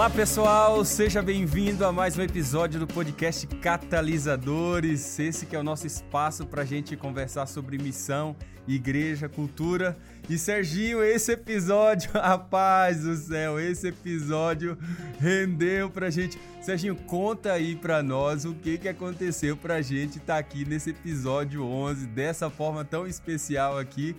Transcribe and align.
Olá 0.00 0.08
pessoal, 0.08 0.82
seja 0.82 1.20
bem-vindo 1.20 1.84
a 1.84 1.92
mais 1.92 2.16
um 2.16 2.22
episódio 2.22 2.80
do 2.80 2.86
podcast 2.86 3.46
Catalisadores. 3.46 5.18
Esse 5.18 5.44
que 5.44 5.54
é 5.54 5.58
o 5.58 5.62
nosso 5.62 5.86
espaço 5.86 6.46
para 6.46 6.62
a 6.62 6.64
gente 6.64 6.96
conversar 6.96 7.44
sobre 7.44 7.76
missão, 7.76 8.34
igreja, 8.66 9.28
cultura. 9.28 9.98
E 10.26 10.38
Serginho, 10.38 11.04
esse 11.04 11.32
episódio, 11.32 12.12
rapaz 12.18 13.02
do 13.02 13.14
céu, 13.14 13.60
esse 13.60 13.88
episódio 13.88 14.78
rendeu 15.18 15.90
pra 15.90 16.08
gente. 16.08 16.38
Serginho, 16.62 16.96
conta 16.96 17.52
aí 17.52 17.76
pra 17.76 18.02
nós 18.02 18.46
o 18.46 18.54
que, 18.54 18.78
que 18.78 18.88
aconteceu 18.88 19.54
pra 19.54 19.82
gente 19.82 20.16
estar 20.16 20.32
tá 20.32 20.38
aqui 20.38 20.64
nesse 20.64 20.88
episódio 20.88 21.62
11, 21.62 22.06
dessa 22.06 22.48
forma 22.48 22.86
tão 22.86 23.06
especial 23.06 23.78
aqui 23.78 24.16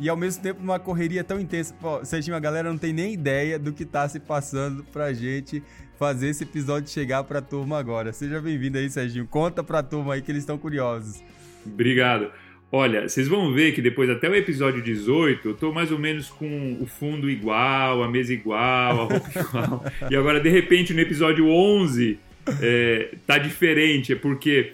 e 0.00 0.08
ao 0.08 0.16
mesmo 0.16 0.42
tempo 0.42 0.60
uma 0.62 0.78
correria 0.78 1.22
tão 1.22 1.40
intensa. 1.40 1.74
Pô, 1.80 2.04
Serginho, 2.04 2.36
a 2.36 2.40
galera 2.40 2.68
não 2.68 2.78
tem 2.78 2.92
nem 2.92 3.12
ideia 3.12 3.58
do 3.58 3.72
que 3.72 3.84
tá 3.84 4.08
se 4.08 4.18
passando 4.18 4.84
pra 4.92 5.12
gente 5.12 5.62
fazer 5.98 6.28
esse 6.28 6.44
episódio 6.44 6.90
chegar 6.90 7.22
pra 7.24 7.40
turma 7.40 7.78
agora. 7.78 8.12
Seja 8.12 8.40
bem-vindo 8.40 8.78
aí, 8.78 8.90
Serginho. 8.90 9.26
Conta 9.26 9.62
pra 9.62 9.82
turma 9.82 10.14
aí 10.14 10.22
que 10.22 10.30
eles 10.30 10.42
estão 10.42 10.58
curiosos. 10.58 11.22
Obrigado. 11.64 12.30
Olha, 12.72 13.08
vocês 13.08 13.28
vão 13.28 13.52
ver 13.52 13.72
que 13.72 13.80
depois, 13.80 14.10
até 14.10 14.28
o 14.28 14.34
episódio 14.34 14.82
18, 14.82 15.48
eu 15.48 15.54
tô 15.54 15.72
mais 15.72 15.92
ou 15.92 15.98
menos 15.98 16.28
com 16.28 16.76
o 16.80 16.86
fundo 16.86 17.30
igual, 17.30 18.02
a 18.02 18.08
mesa 18.10 18.32
igual, 18.32 19.02
a 19.02 19.04
roupa 19.04 19.30
igual. 19.38 19.84
E 20.10 20.16
agora, 20.16 20.40
de 20.40 20.48
repente, 20.48 20.92
no 20.92 21.00
episódio 21.00 21.48
11, 21.48 22.18
é, 22.60 23.14
tá 23.24 23.38
diferente. 23.38 24.12
É 24.12 24.16
porque 24.16 24.72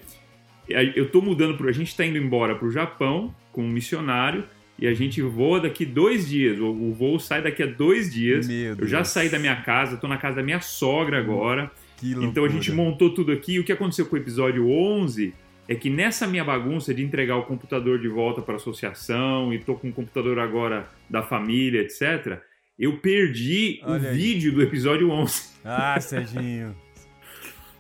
eu 0.95 1.11
tô 1.11 1.21
mudando 1.21 1.59
pro. 1.59 1.69
A 1.69 1.73
gente 1.73 1.95
tá 1.95 2.05
indo 2.05 2.17
embora 2.17 2.55
pro 2.55 2.71
Japão 2.71 3.35
com 3.53 3.63
um 3.63 3.69
missionário 3.69 4.45
e 4.81 4.87
a 4.87 4.95
gente 4.95 5.21
voa 5.21 5.61
daqui 5.61 5.85
dois 5.85 6.27
dias. 6.27 6.59
O, 6.59 6.93
voo 6.93 7.21
sai 7.21 7.43
daqui 7.43 7.63
a 7.63 7.67
dois 7.67 8.11
dias. 8.11 8.49
Eu 8.49 8.87
já 8.87 9.05
saí 9.05 9.29
da 9.29 9.39
minha 9.39 9.57
casa, 9.57 9.95
estou 9.95 10.09
na 10.09 10.17
casa 10.17 10.37
da 10.37 10.43
minha 10.43 10.63
sogra 10.63 11.19
agora. 11.19 11.71
então 12.03 12.47
a 12.47 12.49
gente 12.49 12.73
montou 12.73 13.13
tudo 13.13 13.31
aqui. 13.31 13.59
O 13.59 13.65
que 13.65 13.73
aconteceu 13.73 14.07
com 14.07 14.17
o 14.17 14.19
episódio 14.19 14.71
11 14.71 15.35
é 15.69 15.75
que 15.75 15.91
nessa 15.91 16.27
minha 16.27 16.43
bagunça 16.43 16.95
de 16.95 17.05
entregar 17.05 17.37
o 17.37 17.43
computador 17.43 18.01
de 18.01 18.09
volta 18.09 18.41
para 18.41 18.55
a 18.55 18.57
associação 18.57 19.53
e 19.53 19.59
tô 19.59 19.75
com 19.75 19.91
o 19.91 19.93
computador 19.93 20.39
agora 20.39 20.89
da 21.09 21.23
família, 21.23 21.83
etc., 21.83 22.41
eu 22.79 22.97
perdi 22.97 23.79
Olha 23.85 24.05
o 24.05 24.09
aí. 24.09 24.17
vídeo 24.17 24.53
do 24.53 24.63
episódio 24.63 25.11
11. 25.11 25.51
Ah, 25.63 26.01
Serginho. 26.01 26.75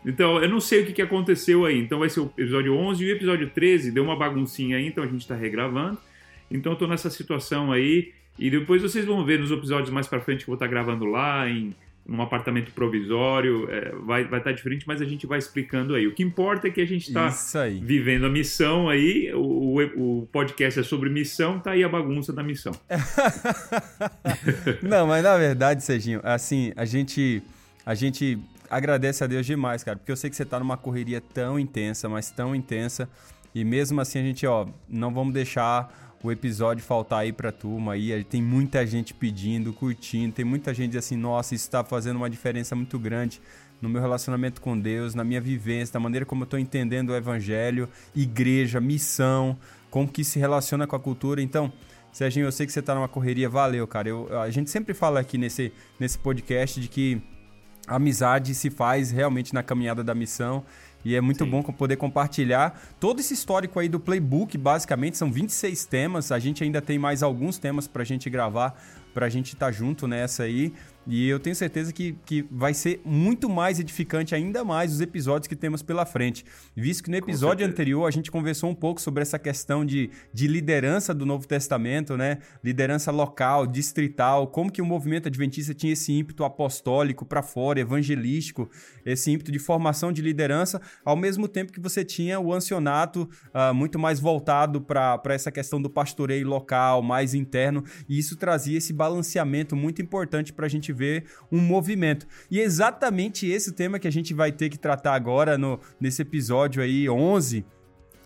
então, 0.05 0.43
eu 0.43 0.49
não 0.51 0.61
sei 0.61 0.83
o 0.83 0.87
que, 0.87 0.93
que 0.93 1.01
aconteceu 1.01 1.65
aí. 1.65 1.81
Então 1.81 2.01
vai 2.01 2.11
ser 2.11 2.21
o 2.21 2.31
episódio 2.37 2.75
11 2.75 3.03
e 3.03 3.09
o 3.11 3.17
episódio 3.17 3.49
13 3.49 3.91
deu 3.91 4.05
uma 4.05 4.15
baguncinha 4.15 4.77
aí, 4.77 4.87
então 4.87 5.03
a 5.03 5.07
gente 5.07 5.23
está 5.23 5.35
regravando. 5.35 5.99
Então 6.51 6.73
eu 6.73 6.77
tô 6.77 6.87
nessa 6.87 7.11
situação 7.11 7.71
aí. 7.73 8.13
E 8.39 8.51
depois 8.51 8.83
vocês 8.83 9.05
vão 9.05 9.25
ver 9.25 9.39
nos 9.39 9.51
episódios 9.51 9.91
mais 9.91 10.07
para 10.07 10.21
frente 10.21 10.45
que 10.45 10.51
eu 10.51 10.53
vou 10.53 10.55
estar 10.55 10.67
tá 10.67 10.71
gravando 10.71 11.05
lá 11.05 11.49
em 11.49 11.75
um 12.09 12.21
apartamento 12.21 12.73
provisório, 12.73 13.69
é, 13.71 13.91
vai, 13.91 14.25
vai 14.25 14.41
estar 14.41 14.51
tá 14.51 14.53
diferente, 14.53 14.85
mas 14.87 15.01
a 15.01 15.05
gente 15.05 15.27
vai 15.27 15.39
explicando 15.39 15.95
aí. 15.95 16.07
O 16.07 16.15
que 16.15 16.23
importa 16.23 16.67
é 16.67 16.71
que 16.71 16.81
a 16.81 16.87
gente 16.87 17.09
está 17.09 17.33
vivendo 17.81 18.27
a 18.27 18.29
missão 18.29 18.89
aí, 18.89 19.33
o, 19.33 19.39
o, 19.39 20.21
o, 20.21 20.27
podcast 20.27 20.81
é 20.81 20.83
sobre 20.83 21.09
missão, 21.09 21.61
tá 21.61 21.73
aí 21.73 21.85
a 21.85 21.89
bagunça 21.89 22.33
da 22.33 22.43
missão. 22.43 22.73
Não, 24.83 25.07
mas 25.07 25.23
na 25.23 25.37
verdade, 25.37 25.85
Serginho, 25.85 26.21
assim, 26.25 26.73
a 26.75 26.85
gente, 26.85 27.43
a 27.87 27.95
gente 27.95 28.39
agradece 28.69 29.23
a 29.23 29.27
Deus 29.27 29.47
demais, 29.47 29.85
cara, 29.85 29.97
porque 29.97 30.11
eu 30.11 30.17
sei 30.17 30.31
que 30.31 30.37
você 30.37 30.43
está 30.43 30.59
numa 30.59 30.77
correria 30.77 31.21
tão 31.21 31.61
intensa, 31.61 32.09
mas 32.09 32.31
tão 32.31 32.55
intensa, 32.57 33.09
e 33.55 33.65
mesmo 33.65 34.01
assim 34.01 34.19
a 34.19 34.23
gente, 34.23 34.47
ó, 34.47 34.67
não 34.89 35.15
vamos 35.15 35.33
deixar 35.33 36.10
o 36.23 36.31
episódio 36.31 36.85
faltar 36.85 37.21
aí 37.21 37.33
pra 37.33 37.51
turma 37.51 37.95
aí. 37.95 38.23
Tem 38.25 38.43
muita 38.43 38.87
gente 38.87 39.15
pedindo, 39.15 39.73
curtindo, 39.73 40.35
tem 40.35 40.45
muita 40.45 40.75
gente 40.75 40.97
assim, 40.99 41.17
nossa, 41.17 41.55
isso 41.55 41.71
tá 41.71 41.83
fazendo 41.83 42.17
uma 42.17 42.29
diferença 42.29 42.77
muito 42.77 42.99
grande 42.99 43.41
no 43.81 43.89
meu 43.89 44.01
relacionamento 44.01 44.61
com 44.61 44.79
Deus, 44.79 45.15
na 45.15 45.25
minha 45.25 45.41
vivência, 45.41 45.95
da 45.95 46.01
maneira 46.01 46.27
como 46.27 46.43
eu 46.43 46.47
tô 46.47 46.59
entendendo 46.59 47.11
o 47.11 47.17
evangelho, 47.17 47.89
igreja, 48.15 48.79
missão, 48.81 49.57
como 49.91 50.07
que 50.07 50.23
se 50.23 50.39
relaciona 50.39 50.87
com 50.87 50.95
a 50.95 51.01
cultura. 51.01 51.41
Então, 51.41 51.73
Serginho, 52.13 52.47
eu 52.47 52.53
sei 52.53 52.67
que 52.67 52.73
você 52.73 52.83
tá 52.83 52.95
numa 52.95 53.09
correria, 53.09 53.49
valeu, 53.49 53.87
cara. 53.87 54.09
Eu, 54.09 54.41
a 54.41 54.51
gente 54.51 54.69
sempre 54.69 54.93
fala 54.93 55.21
aqui 55.21 55.39
nesse, 55.39 55.73
nesse 55.99 56.19
podcast 56.19 56.81
de 56.81 56.89
que 56.89 57.23
a 57.87 57.97
amizade 57.97 58.55
se 58.55 58.69
faz 58.69 59.11
realmente 59.11 59.55
na 59.55 59.63
caminhada 59.63 60.05
da 60.05 60.15
missão 60.15 60.65
e 61.05 61.15
é 61.15 61.21
muito 61.21 61.45
Sim. 61.45 61.51
bom 61.51 61.63
poder 61.63 61.97
compartilhar 61.97 62.81
todo 62.99 63.21
esse 63.21 63.33
histórico 63.35 63.79
aí 63.79 63.89
do 63.89 63.99
playbook, 63.99 64.57
basicamente 64.59 65.17
são 65.17 65.31
26 65.31 65.85
temas. 65.87 66.33
A 66.33 66.39
gente 66.39 66.63
ainda 66.63 66.81
tem 66.81 66.99
mais 66.99 67.23
alguns 67.23 67.59
temas 67.59 67.87
para 67.87 68.03
a 68.03 68.05
gente 68.05 68.29
gravar, 68.29 68.79
para 69.15 69.27
a 69.27 69.29
gente 69.29 69.55
estar 69.55 69.67
tá 69.67 69.73
junto 69.73 70.07
nessa 70.07 70.43
aí. 70.43 70.73
E 71.11 71.29
eu 71.29 71.41
tenho 71.41 71.57
certeza 71.57 71.93
que, 71.93 72.17
que 72.25 72.47
vai 72.49 72.73
ser 72.73 73.01
muito 73.05 73.51
mais 73.51 73.81
edificante, 73.81 74.33
ainda 74.33 74.63
mais, 74.63 74.93
os 74.93 75.01
episódios 75.01 75.49
que 75.49 75.57
temos 75.57 75.83
pela 75.83 76.07
frente. 76.07 76.45
Visto 76.77 77.03
que 77.03 77.11
no 77.11 77.17
episódio 77.17 77.67
anterior 77.67 78.07
a 78.07 78.13
gente 78.13 78.31
conversou 78.31 78.71
um 78.71 78.75
pouco 78.77 79.01
sobre 79.01 79.21
essa 79.21 79.37
questão 79.37 79.85
de, 79.85 80.09
de 80.33 80.47
liderança 80.47 81.13
do 81.13 81.27
Novo 81.27 81.49
Testamento, 81.49 82.17
né? 82.17 82.39
Liderança 82.63 83.11
local, 83.11 83.67
distrital, 83.67 84.47
como 84.47 84.71
que 84.71 84.81
o 84.81 84.87
movimento 84.87 85.27
adventista 85.27 85.75
tinha 85.75 85.95
esse 85.95 86.13
ímpeto 86.13 86.45
apostólico 86.45 87.27
para 87.27 87.43
fora, 87.43 87.81
evangelístico, 87.81 88.71
esse 89.05 89.33
ímpeto 89.33 89.51
de 89.51 89.59
formação 89.59 90.13
de 90.13 90.23
liderança, 90.23 90.81
ao 91.05 91.17
mesmo 91.17 91.49
tempo 91.49 91.73
que 91.73 91.81
você 91.81 92.05
tinha 92.05 92.39
o 92.39 92.55
ancionato 92.55 93.29
uh, 93.53 93.75
muito 93.75 93.99
mais 93.99 94.21
voltado 94.21 94.81
para 94.81 95.21
essa 95.31 95.51
questão 95.51 95.83
do 95.83 95.91
pastoreio 95.91 96.47
local, 96.47 97.03
mais 97.03 97.35
interno, 97.35 97.83
e 98.09 98.17
isso 98.17 98.37
trazia 98.37 98.79
esse 98.79 98.93
balanceamento 98.93 99.75
muito 99.75 100.01
importante 100.01 100.53
para 100.53 100.67
a 100.67 100.69
gente 100.69 100.93
ver 100.93 101.00
um 101.51 101.61
movimento. 101.61 102.27
E 102.51 102.61
é 102.61 102.63
exatamente 102.63 103.49
esse 103.49 103.73
tema 103.73 103.99
que 103.99 104.09
a 104.09 104.13
gente 104.13 104.35
vai 104.35 104.53
ter 104.53 104.69
que 104.69 104.79
tratar 104.79 105.15
agora 105.15 105.57
no, 105.57 105.81
nesse 106.01 106.23
episódio 106.23 106.83
aí 106.83 107.09
11, 107.09 107.65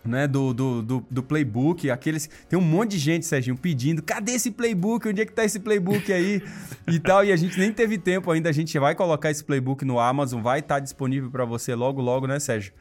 né, 0.05 0.27
do, 0.27 0.53
do, 0.53 0.81
do, 0.81 1.05
do, 1.09 1.23
playbook, 1.23 1.89
aqueles. 1.89 2.29
Tem 2.47 2.57
um 2.57 2.61
monte 2.61 2.91
de 2.91 2.99
gente, 2.99 3.25
Serginho, 3.25 3.57
pedindo: 3.57 4.03
cadê 4.03 4.33
esse 4.33 4.51
playbook? 4.51 5.07
Onde 5.07 5.21
é 5.21 5.25
que 5.25 5.33
tá 5.33 5.43
esse 5.43 5.59
playbook 5.59 6.11
aí? 6.13 6.41
e 6.87 6.99
tal. 6.99 7.25
E 7.25 7.31
a 7.31 7.35
gente 7.35 7.57
nem 7.57 7.71
teve 7.71 7.97
tempo 7.97 8.29
ainda. 8.31 8.49
A 8.49 8.53
gente 8.53 8.77
vai 8.77 8.93
colocar 8.93 9.31
esse 9.31 9.43
playbook 9.43 9.83
no 9.83 9.99
Amazon, 9.99 10.41
vai 10.41 10.59
estar 10.59 10.75
tá 10.75 10.79
disponível 10.79 11.31
para 11.31 11.45
você 11.45 11.73
logo, 11.73 12.01
logo, 12.01 12.27
né, 12.27 12.39
Sérgio? 12.39 12.73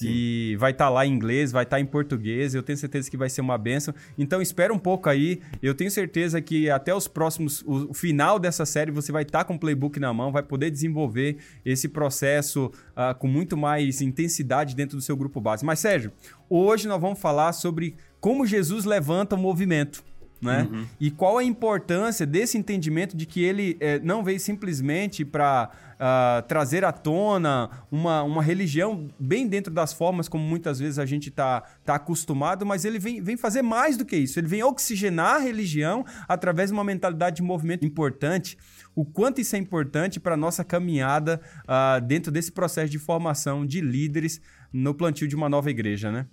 Sim. 0.00 0.08
E 0.08 0.56
vai 0.56 0.70
estar 0.72 0.86
tá 0.86 0.90
lá 0.90 1.06
em 1.06 1.12
inglês, 1.12 1.52
vai 1.52 1.64
estar 1.64 1.76
tá 1.76 1.80
em 1.80 1.86
português. 1.86 2.54
Eu 2.54 2.62
tenho 2.62 2.78
certeza 2.78 3.10
que 3.10 3.16
vai 3.16 3.28
ser 3.28 3.40
uma 3.40 3.58
benção. 3.58 3.94
Então 4.16 4.40
espera 4.40 4.72
um 4.72 4.78
pouco 4.78 5.08
aí. 5.08 5.40
Eu 5.62 5.74
tenho 5.74 5.90
certeza 5.90 6.40
que 6.40 6.70
até 6.70 6.94
os 6.94 7.06
próximos, 7.06 7.62
o, 7.66 7.92
final 7.92 8.38
dessa 8.38 8.64
série, 8.64 8.90
você 8.90 9.12
vai 9.12 9.22
estar 9.22 9.40
tá 9.40 9.44
com 9.44 9.54
o 9.54 9.58
playbook 9.58 10.00
na 10.00 10.12
mão, 10.12 10.32
vai 10.32 10.42
poder 10.42 10.70
desenvolver 10.70 11.36
esse 11.64 11.88
processo 11.88 12.72
uh, 12.92 13.14
com 13.18 13.26
muito 13.26 13.56
mais 13.56 14.00
intensidade 14.00 14.74
dentro 14.74 14.96
do 14.96 15.02
seu 15.02 15.16
grupo 15.16 15.40
base. 15.40 15.64
Mas 15.64 15.80
Sérgio, 15.80 16.12
hoje 16.48 16.88
nós 16.88 17.00
vamos 17.00 17.18
falar 17.18 17.52
sobre 17.52 17.96
como 18.20 18.46
Jesus 18.46 18.84
levanta 18.84 19.34
o 19.34 19.38
movimento 19.38 20.02
né? 20.40 20.66
Uhum. 20.70 20.86
E 20.98 21.10
qual 21.10 21.38
a 21.38 21.44
importância 21.44 22.26
desse 22.26 22.56
entendimento 22.56 23.16
de 23.16 23.26
que 23.26 23.42
ele 23.42 23.76
é, 23.78 23.98
não 23.98 24.24
veio 24.24 24.40
simplesmente 24.40 25.24
para 25.24 25.70
ah, 26.02 26.42
trazer 26.48 26.82
à 26.82 26.92
tona 26.92 27.68
uma, 27.90 28.22
uma 28.22 28.42
religião 28.42 29.10
bem 29.18 29.46
dentro 29.46 29.70
das 29.70 29.92
formas 29.92 30.30
como 30.30 30.42
muitas 30.42 30.78
vezes 30.78 30.98
a 30.98 31.04
gente 31.04 31.28
está 31.28 31.60
tá 31.84 31.96
acostumado, 31.96 32.64
mas 32.64 32.86
ele 32.86 32.98
vem, 32.98 33.22
vem 33.22 33.36
fazer 33.36 33.60
mais 33.60 33.98
do 33.98 34.04
que 34.06 34.16
isso. 34.16 34.40
Ele 34.40 34.46
vem 34.46 34.62
oxigenar 34.62 35.36
a 35.36 35.38
religião 35.38 36.02
através 36.26 36.70
de 36.70 36.72
uma 36.72 36.82
mentalidade 36.82 37.36
de 37.36 37.42
movimento 37.42 37.84
importante. 37.84 38.56
O 38.94 39.04
quanto 39.04 39.42
isso 39.42 39.54
é 39.54 39.58
importante 39.58 40.18
para 40.18 40.32
a 40.32 40.38
nossa 40.38 40.64
caminhada 40.64 41.38
uh, 41.64 42.00
dentro 42.00 42.32
desse 42.32 42.50
processo 42.50 42.90
de 42.90 42.98
formação 42.98 43.66
de 43.66 43.82
líderes 43.82 44.40
no 44.72 44.94
plantio 44.94 45.28
de 45.28 45.36
uma 45.36 45.50
nova 45.50 45.68
igreja, 45.68 46.10
né? 46.10 46.26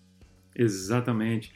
Exatamente. 0.55 1.51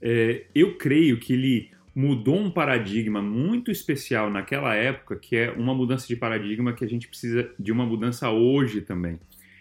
É, 0.00 0.46
eu 0.54 0.78
creio 0.78 1.18
que 1.18 1.32
ele 1.32 1.70
mudou 1.96 2.38
um 2.38 2.50
paradigma 2.50 3.22
muito 3.22 3.70
especial 3.70 4.28
naquela 4.28 4.74
época, 4.74 5.16
que 5.16 5.34
é 5.34 5.50
uma 5.50 5.74
mudança 5.74 6.06
de 6.06 6.14
paradigma 6.14 6.74
que 6.74 6.84
a 6.84 6.86
gente 6.86 7.08
precisa 7.08 7.50
de 7.58 7.72
uma 7.72 7.86
mudança 7.86 8.28
hoje 8.28 8.82
também. 8.82 9.18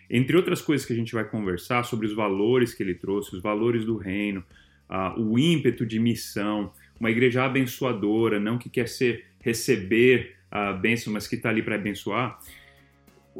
Entre 0.09 0.35
outras 0.35 0.61
coisas 0.61 0.85
que 0.85 0.91
a 0.91 0.95
gente 0.97 1.13
vai 1.13 1.23
conversar 1.23 1.83
sobre 1.85 2.05
os 2.05 2.13
valores 2.13 2.73
que 2.73 2.83
ele 2.83 2.93
trouxe, 2.93 3.33
os 3.33 3.41
valores 3.41 3.85
do 3.85 3.95
reino, 3.95 4.43
uh, 4.89 5.17
o 5.17 5.39
ímpeto 5.39 5.85
de 5.85 5.97
missão, 5.97 6.73
uma 6.99 7.09
igreja 7.09 7.45
abençoadora, 7.45 8.37
não 8.37 8.57
que 8.57 8.69
quer 8.69 8.89
ser 8.89 9.27
receber 9.39 10.35
a 10.51 10.73
bênção, 10.73 11.13
mas 11.13 11.29
que 11.29 11.35
está 11.35 11.47
ali 11.47 11.63
para 11.63 11.75
abençoar. 11.75 12.37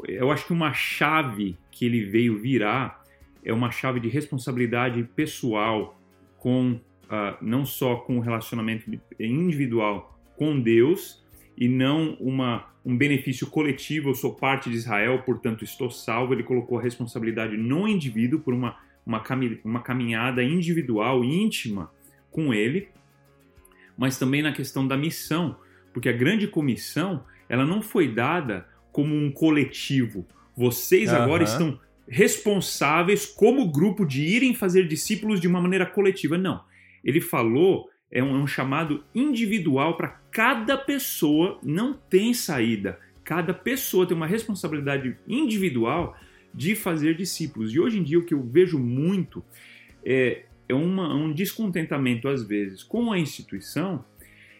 Eu 0.08 0.30
acho 0.30 0.46
que 0.46 0.54
uma 0.54 0.72
chave 0.72 1.54
que 1.70 1.84
ele 1.84 2.02
veio 2.02 2.38
virar 2.38 3.04
é 3.44 3.52
uma 3.52 3.70
chave 3.70 4.00
de 4.00 4.08
responsabilidade 4.08 5.02
pessoal 5.14 6.00
com 6.38 6.80
uh, 7.06 7.36
não 7.40 7.64
só 7.64 7.96
com 7.96 8.18
o 8.18 8.20
relacionamento 8.20 8.90
individual 9.18 10.18
com 10.36 10.58
Deus 10.60 11.24
e 11.56 11.68
não 11.68 12.14
uma, 12.20 12.66
um 12.84 12.96
benefício 12.96 13.46
coletivo, 13.46 14.10
eu 14.10 14.14
sou 14.14 14.34
parte 14.34 14.68
de 14.68 14.76
Israel, 14.76 15.22
portanto 15.24 15.64
estou 15.64 15.90
salvo. 15.90 16.34
Ele 16.34 16.42
colocou 16.42 16.78
a 16.78 16.82
responsabilidade 16.82 17.56
no 17.56 17.88
indivíduo 17.88 18.40
por 18.40 18.52
uma, 18.52 18.76
uma, 19.04 19.22
uma 19.64 19.80
caminhada 19.80 20.42
individual, 20.42 21.24
íntima 21.24 21.90
com 22.30 22.52
ele, 22.52 22.88
mas 23.96 24.18
também 24.18 24.42
na 24.42 24.52
questão 24.52 24.86
da 24.86 24.96
missão, 24.96 25.56
porque 25.92 26.08
a 26.08 26.12
grande 26.12 26.46
comissão 26.46 27.24
ela 27.48 27.64
não 27.64 27.80
foi 27.80 28.08
dada 28.08 28.68
como 28.92 29.14
um 29.14 29.30
coletivo. 29.30 30.26
Vocês 30.54 31.10
uhum. 31.10 31.16
agora 31.16 31.44
estão 31.44 31.80
responsáveis 32.08 33.26
como 33.26 33.70
grupo 33.70 34.04
de 34.04 34.22
irem 34.22 34.54
fazer 34.54 34.86
discípulos 34.86 35.40
de 35.40 35.48
uma 35.48 35.60
maneira 35.60 35.86
coletiva. 35.86 36.38
Não. 36.38 36.62
Ele 37.06 37.20
falou, 37.20 37.88
é 38.10 38.20
um, 38.20 38.36
é 38.36 38.38
um 38.38 38.46
chamado 38.48 39.04
individual 39.14 39.96
para 39.96 40.08
cada 40.32 40.76
pessoa, 40.76 41.58
não 41.62 41.94
tem 41.94 42.34
saída. 42.34 42.98
Cada 43.22 43.54
pessoa 43.54 44.04
tem 44.04 44.16
uma 44.16 44.26
responsabilidade 44.26 45.16
individual 45.26 46.16
de 46.52 46.74
fazer 46.74 47.14
discípulos. 47.16 47.72
E 47.72 47.78
hoje 47.78 48.00
em 48.00 48.02
dia 48.02 48.18
o 48.18 48.24
que 48.24 48.34
eu 48.34 48.42
vejo 48.42 48.76
muito 48.76 49.44
é, 50.04 50.42
é 50.68 50.74
uma, 50.74 51.14
um 51.14 51.32
descontentamento, 51.32 52.28
às 52.28 52.42
vezes, 52.42 52.82
com 52.82 53.12
a 53.12 53.18
instituição. 53.18 54.04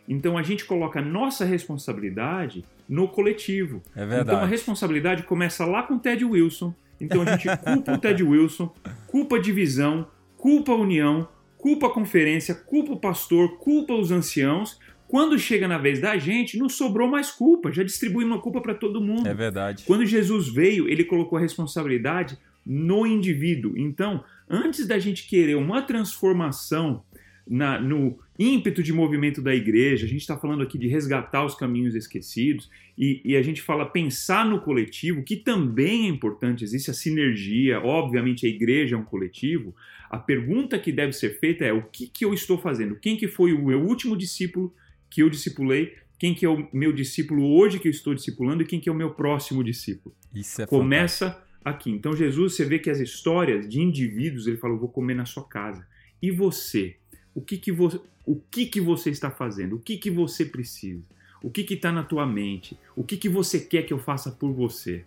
Então 0.08 0.38
a 0.38 0.43
gente 0.43 0.64
coloca 0.64 1.00
a 1.00 1.02
nossa 1.02 1.44
responsabilidade 1.44 2.64
no 2.88 3.08
coletivo. 3.08 3.82
É 3.94 4.06
verdade. 4.06 4.22
Então 4.22 4.38
a 4.38 4.46
responsabilidade 4.46 5.25
começa 5.25 5.64
lá 5.64 5.82
com 5.82 5.94
o 5.94 5.98
Ted 5.98 6.25
Wilson. 6.25 6.72
Então 7.00 7.22
a 7.22 7.37
gente 7.37 7.48
culpa 7.58 7.93
o 7.93 7.98
Ted 7.98 8.22
Wilson, 8.22 8.72
culpa 9.06 9.37
a 9.37 9.40
divisão, 9.40 10.06
culpa 10.37 10.72
a 10.72 10.76
união, 10.76 11.28
culpa 11.58 11.87
a 11.87 11.91
conferência, 11.91 12.55
culpa 12.55 12.93
o 12.93 13.00
pastor, 13.00 13.58
culpa 13.58 13.94
os 13.94 14.11
anciãos. 14.11 14.79
Quando 15.08 15.38
chega 15.38 15.69
na 15.69 15.79
vez 15.79 16.00
da 16.00 16.17
gente, 16.19 16.58
não 16.58 16.69
sobrou 16.69 17.08
mais 17.08 17.31
culpa, 17.31 17.73
já 17.73 17.82
distribuímos 17.82 18.35
uma 18.35 18.43
culpa 18.43 18.61
para 18.61 18.75
todo 18.75 19.00
mundo. 19.00 19.26
É 19.26 19.35
verdade. 19.35 19.85
Quando 19.87 20.05
Jesus 20.05 20.49
veio, 20.49 20.88
ele 20.88 21.05
colocou 21.05 21.38
a 21.38 21.41
responsabilidade 21.41 22.37
no 22.64 23.06
indivíduo. 23.06 23.76
Então, 23.76 24.25
antes 24.50 24.87
da 24.87 24.99
gente 24.99 25.29
querer 25.29 25.55
uma 25.55 25.82
transformação 25.82 27.05
na, 27.47 27.81
no 27.81 28.19
ímpeto 28.38 28.82
de 28.82 28.92
movimento 28.92 29.40
da 29.40 29.54
igreja, 29.54 30.04
a 30.04 30.08
gente 30.08 30.20
está 30.20 30.36
falando 30.36 30.62
aqui 30.62 30.78
de 30.78 30.88
resgatar 30.88 31.44
os 31.44 31.54
caminhos 31.54 31.94
esquecidos, 31.94 32.70
e, 32.96 33.20
e, 33.24 33.36
a 33.36 33.42
gente 33.42 33.60
fala 33.60 33.84
pensar 33.84 34.46
no 34.46 34.60
coletivo, 34.60 35.22
que 35.22 35.36
também 35.36 36.06
é 36.06 36.08
importante, 36.08 36.64
existe 36.64 36.90
a 36.90 36.94
sinergia, 36.94 37.80
obviamente 37.80 38.46
a 38.46 38.48
igreja 38.48 38.96
é 38.96 38.98
um 38.98 39.04
coletivo. 39.04 39.74
A 40.08 40.18
pergunta 40.18 40.78
que 40.78 40.90
deve 40.90 41.12
ser 41.12 41.38
feita 41.38 41.64
é: 41.64 41.72
o 41.72 41.82
que, 41.82 42.06
que 42.06 42.24
eu 42.24 42.32
estou 42.32 42.56
fazendo? 42.56 42.96
Quem 42.96 43.16
que 43.16 43.28
foi 43.28 43.52
o 43.52 43.66
meu 43.66 43.82
último 43.82 44.16
discípulo 44.16 44.72
que 45.10 45.22
eu 45.22 45.28
discipulei? 45.28 45.94
Quem 46.18 46.34
que 46.34 46.46
é 46.46 46.48
o 46.48 46.66
meu 46.72 46.92
discípulo 46.92 47.46
hoje 47.54 47.78
que 47.78 47.88
eu 47.88 47.92
estou 47.92 48.14
discipulando 48.14 48.62
e 48.62 48.66
quem 48.66 48.80
que 48.80 48.88
é 48.88 48.92
o 48.92 48.94
meu 48.94 49.10
próximo 49.10 49.62
discípulo? 49.62 50.14
Isso 50.34 50.62
é 50.62 50.66
Começa 50.66 51.26
fantástico. 51.26 51.60
aqui. 51.62 51.90
Então 51.90 52.16
Jesus, 52.16 52.54
você 52.54 52.64
vê 52.64 52.78
que 52.78 52.88
as 52.88 53.00
histórias 53.00 53.68
de 53.68 53.80
indivíduos, 53.82 54.46
ele 54.46 54.56
falou: 54.56 54.78
vou 54.78 54.88
comer 54.88 55.14
na 55.14 55.26
sua 55.26 55.46
casa. 55.46 55.86
E 56.22 56.30
você? 56.30 56.96
O 57.36 57.42
que 57.42 57.58
que 57.58 57.70
você, 57.70 58.00
o 58.24 58.34
que 58.34 58.64
que 58.64 58.80
você 58.80 59.10
está 59.10 59.30
fazendo? 59.30 59.76
O 59.76 59.78
que 59.78 59.98
que 59.98 60.10
você 60.10 60.42
precisa? 60.42 61.02
O 61.42 61.50
que 61.50 61.74
está 61.74 61.92
na 61.92 62.02
tua 62.02 62.24
mente? 62.26 62.78
O 62.96 63.04
que, 63.04 63.18
que 63.18 63.28
você 63.28 63.60
quer 63.60 63.82
que 63.82 63.92
eu 63.92 63.98
faça 63.98 64.30
por 64.30 64.54
você? 64.54 65.04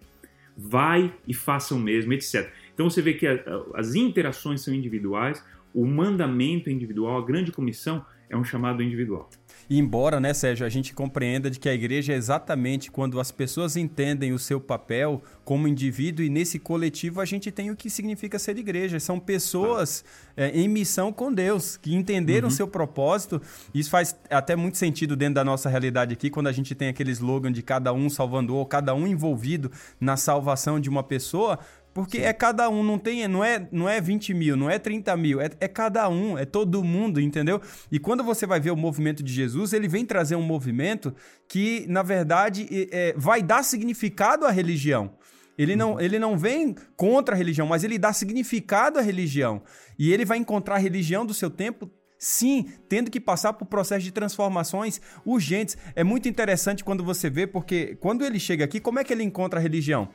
Vai 0.55 1.11
e 1.27 1.33
faça 1.33 1.73
o 1.73 1.79
mesmo, 1.79 2.13
etc. 2.13 2.53
Então 2.71 2.87
você 2.87 3.01
vê 3.01 3.15
que 3.15 3.25
a, 3.25 3.33
a, 3.33 3.79
as 3.79 3.95
interações 3.95 4.61
são 4.61 4.71
individuais, 4.71 5.43
o 5.73 5.87
mandamento 5.87 6.69
é 6.69 6.71
individual, 6.71 7.17
a 7.17 7.25
grande 7.25 7.51
comissão 7.51 8.05
é 8.29 8.37
um 8.37 8.43
chamado 8.43 8.83
individual. 8.83 9.27
E 9.69 9.77
embora, 9.77 10.19
né, 10.19 10.33
Sérgio, 10.33 10.65
a 10.65 10.69
gente 10.69 10.95
compreenda 10.95 11.49
de 11.49 11.59
que 11.59 11.69
a 11.69 11.73
igreja 11.73 12.11
é 12.11 12.15
exatamente 12.15 12.89
quando 12.89 13.19
as 13.19 13.31
pessoas 13.31 13.75
entendem 13.75 14.33
o 14.33 14.39
seu 14.39 14.59
papel 14.59 15.21
como 15.45 15.67
indivíduo 15.67 16.25
e 16.25 16.29
nesse 16.29 16.57
coletivo 16.57 17.21
a 17.21 17.25
gente 17.25 17.51
tem 17.51 17.69
o 17.69 17.75
que 17.75 17.87
significa 17.87 18.39
ser 18.39 18.57
igreja. 18.57 18.99
São 18.99 19.19
pessoas 19.19 20.03
é, 20.35 20.49
em 20.49 20.67
missão 20.67 21.13
com 21.13 21.31
Deus, 21.31 21.77
que 21.77 21.93
entenderam 21.93 22.47
o 22.47 22.51
uhum. 22.51 22.55
seu 22.55 22.67
propósito. 22.67 23.39
Isso 23.71 23.91
faz 23.91 24.17
até 24.27 24.55
muito 24.55 24.77
sentido 24.77 25.15
dentro 25.15 25.35
da 25.35 25.43
nossa 25.43 25.69
realidade 25.69 26.13
aqui, 26.13 26.31
quando 26.31 26.47
a 26.47 26.51
gente 26.51 26.73
tem 26.73 26.87
aquele 26.87 27.11
slogan 27.11 27.51
de 27.51 27.61
cada 27.61 27.93
um 27.93 28.09
salvando 28.09 28.55
ou 28.55 28.65
cada 28.65 28.95
um 28.95 29.05
envolvido 29.05 29.71
na 30.01 30.17
salvação 30.17 30.79
de 30.79 30.89
uma 30.89 31.03
pessoa, 31.03 31.59
porque 31.99 32.19
Sim. 32.19 32.23
é 32.23 32.31
cada 32.31 32.69
um, 32.69 32.81
não 32.81 32.97
tem, 32.97 33.27
não 33.27 33.43
é, 33.43 33.67
não 33.73 33.89
é 33.89 33.99
20 33.99 34.33
mil, 34.33 34.55
não 34.55 34.69
é 34.69 34.79
30 34.79 35.17
mil, 35.17 35.41
é, 35.41 35.49
é 35.59 35.67
cada 35.67 36.07
um, 36.07 36.37
é 36.37 36.45
todo 36.45 36.81
mundo, 36.81 37.19
entendeu? 37.19 37.61
E 37.91 37.99
quando 37.99 38.23
você 38.23 38.47
vai 38.47 38.57
ver 38.57 38.71
o 38.71 38.75
movimento 38.77 39.21
de 39.21 39.33
Jesus, 39.33 39.73
ele 39.73 39.85
vem 39.85 40.05
trazer 40.05 40.37
um 40.37 40.41
movimento 40.41 41.13
que, 41.45 41.85
na 41.89 42.01
verdade, 42.01 42.65
é, 42.89 43.13
vai 43.17 43.43
dar 43.43 43.63
significado 43.63 44.45
à 44.45 44.49
religião. 44.49 45.11
Ele 45.57 45.75
não, 45.75 45.91
uhum. 45.95 45.99
ele 45.99 46.17
não 46.17 46.37
vem 46.37 46.73
contra 46.95 47.35
a 47.35 47.37
religião, 47.37 47.67
mas 47.67 47.83
ele 47.83 47.99
dá 47.99 48.13
significado 48.13 48.97
à 48.97 49.01
religião. 49.01 49.61
E 49.97 50.13
ele 50.13 50.23
vai 50.23 50.37
encontrar 50.37 50.75
a 50.75 50.79
religião 50.79 51.25
do 51.25 51.33
seu 51.33 51.49
tempo 51.49 51.91
Sim, 52.21 52.65
tendo 52.89 53.09
que 53.09 53.17
passar 53.17 53.53
por 53.53 53.65
processo 53.65 54.03
de 54.03 54.11
transformações 54.11 54.99
urgentes. 55.25 55.77
É 55.95 56.03
muito 56.03 56.27
interessante 56.27 56.83
quando 56.83 57.01
você 57.01 57.29
vê, 57.29 57.47
porque 57.47 57.95
quando 58.01 58.25
ele 58.25 58.37
chega 58.37 58.65
aqui, 58.65 58.81
como 58.81 58.99
é 58.99 59.05
que 59.05 59.13
ele 59.13 59.23
encontra 59.23 59.57
a 59.57 59.63
religião? 59.63 60.09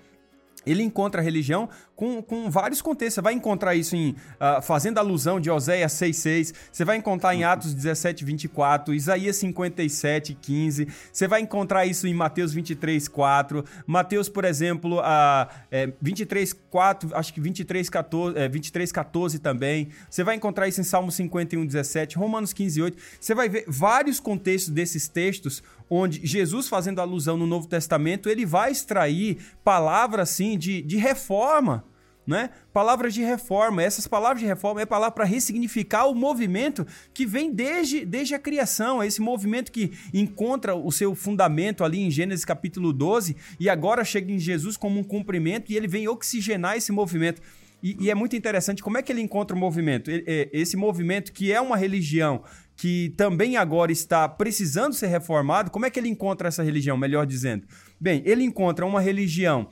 Ele 0.66 0.82
encontra 0.82 1.20
a 1.20 1.24
religião 1.24 1.68
com, 1.96 2.22
com 2.22 2.50
vários 2.50 2.82
contextos. 2.82 3.14
Você 3.14 3.20
vai 3.20 3.34
encontrar 3.34 3.74
isso 3.74 3.96
em 3.96 4.10
uh, 4.10 4.62
fazendo 4.62 4.98
alusão 4.98 5.40
de 5.40 5.50
Oséias 5.50 5.92
6,6, 5.92 6.54
você 6.72 6.84
vai 6.84 6.96
encontrar 6.96 7.34
em 7.34 7.44
Atos 7.44 7.74
17, 7.74 8.24
24, 8.24 8.94
Isaías 8.94 9.36
57, 9.36 10.34
15, 10.40 10.88
você 11.12 11.28
vai 11.28 11.40
encontrar 11.40 11.86
isso 11.86 12.06
em 12.06 12.14
Mateus 12.14 12.52
23, 12.52 13.08
4, 13.08 13.64
Mateus, 13.86 14.28
por 14.28 14.44
exemplo, 14.44 14.98
uh, 14.98 15.48
é, 15.70 15.92
23, 16.00 16.52
4, 16.70 17.16
acho 17.16 17.32
que 17.32 17.40
23, 17.40 17.88
14, 17.88 18.38
é, 18.38 18.48
23, 18.48 18.92
14 18.92 19.38
também, 19.38 19.88
você 20.08 20.24
vai 20.24 20.36
encontrar 20.36 20.68
isso 20.68 20.80
em 20.80 20.84
Salmo 20.84 21.10
51, 21.10 21.64
17, 21.66 22.16
Romanos 22.16 22.52
15, 22.52 22.82
8, 22.82 22.98
você 23.20 23.34
vai 23.34 23.48
ver 23.48 23.64
vários 23.68 24.20
contextos 24.20 24.72
desses 24.72 25.08
textos 25.08 25.62
onde 25.88 26.24
Jesus, 26.26 26.68
fazendo 26.68 27.00
alusão 27.00 27.36
no 27.36 27.46
Novo 27.46 27.68
Testamento, 27.68 28.28
ele 28.28 28.46
vai 28.46 28.70
extrair 28.70 29.38
palavras 29.62 30.30
assim 30.30 30.58
de, 30.58 30.82
de 30.82 30.96
reforma. 30.96 31.84
Né? 32.26 32.48
Palavras 32.72 33.12
de 33.12 33.22
reforma. 33.22 33.82
Essas 33.82 34.06
palavras 34.06 34.40
de 34.40 34.46
reforma 34.46 34.80
é 34.80 34.86
palavra 34.86 35.14
para 35.14 35.24
ressignificar 35.26 36.06
o 36.06 36.14
movimento 36.14 36.86
que 37.12 37.26
vem 37.26 37.52
desde, 37.52 38.02
desde 38.02 38.34
a 38.34 38.38
criação, 38.38 39.04
esse 39.04 39.20
movimento 39.20 39.70
que 39.70 39.92
encontra 40.12 40.74
o 40.74 40.90
seu 40.90 41.14
fundamento 41.14 41.84
ali 41.84 42.00
em 42.00 42.10
Gênesis 42.10 42.44
capítulo 42.44 42.94
12 42.94 43.36
e 43.60 43.68
agora 43.68 44.02
chega 44.04 44.32
em 44.32 44.38
Jesus 44.38 44.78
como 44.78 44.98
um 44.98 45.04
cumprimento 45.04 45.70
e 45.70 45.76
ele 45.76 45.86
vem 45.86 46.08
oxigenar 46.08 46.78
esse 46.78 46.90
movimento. 46.90 47.42
E, 47.84 47.98
e 48.00 48.10
é 48.10 48.14
muito 48.14 48.34
interessante 48.34 48.82
como 48.82 48.96
é 48.96 49.02
que 49.02 49.12
ele 49.12 49.20
encontra 49.20 49.54
o 49.54 49.60
movimento. 49.60 50.10
Esse 50.50 50.74
movimento 50.74 51.30
que 51.30 51.52
é 51.52 51.60
uma 51.60 51.76
religião 51.76 52.42
que 52.74 53.12
também 53.14 53.58
agora 53.58 53.92
está 53.92 54.26
precisando 54.26 54.94
ser 54.94 55.08
reformado, 55.08 55.70
como 55.70 55.84
é 55.84 55.90
que 55.90 56.00
ele 56.00 56.08
encontra 56.08 56.48
essa 56.48 56.62
religião, 56.62 56.96
melhor 56.96 57.26
dizendo? 57.26 57.66
Bem, 58.00 58.22
ele 58.24 58.42
encontra 58.42 58.86
uma 58.86 59.02
religião 59.02 59.68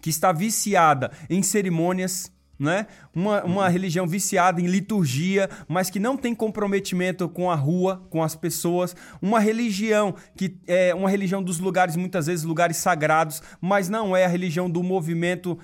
que 0.00 0.08
está 0.08 0.32
viciada 0.32 1.10
em 1.28 1.42
cerimônias, 1.42 2.32
né? 2.58 2.86
Uma, 3.14 3.44
uma 3.44 3.68
religião 3.68 4.06
viciada 4.06 4.58
em 4.58 4.66
liturgia, 4.66 5.50
mas 5.68 5.90
que 5.90 6.00
não 6.00 6.16
tem 6.16 6.34
comprometimento 6.34 7.28
com 7.28 7.50
a 7.50 7.54
rua, 7.54 8.06
com 8.08 8.22
as 8.22 8.34
pessoas. 8.34 8.96
Uma 9.20 9.38
religião 9.38 10.14
que 10.34 10.56
é 10.66 10.94
uma 10.94 11.10
religião 11.10 11.42
dos 11.42 11.58
lugares, 11.58 11.94
muitas 11.94 12.26
vezes 12.26 12.44
lugares 12.44 12.78
sagrados, 12.78 13.42
mas 13.60 13.90
não 13.90 14.16
é 14.16 14.24
a 14.24 14.28
religião 14.28 14.70
do 14.70 14.82
movimento 14.82 15.58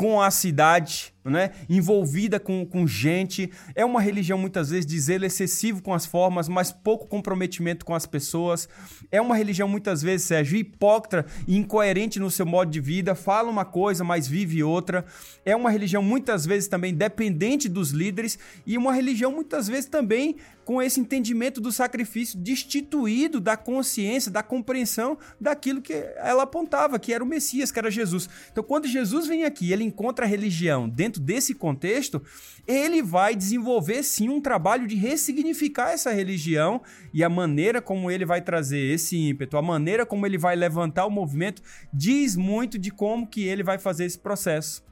com 0.00 0.18
a 0.18 0.30
cidade, 0.30 1.12
né? 1.24 1.50
envolvida 1.68 2.40
com, 2.40 2.64
com 2.64 2.86
gente. 2.86 3.50
É 3.74 3.84
uma 3.84 4.00
religião, 4.00 4.38
muitas 4.38 4.70
vezes, 4.70 4.86
de 4.86 4.98
zelo 4.98 5.24
excessivo 5.24 5.82
com 5.82 5.92
as 5.92 6.06
formas, 6.06 6.48
mas 6.48 6.72
pouco 6.72 7.06
comprometimento 7.06 7.84
com 7.84 7.94
as 7.94 8.06
pessoas. 8.06 8.68
É 9.10 9.20
uma 9.20 9.36
religião, 9.36 9.68
muitas 9.68 10.02
vezes, 10.02 10.26
Sérgio, 10.26 10.58
hipócrita 10.58 11.26
e 11.46 11.56
incoerente 11.56 12.18
no 12.18 12.30
seu 12.30 12.46
modo 12.46 12.70
de 12.70 12.80
vida, 12.80 13.14
fala 13.14 13.50
uma 13.50 13.64
coisa, 13.64 14.04
mas 14.04 14.26
vive 14.26 14.62
outra. 14.62 15.04
É 15.44 15.54
uma 15.54 15.70
religião, 15.70 16.02
muitas 16.02 16.46
vezes, 16.46 16.68
também 16.68 16.94
dependente 16.94 17.68
dos 17.68 17.90
líderes 17.90 18.38
e 18.66 18.78
uma 18.78 18.92
religião, 18.92 19.32
muitas 19.32 19.68
vezes, 19.68 19.86
também 19.86 20.36
com 20.70 20.80
esse 20.80 21.00
entendimento 21.00 21.60
do 21.60 21.72
sacrifício 21.72 22.38
destituído 22.38 23.40
da 23.40 23.56
consciência, 23.56 24.30
da 24.30 24.40
compreensão 24.40 25.18
daquilo 25.40 25.82
que 25.82 25.92
ela 26.16 26.44
apontava, 26.44 26.96
que 26.96 27.12
era 27.12 27.24
o 27.24 27.26
Messias, 27.26 27.72
que 27.72 27.78
era 27.80 27.90
Jesus. 27.90 28.28
Então, 28.52 28.62
quando 28.62 28.86
Jesus 28.86 29.26
vem 29.26 29.42
aqui, 29.42 29.72
ele 29.72 29.82
encontra 29.82 30.24
a 30.24 30.28
religião 30.28 30.88
dentro 30.88 31.09
dentro 31.10 31.20
desse 31.20 31.54
contexto, 31.54 32.22
ele 32.66 33.02
vai 33.02 33.34
desenvolver 33.34 34.02
sim 34.02 34.28
um 34.28 34.40
trabalho 34.40 34.86
de 34.86 34.94
ressignificar 34.94 35.90
essa 35.90 36.12
religião 36.12 36.80
e 37.12 37.24
a 37.24 37.28
maneira 37.28 37.82
como 37.82 38.10
ele 38.10 38.24
vai 38.24 38.40
trazer 38.40 38.78
esse 38.78 39.16
ímpeto, 39.16 39.56
a 39.56 39.62
maneira 39.62 40.06
como 40.06 40.24
ele 40.24 40.38
vai 40.38 40.54
levantar 40.54 41.04
o 41.06 41.10
movimento, 41.10 41.62
diz 41.92 42.36
muito 42.36 42.78
de 42.78 42.90
como 42.90 43.26
que 43.26 43.42
ele 43.42 43.62
vai 43.62 43.78
fazer 43.78 44.04
esse 44.04 44.18
processo. 44.18 44.88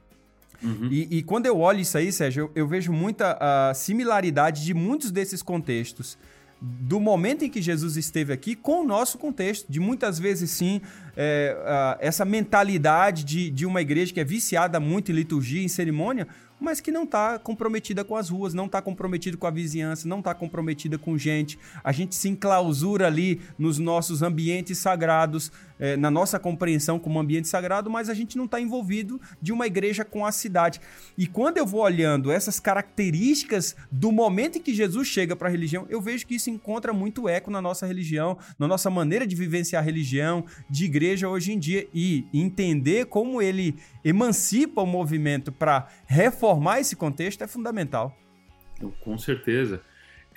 Uhum. 0.61 0.89
E, 0.91 1.19
e, 1.19 1.23
quando 1.23 1.45
eu 1.45 1.57
olho 1.57 1.79
isso 1.79 1.97
aí, 1.97 2.11
Sérgio, 2.11 2.51
eu, 2.53 2.63
eu 2.63 2.67
vejo 2.67 2.91
muita 2.91 3.37
uh, 3.37 3.73
similaridade 3.73 4.65
de 4.65 4.73
muitos 4.73 5.09
desses 5.09 5.41
contextos 5.41 6.17
do 6.61 6.99
momento 6.99 7.45
em 7.45 7.49
que 7.49 7.61
Jesus 7.61 7.95
esteve 7.95 8.33
aqui 8.33 8.55
com 8.55 8.81
o 8.81 8.87
nosso 8.87 9.17
contexto, 9.17 9.71
de 9.71 9.79
muitas 9.79 10.19
vezes 10.19 10.51
sim, 10.51 10.81
é, 11.15 11.97
essa 11.99 12.25
mentalidade 12.25 13.23
de, 13.23 13.49
de 13.49 13.65
uma 13.65 13.81
igreja 13.81 14.13
que 14.13 14.19
é 14.19 14.25
viciada 14.25 14.79
muito 14.79 15.11
em 15.11 15.15
liturgia, 15.15 15.63
em 15.63 15.67
cerimônia, 15.67 16.27
mas 16.59 16.79
que 16.79 16.91
não 16.91 17.03
está 17.03 17.39
comprometida 17.39 18.03
com 18.03 18.15
as 18.15 18.29
ruas, 18.29 18.53
não 18.53 18.65
está 18.65 18.81
comprometida 18.81 19.37
com 19.37 19.47
a 19.47 19.51
vizinhança, 19.51 20.07
não 20.07 20.19
está 20.19 20.33
comprometida 20.33 20.97
com 20.97 21.17
gente. 21.17 21.57
A 21.83 21.91
gente 21.91 22.15
se 22.15 22.27
enclausura 22.27 23.07
ali 23.07 23.41
nos 23.57 23.77
nossos 23.77 24.21
ambientes 24.21 24.77
sagrados, 24.77 25.51
é, 25.79 25.95
na 25.95 26.11
nossa 26.11 26.37
compreensão 26.37 26.99
como 26.99 27.19
ambiente 27.19 27.47
sagrado, 27.47 27.89
mas 27.89 28.09
a 28.09 28.13
gente 28.13 28.37
não 28.37 28.45
está 28.45 28.59
envolvido 28.59 29.19
de 29.41 29.51
uma 29.53 29.65
igreja 29.65 30.03
com 30.03 30.25
a 30.25 30.31
cidade. 30.31 30.81
E 31.17 31.25
quando 31.25 31.57
eu 31.57 31.65
vou 31.65 31.81
olhando 31.81 32.31
essas 32.31 32.59
características 32.59 33.75
do 33.91 34.11
momento 34.11 34.57
em 34.57 34.61
que 34.61 34.73
Jesus 34.73 35.07
chega 35.07 35.35
para 35.35 35.47
a 35.47 35.51
religião, 35.51 35.85
eu 35.89 36.01
vejo 36.01 36.27
que 36.27 36.35
isso 36.35 36.49
encontra 36.49 36.91
muito 36.91 37.29
eco 37.29 37.49
na 37.49 37.61
nossa 37.61 37.85
religião, 37.85 38.37
na 38.57 38.67
nossa 38.67 38.89
maneira 38.89 39.25
de 39.25 39.35
vivenciar 39.35 39.81
a 39.81 39.85
religião, 39.85 40.45
de 40.69 40.85
igreja 40.85 41.29
hoje 41.29 41.53
em 41.53 41.59
dia. 41.59 41.87
E 41.93 42.25
entender 42.33 43.05
como 43.05 43.41
ele 43.41 43.75
emancipa 44.03 44.81
o 44.81 44.85
movimento 44.85 45.51
para 45.51 45.87
reformar 46.05 46.79
esse 46.79 46.95
contexto 46.95 47.43
é 47.43 47.47
fundamental. 47.47 48.17
Com 49.01 49.17
certeza. 49.17 49.81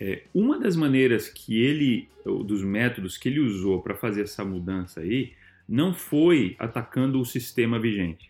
É, 0.01 0.23
uma 0.35 0.59
das 0.59 0.75
maneiras 0.75 1.29
que 1.29 1.63
ele, 1.63 2.09
dos 2.25 2.63
métodos 2.65 3.17
que 3.17 3.29
ele 3.29 3.41
usou 3.41 3.81
para 3.81 3.95
fazer 3.95 4.23
essa 4.23 4.45
mudança 4.45 5.01
aí, 5.01 5.33
não 5.69 5.95
foi 5.95 6.57
atacando 6.59 7.21
o 7.21 7.25
sistema 7.25 7.79
vigente. 7.79 8.29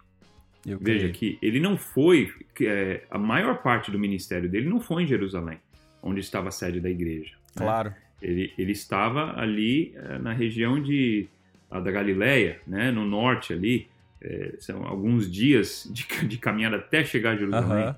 Eu 0.66 0.78
Veja 0.78 1.08
creio. 1.08 1.12
que 1.12 1.38
ele 1.42 1.58
não 1.58 1.76
foi, 1.76 2.32
é, 2.60 3.02
a 3.10 3.18
maior 3.18 3.62
parte 3.62 3.90
do 3.90 3.98
ministério 3.98 4.48
dele 4.48 4.68
não 4.68 4.80
foi 4.80 5.02
em 5.02 5.06
Jerusalém, 5.06 5.58
onde 6.02 6.20
estava 6.20 6.48
a 6.48 6.52
sede 6.52 6.80
da 6.80 6.90
igreja. 6.90 7.32
Né? 7.56 7.64
Claro. 7.64 7.90
Né? 7.90 7.96
Ele, 8.20 8.52
ele 8.56 8.72
estava 8.72 9.40
ali 9.40 9.92
é, 9.96 10.18
na 10.18 10.32
região 10.32 10.80
de, 10.80 11.26
da 11.68 11.90
Galileia, 11.90 12.60
né, 12.66 12.92
no 12.92 13.04
norte 13.04 13.52
ali, 13.52 13.88
é, 14.22 14.54
são 14.58 14.84
alguns 14.86 15.30
dias 15.30 15.88
de, 15.92 16.06
de, 16.26 16.38
caminhada 16.38 16.76
até 16.76 17.04
chegar 17.04 17.32
a 17.32 17.36
Jerusalém. 17.36 17.88
Uhum. 17.88 17.94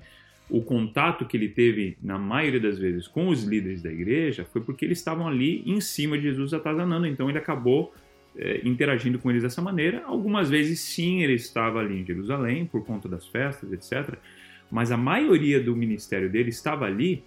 O 0.47 0.61
contato 0.61 1.25
que 1.25 1.37
ele 1.37 1.49
teve, 1.49 1.97
na 2.01 2.17
maioria 2.17 2.59
das 2.59 2.77
vezes, 2.77 3.07
com 3.07 3.29
os 3.29 3.43
líderes 3.43 3.81
da 3.81 3.91
igreja 3.91 4.45
foi 4.45 4.61
porque 4.61 4.85
eles 4.85 4.99
estavam 4.99 5.27
ali 5.27 5.63
em 5.65 5.79
cima 5.81 6.17
de 6.17 6.23
Jesus 6.23 6.53
atazanando. 6.53 7.07
Então 7.07 7.29
ele 7.29 7.37
acabou 7.37 7.93
é, 8.37 8.61
interagindo 8.63 9.17
com 9.17 9.29
eles 9.29 9.43
dessa 9.43 9.61
maneira. 9.61 10.03
Algumas 10.05 10.49
vezes, 10.49 10.79
sim, 10.79 11.21
ele 11.21 11.33
estava 11.33 11.79
ali 11.79 12.01
em 12.01 12.05
Jerusalém 12.05 12.65
por 12.65 12.85
conta 12.85 13.07
das 13.07 13.25
festas, 13.27 13.71
etc. 13.71 14.15
Mas 14.69 14.91
a 14.91 14.97
maioria 14.97 15.61
do 15.61 15.75
ministério 15.75 16.29
dele 16.29 16.49
estava 16.49 16.85
ali. 16.85 17.23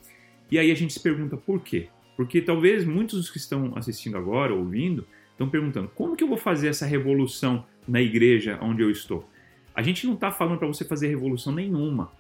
E 0.51 0.59
aí 0.59 0.71
a 0.71 0.75
gente 0.75 0.93
se 0.93 1.01
pergunta 1.01 1.37
por 1.37 1.61
quê? 1.61 1.89
Porque 2.17 2.41
talvez 2.41 2.85
muitos 2.85 3.19
dos 3.19 3.31
que 3.31 3.39
estão 3.39 3.73
assistindo 3.77 4.17
agora, 4.17 4.55
ouvindo, 4.55 5.07
estão 5.33 5.49
perguntando 5.49 5.89
como 5.95 6.17
que 6.17 6.25
eu 6.25 6.29
vou 6.29 6.37
fazer 6.37 6.69
essa 6.69 6.85
revolução 6.85 7.65
na 7.89 8.01
igreja 8.01 8.59
onde 8.61 8.83
eu 8.83 8.91
estou? 8.91 9.29
A 9.75 9.83
gente 9.83 10.07
não 10.07 10.15
está 10.15 10.31
falando 10.31 10.59
para 10.59 10.69
você 10.69 10.85
fazer 10.85 11.09
revolução 11.09 11.53
nenhuma, 11.53 12.13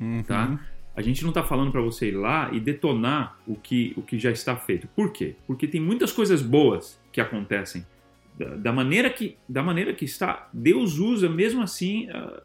uhum. 0.00 0.22
tá? 0.22 0.60
A 0.94 1.00
gente 1.00 1.22
não 1.22 1.30
está 1.30 1.42
falando 1.42 1.72
para 1.72 1.80
você 1.80 2.08
ir 2.08 2.16
lá 2.16 2.50
e 2.52 2.60
detonar 2.60 3.38
o 3.46 3.56
que, 3.56 3.94
o 3.96 4.02
que 4.02 4.18
já 4.18 4.30
está 4.30 4.54
feito. 4.56 4.86
Por 4.88 5.10
quê? 5.10 5.34
Porque 5.46 5.66
tem 5.66 5.80
muitas 5.80 6.12
coisas 6.12 6.42
boas 6.42 7.00
que 7.10 7.20
acontecem 7.20 7.86
da, 8.38 8.56
da, 8.56 8.72
maneira 8.72 9.08
que 9.08 9.36
da 9.48 9.62
maneira 9.62 9.94
que 9.94 10.04
está. 10.04 10.48
Deus 10.52 10.98
usa 10.98 11.28
mesmo 11.28 11.62
assim 11.62 12.10
uh, 12.10 12.42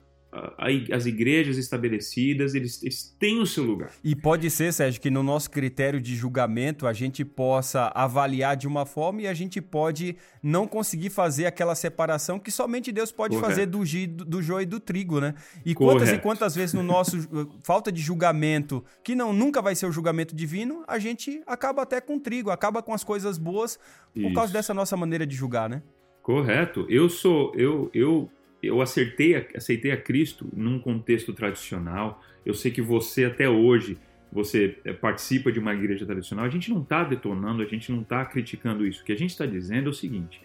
as 0.91 1.05
igrejas 1.05 1.57
estabelecidas, 1.57 2.53
eles, 2.53 2.81
eles, 2.83 3.15
têm 3.19 3.39
o 3.41 3.45
seu 3.45 3.63
lugar. 3.63 3.91
E 4.03 4.15
pode 4.15 4.49
ser, 4.49 4.73
Sérgio, 4.73 5.01
que 5.01 5.09
no 5.09 5.23
nosso 5.23 5.49
critério 5.49 5.99
de 5.99 6.15
julgamento 6.15 6.87
a 6.87 6.93
gente 6.93 7.23
possa 7.23 7.91
avaliar 7.93 8.55
de 8.55 8.67
uma 8.67 8.85
forma 8.85 9.23
e 9.23 9.27
a 9.27 9.33
gente 9.33 9.61
pode 9.61 10.15
não 10.41 10.67
conseguir 10.67 11.09
fazer 11.09 11.45
aquela 11.45 11.75
separação 11.75 12.39
que 12.39 12.51
somente 12.51 12.91
Deus 12.91 13.11
pode 13.11 13.35
Correto. 13.35 13.49
fazer 13.49 13.65
do, 13.65 13.83
do, 13.83 14.25
do 14.25 14.41
joio 14.41 14.63
e 14.63 14.65
do 14.65 14.79
trigo, 14.79 15.19
né? 15.19 15.33
E 15.65 15.73
Correto. 15.73 15.99
quantas 15.99 16.15
e 16.15 16.21
quantas 16.21 16.55
vezes 16.55 16.73
no 16.73 16.83
nosso 16.83 17.17
falta 17.63 17.91
de 17.91 18.01
julgamento, 18.01 18.83
que 19.03 19.15
não 19.15 19.33
nunca 19.33 19.61
vai 19.61 19.75
ser 19.75 19.85
o 19.85 19.91
julgamento 19.91 20.35
divino, 20.35 20.83
a 20.87 20.99
gente 20.99 21.41
acaba 21.45 21.81
até 21.81 21.99
com 22.01 22.19
trigo, 22.19 22.49
acaba 22.49 22.81
com 22.81 22.93
as 22.93 23.03
coisas 23.03 23.37
boas 23.37 23.79
por 24.13 24.21
Isso. 24.21 24.33
causa 24.33 24.53
dessa 24.53 24.73
nossa 24.73 24.95
maneira 24.97 25.25
de 25.25 25.35
julgar, 25.35 25.69
né? 25.69 25.81
Correto. 26.21 26.85
Eu 26.89 27.07
sou 27.07 27.53
eu 27.55 27.89
eu 27.93 28.29
eu 28.67 28.81
acertei, 28.81 29.47
aceitei 29.55 29.91
a 29.91 29.97
Cristo 29.97 30.49
num 30.53 30.79
contexto 30.79 31.33
tradicional. 31.33 32.23
Eu 32.45 32.53
sei 32.53 32.71
que 32.71 32.81
você 32.81 33.25
até 33.25 33.49
hoje 33.49 33.97
você 34.31 34.77
eh, 34.83 34.93
participa 34.93 35.51
de 35.51 35.59
uma 35.59 35.73
igreja 35.73 36.05
tradicional. 36.05 36.45
A 36.45 36.49
gente 36.49 36.69
não 36.69 36.81
está 36.81 37.03
detonando, 37.03 37.61
a 37.61 37.65
gente 37.65 37.91
não 37.91 38.01
está 38.01 38.25
criticando 38.25 38.85
isso. 38.85 39.01
O 39.01 39.05
que 39.05 39.11
a 39.11 39.17
gente 39.17 39.31
está 39.31 39.45
dizendo 39.45 39.87
é 39.87 39.89
o 39.89 39.93
seguinte: 39.93 40.41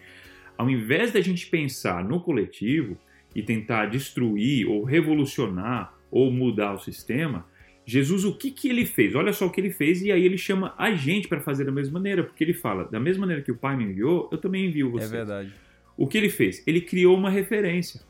ao 0.57 0.69
invés 0.69 1.11
da 1.11 1.21
gente 1.21 1.47
pensar 1.47 2.03
no 2.03 2.19
coletivo 2.19 2.97
e 3.35 3.41
tentar 3.41 3.87
destruir 3.87 4.67
ou 4.67 4.83
revolucionar 4.83 5.93
ou 6.09 6.31
mudar 6.31 6.73
o 6.73 6.79
sistema, 6.79 7.45
Jesus, 7.85 8.23
o 8.23 8.33
que, 8.33 8.51
que 8.51 8.69
ele 8.69 8.85
fez? 8.85 9.13
Olha 9.13 9.33
só 9.33 9.45
o 9.45 9.49
que 9.49 9.59
ele 9.59 9.71
fez, 9.71 10.01
e 10.01 10.11
aí 10.11 10.23
ele 10.23 10.37
chama 10.37 10.73
a 10.77 10.93
gente 10.93 11.27
para 11.27 11.41
fazer 11.41 11.65
da 11.65 11.71
mesma 11.71 11.93
maneira, 11.93 12.23
porque 12.23 12.43
ele 12.43 12.53
fala: 12.53 12.85
da 12.85 12.99
mesma 12.99 13.21
maneira 13.21 13.41
que 13.41 13.51
o 13.51 13.57
Pai 13.57 13.75
me 13.75 13.83
enviou, 13.83 14.29
eu 14.31 14.37
também 14.37 14.67
envio 14.67 14.89
você. 14.91 15.05
É 15.05 15.09
verdade. 15.09 15.53
O 15.97 16.07
que 16.07 16.17
ele 16.17 16.29
fez? 16.29 16.65
Ele 16.65 16.81
criou 16.81 17.15
uma 17.15 17.29
referência. 17.29 18.01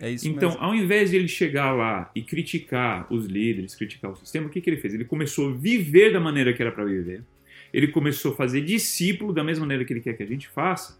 É 0.00 0.10
isso 0.10 0.28
então, 0.28 0.50
mesmo. 0.50 0.64
ao 0.64 0.74
invés 0.74 1.10
de 1.10 1.16
ele 1.16 1.28
chegar 1.28 1.72
lá 1.72 2.10
e 2.14 2.22
criticar 2.22 3.06
os 3.12 3.26
líderes, 3.26 3.74
criticar 3.74 4.12
o 4.12 4.16
sistema, 4.16 4.46
o 4.46 4.50
que, 4.50 4.60
que 4.60 4.70
ele 4.70 4.76
fez? 4.76 4.94
Ele 4.94 5.04
começou 5.04 5.50
a 5.50 5.52
viver 5.52 6.12
da 6.12 6.20
maneira 6.20 6.52
que 6.52 6.62
era 6.62 6.70
para 6.70 6.84
viver. 6.84 7.22
Ele 7.72 7.88
começou 7.88 8.32
a 8.32 8.36
fazer 8.36 8.60
discípulo 8.62 9.32
da 9.32 9.42
mesma 9.42 9.62
maneira 9.62 9.84
que 9.84 9.92
ele 9.92 10.00
quer 10.00 10.14
que 10.16 10.22
a 10.22 10.26
gente 10.26 10.48
faça. 10.48 10.98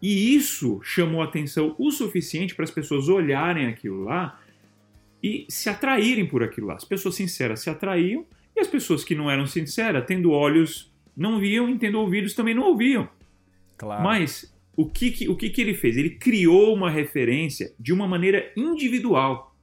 E 0.00 0.34
isso 0.34 0.80
chamou 0.82 1.22
atenção 1.22 1.74
o 1.78 1.90
suficiente 1.90 2.54
para 2.54 2.64
as 2.64 2.70
pessoas 2.70 3.08
olharem 3.08 3.66
aquilo 3.66 4.04
lá 4.04 4.40
e 5.22 5.46
se 5.48 5.68
atraírem 5.68 6.26
por 6.26 6.42
aquilo 6.42 6.68
lá. 6.68 6.74
As 6.74 6.84
pessoas 6.84 7.14
sinceras 7.14 7.60
se 7.60 7.70
atraíam 7.70 8.26
e 8.56 8.60
as 8.60 8.66
pessoas 8.66 9.04
que 9.04 9.14
não 9.14 9.30
eram 9.30 9.46
sinceras, 9.46 10.04
tendo 10.06 10.32
olhos, 10.32 10.92
não 11.16 11.38
viam 11.38 11.68
e 11.68 11.78
tendo 11.78 12.00
ouvidos 12.00 12.34
também 12.34 12.54
não 12.54 12.64
ouviam. 12.64 13.08
Claro. 13.76 14.02
Mas 14.02 14.52
o 14.76 14.86
que, 14.86 15.10
que, 15.10 15.28
o 15.28 15.36
que, 15.36 15.50
que 15.50 15.60
ele 15.60 15.74
fez? 15.74 15.96
Ele 15.96 16.10
criou 16.10 16.74
uma 16.74 16.90
referência 16.90 17.72
de 17.78 17.92
uma 17.92 18.08
maneira 18.08 18.50
individual. 18.56 19.54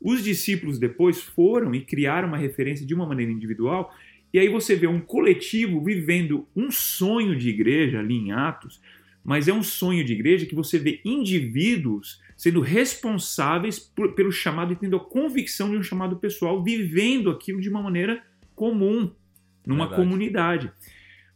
Os 0.00 0.22
discípulos 0.22 0.78
depois 0.78 1.20
foram 1.20 1.74
e 1.74 1.80
criaram 1.80 2.28
uma 2.28 2.36
referência 2.36 2.86
de 2.86 2.94
uma 2.94 3.06
maneira 3.06 3.32
individual, 3.32 3.94
e 4.32 4.38
aí 4.38 4.48
você 4.48 4.74
vê 4.74 4.86
um 4.86 5.00
coletivo 5.00 5.82
vivendo 5.82 6.48
um 6.56 6.70
sonho 6.70 7.36
de 7.36 7.50
igreja 7.50 7.98
ali 7.98 8.14
em 8.14 8.32
Atos, 8.32 8.80
mas 9.24 9.46
é 9.46 9.52
um 9.52 9.62
sonho 9.62 10.04
de 10.04 10.12
igreja 10.12 10.46
que 10.46 10.54
você 10.54 10.78
vê 10.78 11.00
indivíduos 11.04 12.20
sendo 12.36 12.60
responsáveis 12.60 13.78
por, 13.78 14.14
pelo 14.14 14.32
chamado 14.32 14.72
e 14.72 14.76
tendo 14.76 14.96
a 14.96 15.00
convicção 15.00 15.70
de 15.70 15.76
um 15.76 15.82
chamado 15.82 16.16
pessoal, 16.16 16.62
vivendo 16.62 17.30
aquilo 17.30 17.60
de 17.60 17.68
uma 17.68 17.82
maneira 17.82 18.22
comum, 18.54 19.12
numa 19.64 19.86
Verdade. 19.86 20.02
comunidade. 20.02 20.72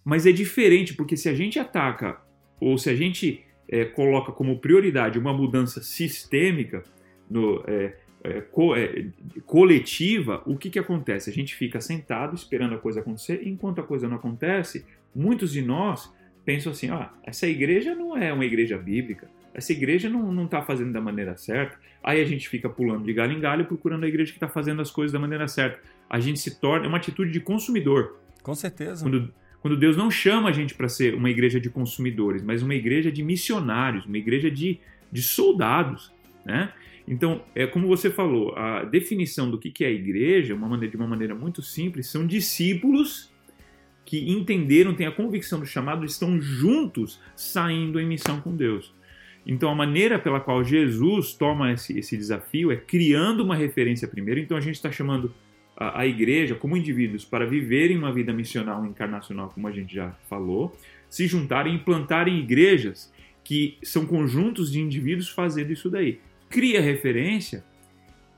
Mas 0.05 0.27
é 0.27 0.33
diferente, 0.33 0.95
porque 0.95 1.17
se 1.17 1.29
a 1.29 1.35
gente 1.35 1.59
ataca 1.59 2.21
ou 2.61 2.79
se 2.79 2.91
a 2.91 2.95
gente 2.95 3.45
é, 3.69 3.85
coloca 3.85 4.33
como 4.33 4.59
prioridade 4.59 5.19
uma 5.19 5.33
mudança 5.33 5.83
sistêmica, 5.83 6.83
no, 7.29 7.63
é, 7.67 7.97
é, 8.23 8.41
co, 8.41 8.75
é, 8.75 9.07
coletiva, 9.45 10.43
o 10.47 10.57
que, 10.57 10.71
que 10.71 10.79
acontece? 10.79 11.31
A 11.31 11.33
gente 11.33 11.55
fica 11.55 11.81
sentado 11.81 12.35
esperando 12.35 12.75
a 12.75 12.79
coisa 12.79 13.01
acontecer, 13.01 13.43
e 13.43 13.49
enquanto 13.49 13.81
a 13.81 13.85
coisa 13.85 14.09
não 14.09 14.17
acontece, 14.17 14.85
muitos 15.15 15.53
de 15.53 15.63
nós 15.63 16.13
pensam 16.45 16.73
assim: 16.73 16.91
ah, 16.91 17.13
essa 17.23 17.47
igreja 17.47 17.95
não 17.95 18.17
é 18.17 18.33
uma 18.33 18.45
igreja 18.45 18.79
bíblica, 18.79 19.29
essa 19.55 19.73
igreja 19.73 20.09
não 20.09 20.45
está 20.45 20.63
fazendo 20.63 20.93
da 20.93 21.01
maneira 21.01 21.37
certa. 21.37 21.79
Aí 22.03 22.21
a 22.21 22.25
gente 22.25 22.49
fica 22.49 22.69
pulando 22.69 23.05
de 23.05 23.13
galho 23.13 23.33
em 23.33 23.41
galho 23.41 23.65
procurando 23.65 24.05
a 24.05 24.09
igreja 24.09 24.31
que 24.31 24.37
está 24.37 24.49
fazendo 24.49 24.83
as 24.83 24.91
coisas 24.91 25.13
da 25.13 25.19
maneira 25.19 25.49
certa. 25.49 25.81
A 26.09 26.21
gente 26.21 26.39
se 26.39 26.61
torna 26.61 26.87
é 26.87 26.89
uma 26.89 26.99
atitude 26.99 27.33
de 27.33 27.41
consumidor. 27.41 28.21
Com 28.43 28.55
certeza. 28.55 29.03
Quando, 29.03 29.33
quando 29.67 29.77
Deus 29.77 29.97
não 29.97 30.13
chama 30.13 30.51
a 30.51 30.53
gente 30.53 30.77
para 30.77 30.89
ser 30.89 31.13
uma 31.17 31.29
igreja 31.29 31.59
de 31.59 31.69
consumidores, 31.69 32.41
mas 32.41 32.63
uma 32.63 32.73
igreja 32.73 33.11
de 33.11 33.21
missionários, 33.21 34.07
uma 34.07 34.17
igreja 34.17 34.49
de, 34.49 34.79
de 35.11 35.21
soldados, 35.21 36.13
né? 36.45 36.73
Então, 37.09 37.43
é 37.53 37.67
como 37.67 37.89
você 37.89 38.09
falou, 38.09 38.55
a 38.57 38.85
definição 38.85 39.51
do 39.51 39.59
que 39.59 39.83
é 39.83 39.89
a 39.89 39.91
igreja, 39.91 40.55
uma 40.55 40.69
maneira, 40.69 40.93
de 40.93 40.97
uma 40.97 41.09
maneira 41.09 41.35
muito 41.35 41.63
simples, 41.63 42.07
são 42.07 42.25
discípulos 42.25 43.29
que 44.05 44.31
entenderam, 44.31 44.95
têm 44.95 45.09
a 45.09 45.11
convicção 45.11 45.59
do 45.59 45.67
chamado, 45.67 46.05
estão 46.05 46.41
juntos 46.41 47.21
saindo 47.35 47.99
em 47.99 48.07
missão 48.07 48.41
com 48.41 48.55
Deus. 48.55 48.95
Então, 49.45 49.69
a 49.69 49.75
maneira 49.75 50.17
pela 50.17 50.39
qual 50.39 50.63
Jesus 50.63 51.33
toma 51.35 51.73
esse, 51.73 51.99
esse 51.99 52.17
desafio 52.17 52.71
é 52.71 52.77
criando 52.77 53.43
uma 53.43 53.57
referência 53.57 54.07
primeiro. 54.07 54.39
Então, 54.39 54.57
a 54.57 54.61
gente 54.61 54.77
está 54.77 54.93
chamando 54.93 55.35
a, 55.77 56.07
igreja 56.07 56.55
como 56.55 56.77
indivíduos 56.77 57.25
para 57.25 57.47
viverem 57.47 57.99
uma 57.99 58.13
vida 58.13 58.33
missional 58.33 58.85
encarnacional, 58.87 59.51
como 59.51 59.69
a 59.69 59.73
gente 59.73 59.95
já 59.95 60.11
falou, 60.29 60.77
se 61.09 61.27
juntarem 61.27 61.75
e 61.75 61.77
implantarem 61.77 62.39
igrejas 62.39 63.13
que 63.45 63.77
são 63.83 64.07
conjuntos 64.07 64.73
de 64.73 64.81
indivíduos 64.81 65.29
fazendo 65.29 65.73
isso 65.73 65.91
daí. 65.91 66.19
Cria 66.49 66.81
referência 66.81 67.65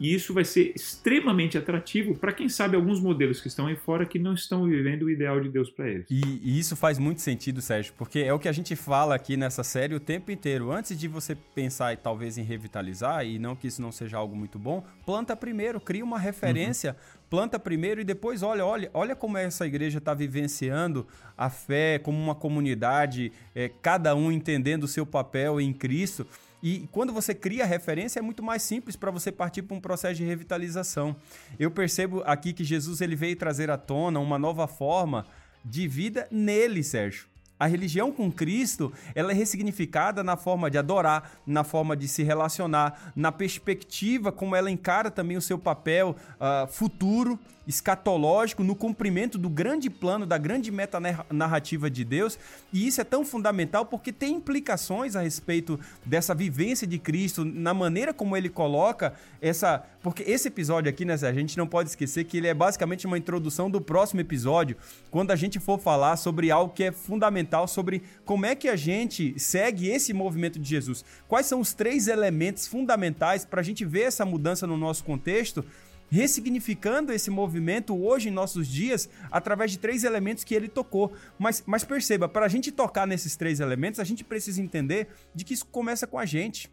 e 0.00 0.14
isso 0.14 0.32
vai 0.32 0.44
ser 0.44 0.72
extremamente 0.74 1.58
atrativo 1.58 2.14
para 2.14 2.32
quem 2.32 2.48
sabe 2.48 2.76
alguns 2.76 3.00
modelos 3.00 3.40
que 3.40 3.48
estão 3.48 3.66
aí 3.66 3.74
fora 3.74 4.06
que 4.06 4.18
não 4.18 4.32
estão 4.32 4.64
vivendo 4.64 5.04
o 5.04 5.10
ideal 5.10 5.40
de 5.40 5.48
Deus 5.48 5.70
para 5.70 5.88
eles. 5.88 6.06
E, 6.08 6.20
e, 6.42 6.58
isso 6.58 6.76
faz 6.76 6.98
muito 6.98 7.20
sentido, 7.20 7.60
Sérgio, 7.60 7.92
porque 7.98 8.20
é 8.20 8.32
o 8.32 8.38
que 8.38 8.48
a 8.48 8.52
gente 8.52 8.76
fala 8.76 9.14
aqui 9.14 9.36
nessa 9.36 9.64
série 9.64 9.94
o 9.94 10.00
tempo 10.00 10.30
inteiro. 10.30 10.70
Antes 10.70 10.98
de 10.98 11.08
você 11.08 11.34
pensar 11.34 11.96
talvez 11.96 12.38
em 12.38 12.42
revitalizar, 12.42 13.26
e 13.26 13.38
não 13.38 13.56
que 13.56 13.66
isso 13.66 13.82
não 13.82 13.90
seja 13.90 14.16
algo 14.16 14.36
muito 14.36 14.58
bom, 14.58 14.84
planta 15.04 15.34
primeiro, 15.34 15.80
cria 15.80 16.04
uma 16.04 16.18
referência, 16.18 16.92
uhum. 16.92 17.17
Planta 17.30 17.58
primeiro 17.58 18.00
e 18.00 18.04
depois 18.04 18.42
olha, 18.42 18.64
olha, 18.64 18.90
olha 18.94 19.14
como 19.14 19.36
essa 19.36 19.66
igreja 19.66 19.98
está 19.98 20.14
vivenciando 20.14 21.06
a 21.36 21.50
fé 21.50 21.98
como 21.98 22.18
uma 22.18 22.34
comunidade, 22.34 23.32
é, 23.54 23.70
cada 23.82 24.14
um 24.14 24.32
entendendo 24.32 24.84
o 24.84 24.88
seu 24.88 25.06
papel 25.06 25.60
em 25.60 25.72
Cristo. 25.72 26.26
E 26.62 26.88
quando 26.90 27.12
você 27.12 27.34
cria 27.34 27.64
referência, 27.64 28.18
é 28.18 28.22
muito 28.22 28.42
mais 28.42 28.62
simples 28.62 28.96
para 28.96 29.10
você 29.10 29.30
partir 29.30 29.62
para 29.62 29.76
um 29.76 29.80
processo 29.80 30.16
de 30.16 30.24
revitalização. 30.24 31.14
Eu 31.58 31.70
percebo 31.70 32.22
aqui 32.26 32.52
que 32.52 32.64
Jesus 32.64 33.00
ele 33.00 33.14
veio 33.14 33.36
trazer 33.36 33.70
à 33.70 33.76
tona 33.76 34.18
uma 34.18 34.38
nova 34.38 34.66
forma 34.66 35.24
de 35.64 35.86
vida 35.86 36.26
nele, 36.30 36.82
Sérgio. 36.82 37.26
A 37.58 37.66
religião 37.66 38.12
com 38.12 38.30
Cristo, 38.30 38.92
ela 39.14 39.32
é 39.32 39.34
ressignificada 39.34 40.22
na 40.22 40.36
forma 40.36 40.70
de 40.70 40.78
adorar, 40.78 41.32
na 41.46 41.64
forma 41.64 41.96
de 41.96 42.06
se 42.06 42.22
relacionar, 42.22 43.12
na 43.16 43.32
perspectiva 43.32 44.30
como 44.30 44.54
ela 44.54 44.70
encara 44.70 45.10
também 45.10 45.36
o 45.36 45.42
seu 45.42 45.58
papel 45.58 46.14
uh, 46.40 46.66
futuro 46.68 47.38
escatológico 47.68 48.64
no 48.64 48.74
cumprimento 48.74 49.36
do 49.36 49.50
grande 49.50 49.90
plano, 49.90 50.24
da 50.24 50.38
grande 50.38 50.70
meta-narrativa 50.72 51.90
de 51.90 52.02
Deus. 52.02 52.38
E 52.72 52.86
isso 52.86 53.02
é 53.02 53.04
tão 53.04 53.26
fundamental 53.26 53.84
porque 53.84 54.10
tem 54.10 54.36
implicações 54.36 55.14
a 55.14 55.20
respeito 55.20 55.78
dessa 56.04 56.34
vivência 56.34 56.86
de 56.86 56.98
Cristo, 56.98 57.44
na 57.44 57.74
maneira 57.74 58.14
como 58.14 58.34
ele 58.36 58.48
coloca 58.48 59.12
essa. 59.40 59.84
Porque 60.02 60.22
esse 60.22 60.48
episódio 60.48 60.88
aqui, 60.88 61.04
né, 61.04 61.14
a 61.14 61.32
gente 61.32 61.58
não 61.58 61.66
pode 61.66 61.90
esquecer 61.90 62.24
que 62.24 62.38
ele 62.38 62.46
é 62.46 62.54
basicamente 62.54 63.06
uma 63.06 63.18
introdução 63.18 63.70
do 63.70 63.80
próximo 63.80 64.20
episódio, 64.20 64.76
quando 65.10 65.30
a 65.32 65.36
gente 65.36 65.60
for 65.60 65.78
falar 65.78 66.16
sobre 66.16 66.50
algo 66.50 66.72
que 66.72 66.84
é 66.84 66.92
fundamental, 66.92 67.68
sobre 67.68 68.02
como 68.24 68.46
é 68.46 68.54
que 68.54 68.68
a 68.68 68.76
gente 68.76 69.38
segue 69.38 69.88
esse 69.88 70.14
movimento 70.14 70.58
de 70.58 70.68
Jesus. 70.68 71.04
Quais 71.26 71.46
são 71.46 71.60
os 71.60 71.74
três 71.74 72.08
elementos 72.08 72.66
fundamentais 72.66 73.44
para 73.44 73.60
a 73.60 73.64
gente 73.64 73.84
ver 73.84 74.02
essa 74.02 74.24
mudança 74.24 74.66
no 74.66 74.76
nosso 74.76 75.04
contexto 75.04 75.64
ressignificando 76.10 77.12
esse 77.12 77.30
movimento 77.30 77.96
hoje 77.96 78.28
em 78.28 78.32
nossos 78.32 78.68
dias 78.68 79.08
através 79.30 79.70
de 79.70 79.78
três 79.78 80.04
elementos 80.04 80.44
que 80.44 80.54
ele 80.54 80.68
tocou. 80.68 81.12
Mas, 81.38 81.62
mas 81.66 81.84
perceba, 81.84 82.28
para 82.28 82.46
a 82.46 82.48
gente 82.48 82.72
tocar 82.72 83.06
nesses 83.06 83.36
três 83.36 83.60
elementos, 83.60 84.00
a 84.00 84.04
gente 84.04 84.24
precisa 84.24 84.60
entender 84.60 85.08
de 85.34 85.44
que 85.44 85.54
isso 85.54 85.66
começa 85.66 86.06
com 86.06 86.18
a 86.18 86.26
gente. 86.26 86.70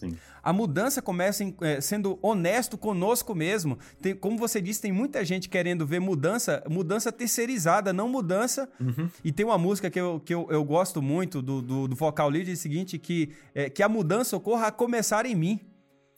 Sim. 0.00 0.16
A 0.42 0.52
mudança 0.52 1.02
começa 1.02 1.44
em, 1.44 1.54
é, 1.60 1.78
sendo 1.80 2.18
honesto 2.22 2.78
conosco 2.78 3.34
mesmo. 3.34 3.78
Tem, 4.00 4.14
como 4.14 4.38
você 4.38 4.60
disse, 4.60 4.80
tem 4.80 4.90
muita 4.90 5.22
gente 5.24 5.48
querendo 5.48 5.86
ver 5.86 6.00
mudança, 6.00 6.64
mudança 6.68 7.12
terceirizada, 7.12 7.92
não 7.92 8.08
mudança. 8.08 8.66
Uhum. 8.80 9.10
E 9.22 9.30
tem 9.30 9.44
uma 9.44 9.58
música 9.58 9.90
que 9.90 10.00
eu, 10.00 10.18
que 10.24 10.32
eu, 10.32 10.46
eu 10.50 10.64
gosto 10.64 11.02
muito 11.02 11.42
do, 11.42 11.60
do, 11.60 11.88
do 11.88 11.94
vocal 11.94 12.30
lead, 12.30 12.48
é 12.48 12.54
o 12.54 12.56
seguinte, 12.56 12.98
que, 12.98 13.30
é, 13.54 13.68
que 13.68 13.82
a 13.82 13.88
mudança 13.88 14.34
ocorra 14.36 14.68
a 14.68 14.72
começar 14.72 15.26
em 15.26 15.34
mim. 15.34 15.60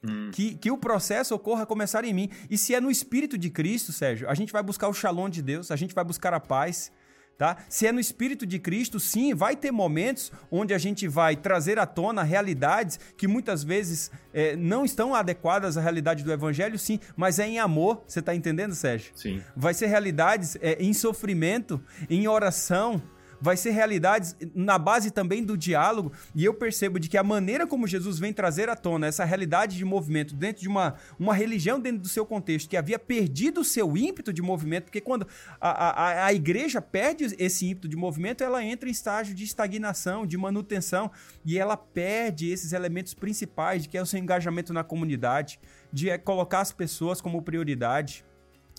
Hum. 0.04 0.30
Que, 0.32 0.54
que 0.54 0.70
o 0.70 0.76
processo 0.76 1.34
ocorra 1.34 1.62
a 1.62 1.66
começar 1.66 2.04
em 2.04 2.12
mim. 2.12 2.28
E 2.50 2.58
se 2.58 2.74
é 2.74 2.80
no 2.80 2.90
Espírito 2.90 3.38
de 3.38 3.50
Cristo, 3.50 3.92
Sérgio, 3.92 4.28
a 4.28 4.34
gente 4.34 4.52
vai 4.52 4.62
buscar 4.62 4.88
o 4.88 4.92
shalom 4.92 5.28
de 5.28 5.40
Deus, 5.40 5.70
a 5.70 5.76
gente 5.76 5.94
vai 5.94 6.04
buscar 6.04 6.34
a 6.34 6.40
paz. 6.40 6.90
Tá? 7.38 7.56
Se 7.68 7.86
é 7.86 7.92
no 7.92 7.98
Espírito 7.98 8.46
de 8.46 8.58
Cristo, 8.58 9.00
sim, 9.00 9.34
vai 9.34 9.56
ter 9.56 9.72
momentos 9.72 10.30
onde 10.50 10.72
a 10.72 10.78
gente 10.78 11.08
vai 11.08 11.34
trazer 11.34 11.78
à 11.78 11.86
tona 11.86 12.22
realidades 12.22 13.00
que 13.16 13.26
muitas 13.26 13.64
vezes 13.64 14.12
é, 14.32 14.54
não 14.54 14.84
estão 14.84 15.14
adequadas 15.14 15.76
à 15.76 15.80
realidade 15.80 16.22
do 16.22 16.32
Evangelho, 16.32 16.78
sim, 16.78 17.00
mas 17.16 17.38
é 17.40 17.48
em 17.48 17.58
amor, 17.58 18.04
você 18.06 18.20
está 18.20 18.32
entendendo, 18.32 18.74
Sérgio? 18.74 19.12
Sim. 19.16 19.42
Vai 19.56 19.74
ser 19.74 19.86
realidades 19.86 20.56
é, 20.60 20.76
em 20.80 20.92
sofrimento, 20.92 21.82
em 22.08 22.28
oração, 22.28 23.02
vai 23.42 23.56
ser 23.56 23.70
realidades 23.70 24.36
na 24.54 24.78
base 24.78 25.10
também 25.10 25.42
do 25.42 25.58
diálogo. 25.58 26.12
E 26.32 26.44
eu 26.44 26.54
percebo 26.54 27.00
de 27.00 27.08
que 27.08 27.18
a 27.18 27.24
maneira 27.24 27.66
como 27.66 27.88
Jesus 27.88 28.20
vem 28.20 28.32
trazer 28.32 28.68
à 28.68 28.76
tona 28.76 29.08
essa 29.08 29.24
realidade 29.24 29.76
de 29.76 29.84
movimento 29.84 30.36
dentro 30.36 30.62
de 30.62 30.68
uma, 30.68 30.94
uma 31.18 31.34
religião 31.34 31.80
dentro 31.80 32.00
do 32.00 32.08
seu 32.08 32.24
contexto 32.24 32.70
que 32.70 32.76
havia 32.76 33.00
perdido 33.00 33.62
o 33.62 33.64
seu 33.64 33.96
ímpeto 33.96 34.32
de 34.32 34.40
movimento, 34.40 34.84
porque 34.84 35.00
quando 35.00 35.26
a, 35.60 35.70
a, 35.70 36.26
a 36.26 36.32
igreja 36.32 36.80
perde 36.80 37.34
esse 37.36 37.66
ímpeto 37.66 37.88
de 37.88 37.96
movimento, 37.96 38.44
ela 38.44 38.64
entra 38.64 38.88
em 38.88 38.92
estágio 38.92 39.34
de 39.34 39.42
estagnação, 39.42 40.24
de 40.24 40.38
manutenção, 40.38 41.10
e 41.44 41.58
ela 41.58 41.76
perde 41.76 42.48
esses 42.48 42.72
elementos 42.72 43.12
principais 43.12 43.82
de 43.82 43.88
que 43.88 43.98
é 43.98 44.02
o 44.02 44.06
seu 44.06 44.20
engajamento 44.20 44.72
na 44.72 44.84
comunidade, 44.84 45.58
de 45.92 46.08
é 46.08 46.16
colocar 46.16 46.60
as 46.60 46.70
pessoas 46.70 47.20
como 47.20 47.42
prioridade 47.42 48.24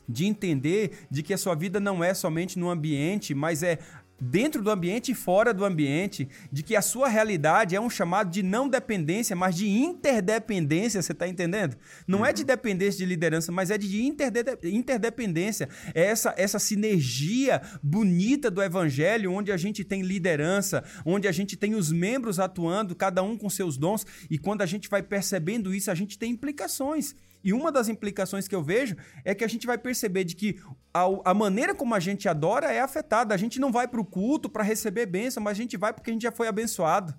de 0.08 0.26
entender 0.26 1.06
de 1.10 1.24
que 1.24 1.34
a 1.34 1.38
sua 1.38 1.56
vida 1.56 1.80
não 1.80 2.04
é 2.04 2.14
somente 2.14 2.60
no 2.60 2.70
ambiente, 2.70 3.34
mas 3.34 3.64
é 3.64 3.80
dentro 4.20 4.62
do 4.62 4.70
ambiente 4.70 5.12
e 5.12 5.16
fora 5.16 5.54
do 5.54 5.66
ambiente, 5.66 6.28
de 6.52 6.64
que 6.64 6.76
a 6.76 6.82
sua 6.82 7.08
realidade 7.08 7.76
é 7.76 7.82
um 7.82 7.90
chamado 7.90 8.30
de 8.30 8.42
não 8.42 8.70
dependência, 8.70 9.36
mas 9.36 9.56
de 9.56 9.68
interdependência, 9.68 11.02
você 11.02 11.12
está 11.12 11.28
entendendo? 11.28 11.76
Não 12.08 12.20
uhum. 12.20 12.26
é 12.26 12.34
de 12.34 12.42
uhum. 12.42 12.48
dependência 12.48 12.98
de 13.00 13.06
liderança, 13.06 13.52
mas 13.52 13.70
é 13.70 13.78
de 13.78 14.02
interdependência. 14.64 15.68
É 15.94 16.06
essa, 16.06 16.34
essa 16.38 16.60
sinergia 16.60 17.62
bonita 17.82 18.50
do 18.50 18.62
evangelho, 18.62 19.32
onde 19.32 19.52
a 19.52 19.58
gente 19.58 19.84
tem 19.84 20.02
liderança, 20.02 20.84
onde 21.06 21.28
a 21.28 21.32
gente 21.32 21.58
tem 21.58 21.76
os 21.76 21.92
membros 21.92 22.40
atuando, 22.40 22.96
cada 22.96 23.22
um 23.22 23.38
com 23.38 23.50
seus 23.50 23.78
dons, 23.78 24.06
e 24.30 24.38
quando 24.38 24.62
a 24.62 24.66
gente 24.66 24.90
vai 24.90 25.04
percebendo 25.04 25.74
isso, 25.74 25.92
a 25.92 25.96
gente 25.96 26.18
tem 26.18 26.32
implicações. 26.32 27.16
E 27.44 27.54
uma 27.54 27.72
das 27.72 27.90
implicações 27.90 28.48
que 28.48 28.56
eu 28.56 28.64
vejo 28.64 28.96
é 29.26 29.36
que 29.36 29.44
a 29.44 29.48
gente 29.48 29.68
vai 29.68 29.78
perceber 29.78 30.24
de 30.24 30.36
que 30.36 30.60
a, 30.94 31.04
a 31.26 31.34
maneira 31.34 31.76
como 31.76 31.94
a 31.94 32.00
gente 32.00 32.30
adora 32.30 32.72
é 32.72 32.80
afetada. 32.80 33.34
A 33.34 33.38
gente 33.38 33.60
não 33.60 33.72
vai 33.72 33.88
para 33.88 34.00
o 34.00 34.06
culto 34.06 34.50
para 34.50 34.64
receber 34.64 35.06
bênção, 35.06 35.44
mas 35.44 35.58
a 35.58 35.62
gente 35.62 35.76
vai 35.76 35.92
porque 35.92 36.10
a 36.10 36.14
gente 36.14 36.24
já 36.24 36.32
foi 36.32 36.48
abençoado. 36.48 37.14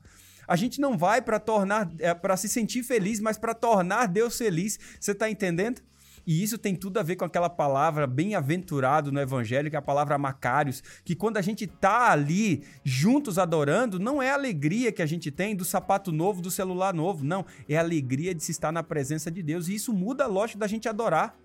A 0.47 0.57
gente 0.57 0.81
não 0.81 0.97
vai 0.97 1.23
para 1.23 1.39
tornar, 1.39 1.91
é, 1.99 2.13
para 2.15 2.37
se 2.37 2.49
sentir 2.49 2.83
feliz, 2.83 3.21
mas 3.21 3.37
para 3.37 3.55
tornar 3.55 4.07
Deus 4.09 4.37
feliz. 4.37 4.79
Você 5.01 5.13
está 5.13 5.29
entendendo? 5.29 5.83
E 6.27 6.43
isso 6.43 6.59
tem 6.59 6.75
tudo 6.75 6.99
a 6.99 7.03
ver 7.03 7.17
com 7.17 7.25
aquela 7.25 7.51
palavra 7.51 8.07
bem-aventurado 8.07 9.13
no 9.13 9.21
Evangelho, 9.21 9.71
que 9.71 9.77
é 9.77 9.79
a 9.79 9.83
palavra 9.83 10.19
Macários, 10.19 10.83
que 11.05 11.15
quando 11.15 11.37
a 11.37 11.43
gente 11.43 11.67
tá 11.67 12.11
ali 12.11 12.65
juntos 12.83 13.39
adorando, 13.39 13.99
não 13.99 14.23
é 14.23 14.31
a 14.31 14.35
alegria 14.35 14.93
que 14.93 15.03
a 15.03 15.07
gente 15.07 15.31
tem 15.31 15.55
do 15.55 15.65
sapato 15.65 16.11
novo, 16.11 16.41
do 16.41 16.51
celular 16.51 16.95
novo, 16.95 17.25
não. 17.25 17.45
É 17.69 17.77
a 17.77 17.81
alegria 17.81 18.35
de 18.35 18.43
se 18.43 18.53
estar 18.53 18.73
na 18.73 18.83
presença 18.83 19.31
de 19.31 19.43
Deus. 19.43 19.69
E 19.69 19.75
isso 19.75 19.93
muda 19.93 20.25
a 20.25 20.29
lógica 20.29 20.59
da 20.59 20.67
gente 20.67 20.89
adorar. 20.89 21.37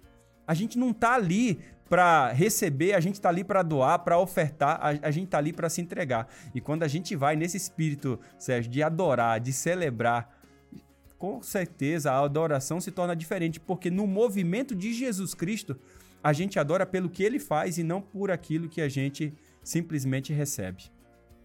A 0.47 0.53
gente 0.53 0.79
não 0.79 0.91
tá 0.91 1.13
ali 1.13 1.59
para 1.89 2.31
receber, 2.31 2.93
a 2.93 2.99
gente 2.99 3.15
está 3.15 3.29
ali 3.29 3.43
para 3.43 3.63
doar, 3.63 3.99
para 3.99 4.17
ofertar, 4.19 4.79
a, 4.79 5.07
a 5.07 5.11
gente 5.11 5.25
está 5.25 5.39
ali 5.39 5.51
para 5.51 5.69
se 5.69 5.81
entregar. 5.81 6.27
E 6.53 6.61
quando 6.61 6.83
a 6.83 6.87
gente 6.87 7.15
vai 7.15 7.35
nesse 7.35 7.57
espírito, 7.57 8.19
Sérgio, 8.37 8.71
de 8.71 8.83
adorar, 8.83 9.39
de 9.39 9.51
celebrar, 9.51 10.38
com 11.19 11.43
certeza 11.43 12.13
a 12.13 12.23
adoração 12.23 12.79
se 12.79 12.91
torna 12.91 13.13
diferente, 13.13 13.59
porque 13.59 13.91
no 13.91 14.07
movimento 14.07 14.73
de 14.73 14.93
Jesus 14.93 15.33
Cristo, 15.33 15.77
a 16.23 16.31
gente 16.31 16.57
adora 16.57 16.85
pelo 16.85 17.09
que 17.09 17.21
ele 17.21 17.39
faz 17.39 17.77
e 17.77 17.83
não 17.83 18.01
por 18.01 18.31
aquilo 18.31 18.69
que 18.69 18.79
a 18.79 18.87
gente 18.87 19.33
simplesmente 19.61 20.31
recebe. 20.31 20.83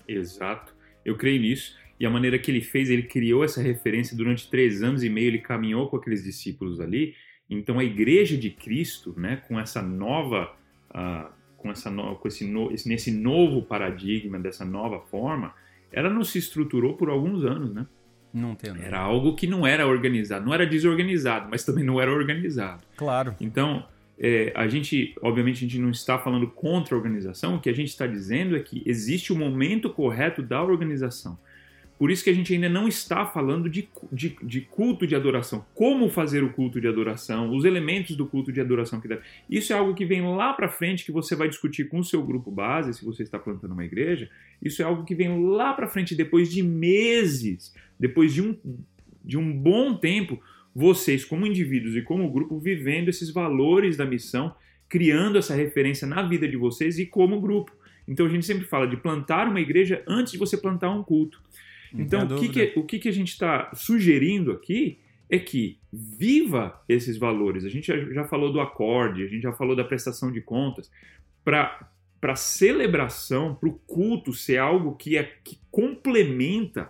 Exato, 0.06 0.74
eu 1.04 1.16
creio 1.16 1.42
nisso. 1.42 1.76
E 1.98 2.06
a 2.06 2.10
maneira 2.10 2.38
que 2.38 2.50
ele 2.50 2.60
fez, 2.60 2.88
ele 2.88 3.02
criou 3.02 3.44
essa 3.44 3.60
referência 3.60 4.16
durante 4.16 4.48
três 4.48 4.82
anos 4.82 5.02
e 5.02 5.10
meio, 5.10 5.28
ele 5.28 5.38
caminhou 5.38 5.88
com 5.88 5.96
aqueles 5.96 6.22
discípulos 6.22 6.80
ali. 6.80 7.14
Então 7.50 7.78
a 7.78 7.84
igreja 7.84 8.36
de 8.36 8.50
Cristo, 8.50 9.14
né, 9.18 9.42
com 9.48 9.58
essa 9.58 9.82
nova, 9.82 10.54
uh, 10.90 11.32
com 11.56 11.70
essa 11.70 11.90
no, 11.90 12.16
com 12.16 12.28
esse, 12.28 12.44
no, 12.44 12.70
nesse 12.70 13.10
novo 13.10 13.62
paradigma, 13.62 14.38
dessa 14.38 14.64
nova 14.64 15.00
forma, 15.00 15.52
ela 15.90 16.10
não 16.10 16.22
se 16.22 16.38
estruturou 16.38 16.96
por 16.96 17.08
alguns 17.08 17.44
anos, 17.44 17.72
né? 17.74 17.86
Não. 18.34 18.84
Era 18.84 18.98
algo 18.98 19.34
que 19.34 19.46
não 19.46 19.66
era 19.66 19.86
organizado. 19.86 20.44
Não 20.44 20.52
era 20.52 20.66
desorganizado, 20.66 21.48
mas 21.48 21.64
também 21.64 21.84
não 21.84 22.00
era 22.00 22.12
organizado. 22.12 22.82
Claro. 22.96 23.36
Então, 23.40 23.86
é, 24.18 24.52
a 24.54 24.66
gente, 24.66 25.14
obviamente, 25.22 25.58
a 25.58 25.60
gente 25.60 25.78
não 25.78 25.90
está 25.90 26.18
falando 26.18 26.48
contra 26.48 26.94
a 26.94 26.98
organização. 26.98 27.56
O 27.56 27.60
que 27.60 27.70
a 27.70 27.74
gente 27.74 27.88
está 27.88 28.06
dizendo 28.06 28.56
é 28.56 28.60
que 28.60 28.82
existe 28.84 29.32
o 29.32 29.36
momento 29.36 29.88
correto 29.88 30.42
da 30.42 30.62
organização. 30.62 31.38
Por 31.96 32.10
isso 32.10 32.24
que 32.24 32.30
a 32.30 32.34
gente 32.34 32.52
ainda 32.52 32.68
não 32.68 32.88
está 32.88 33.24
falando 33.24 33.70
de, 33.70 33.88
de, 34.10 34.36
de, 34.42 34.60
culto 34.60 35.06
de 35.06 35.14
adoração. 35.14 35.64
Como 35.74 36.10
fazer 36.10 36.42
o 36.42 36.52
culto 36.52 36.80
de 36.80 36.88
adoração, 36.88 37.54
os 37.54 37.64
elementos 37.64 38.16
do 38.16 38.26
culto 38.26 38.52
de 38.52 38.60
adoração 38.60 39.00
que 39.00 39.06
deve. 39.06 39.22
Isso 39.48 39.72
é 39.72 39.76
algo 39.76 39.94
que 39.94 40.04
vem 40.04 40.20
lá 40.34 40.52
para 40.52 40.68
frente, 40.68 41.04
que 41.04 41.12
você 41.12 41.36
vai 41.36 41.48
discutir 41.48 41.88
com 41.88 42.00
o 42.00 42.04
seu 42.04 42.22
grupo 42.22 42.50
base, 42.50 42.94
se 42.94 43.04
você 43.04 43.22
está 43.22 43.38
plantando 43.38 43.72
uma 43.72 43.84
igreja. 43.84 44.28
Isso 44.60 44.82
é 44.82 44.84
algo 44.84 45.04
que 45.04 45.14
vem 45.14 45.48
lá 45.48 45.72
para 45.72 45.86
frente, 45.86 46.16
depois 46.16 46.50
de 46.50 46.62
meses, 46.64 47.72
depois 48.04 48.34
de 48.34 48.42
um, 48.42 48.54
de 49.24 49.38
um 49.38 49.50
bom 49.50 49.94
tempo, 49.94 50.38
vocês, 50.74 51.24
como 51.24 51.46
indivíduos 51.46 51.96
e 51.96 52.02
como 52.02 52.30
grupo, 52.30 52.58
vivendo 52.58 53.08
esses 53.08 53.30
valores 53.30 53.96
da 53.96 54.04
missão, 54.04 54.54
criando 54.90 55.38
essa 55.38 55.54
referência 55.54 56.06
na 56.06 56.22
vida 56.22 56.46
de 56.46 56.54
vocês 56.54 56.98
e 56.98 57.06
como 57.06 57.40
grupo. 57.40 57.72
Então 58.06 58.26
a 58.26 58.28
gente 58.28 58.44
sempre 58.44 58.66
fala 58.66 58.86
de 58.86 58.98
plantar 58.98 59.48
uma 59.48 59.58
igreja 59.58 60.02
antes 60.06 60.32
de 60.32 60.38
você 60.38 60.54
plantar 60.54 60.90
um 60.90 61.02
culto. 61.02 61.42
Então, 61.94 62.26
o 62.26 62.38
que, 62.38 62.48
que, 62.50 62.72
o 62.76 62.84
que, 62.84 62.98
que 62.98 63.08
a 63.08 63.12
gente 63.12 63.28
está 63.28 63.70
sugerindo 63.72 64.52
aqui 64.52 64.98
é 65.30 65.38
que 65.38 65.78
viva 65.90 66.78
esses 66.86 67.16
valores. 67.16 67.64
A 67.64 67.70
gente 67.70 67.86
já 68.12 68.24
falou 68.24 68.52
do 68.52 68.60
acorde, 68.60 69.22
a 69.22 69.28
gente 69.28 69.42
já 69.42 69.52
falou 69.52 69.74
da 69.74 69.84
prestação 69.84 70.30
de 70.30 70.42
contas. 70.42 70.90
Para 71.42 71.88
para 72.24 72.36
celebração, 72.36 73.54
para 73.54 73.68
o 73.68 73.74
culto 73.86 74.32
ser 74.32 74.56
algo 74.56 74.94
que, 74.96 75.18
é, 75.18 75.24
que 75.44 75.58
complementa 75.70 76.88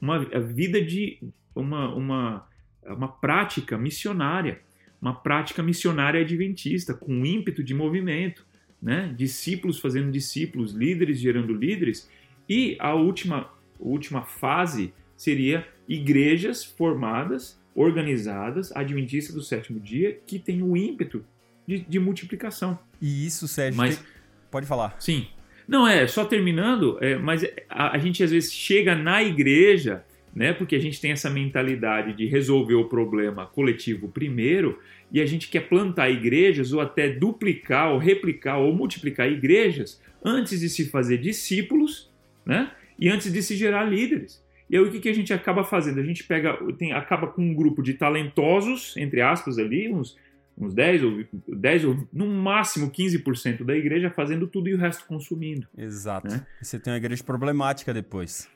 uma 0.00 0.16
a 0.16 0.38
vida 0.38 0.80
de 0.80 1.18
uma, 1.54 1.94
uma, 1.94 2.48
uma 2.84 3.08
prática 3.08 3.78
missionária, 3.78 4.60
uma 5.00 5.14
prática 5.14 5.62
missionária 5.62 6.20
adventista, 6.20 6.94
com 6.94 7.24
ímpeto 7.24 7.62
de 7.62 7.74
movimento, 7.74 8.46
né? 8.80 9.12
discípulos 9.16 9.78
fazendo 9.78 10.10
discípulos, 10.10 10.72
líderes 10.72 11.18
gerando 11.18 11.54
líderes, 11.54 12.08
e 12.48 12.76
a 12.78 12.94
última, 12.94 13.50
última 13.78 14.22
fase 14.22 14.92
seria 15.16 15.66
igrejas 15.88 16.64
formadas, 16.64 17.58
organizadas, 17.74 18.74
adventistas 18.74 19.34
do 19.34 19.42
sétimo 19.42 19.80
dia, 19.80 20.18
que 20.26 20.38
têm 20.38 20.62
o 20.62 20.76
ímpeto 20.76 21.24
de, 21.66 21.80
de 21.80 21.98
multiplicação. 21.98 22.78
E 23.00 23.26
isso, 23.26 23.48
Sérgio, 23.48 23.76
mas, 23.76 23.96
tem... 23.98 24.06
pode 24.50 24.66
falar. 24.66 24.96
Sim. 24.98 25.26
Não, 25.66 25.86
é, 25.86 26.06
só 26.06 26.24
terminando, 26.24 26.98
é, 27.00 27.16
mas 27.16 27.44
a, 27.68 27.96
a 27.96 27.98
gente 27.98 28.22
às 28.22 28.30
vezes 28.30 28.52
chega 28.52 28.94
na 28.94 29.22
igreja 29.22 30.04
né? 30.36 30.52
Porque 30.52 30.76
a 30.76 30.78
gente 30.78 31.00
tem 31.00 31.12
essa 31.12 31.30
mentalidade 31.30 32.12
de 32.12 32.26
resolver 32.26 32.74
o 32.74 32.84
problema 32.84 33.46
coletivo 33.46 34.06
primeiro 34.06 34.78
e 35.10 35.18
a 35.18 35.24
gente 35.24 35.48
quer 35.48 35.66
plantar 35.66 36.10
igrejas 36.10 36.74
ou 36.74 36.80
até 36.82 37.08
duplicar 37.08 37.90
ou 37.90 37.98
replicar 37.98 38.58
ou 38.58 38.74
multiplicar 38.74 39.32
igrejas 39.32 39.98
antes 40.22 40.60
de 40.60 40.68
se 40.68 40.90
fazer 40.90 41.16
discípulos, 41.16 42.12
né? 42.44 42.70
E 42.98 43.08
antes 43.08 43.32
de 43.32 43.42
se 43.42 43.56
gerar 43.56 43.84
líderes. 43.84 44.44
E 44.68 44.76
aí 44.76 44.82
o 44.82 44.90
que, 44.90 45.00
que 45.00 45.08
a 45.08 45.14
gente 45.14 45.32
acaba 45.32 45.64
fazendo? 45.64 46.00
A 46.00 46.04
gente 46.04 46.22
pega, 46.24 46.58
tem, 46.76 46.92
acaba 46.92 47.28
com 47.28 47.40
um 47.40 47.54
grupo 47.54 47.82
de 47.82 47.94
talentosos, 47.94 48.94
entre 48.98 49.22
aspas 49.22 49.58
ali, 49.58 49.90
uns, 49.90 50.18
uns 50.58 50.74
10 50.74 51.02
ou 51.04 51.24
10 51.48 51.84
ou 51.84 52.08
no 52.12 52.26
máximo 52.26 52.90
15% 52.90 53.64
da 53.64 53.74
igreja 53.74 54.10
fazendo 54.10 54.46
tudo 54.46 54.68
e 54.68 54.74
o 54.74 54.78
resto 54.78 55.04
consumindo. 55.06 55.66
Exato. 55.76 56.28
Né? 56.28 56.46
Você 56.62 56.78
tem 56.78 56.92
uma 56.92 56.98
igreja 56.98 57.22
problemática 57.22 57.92
depois. 57.92 58.48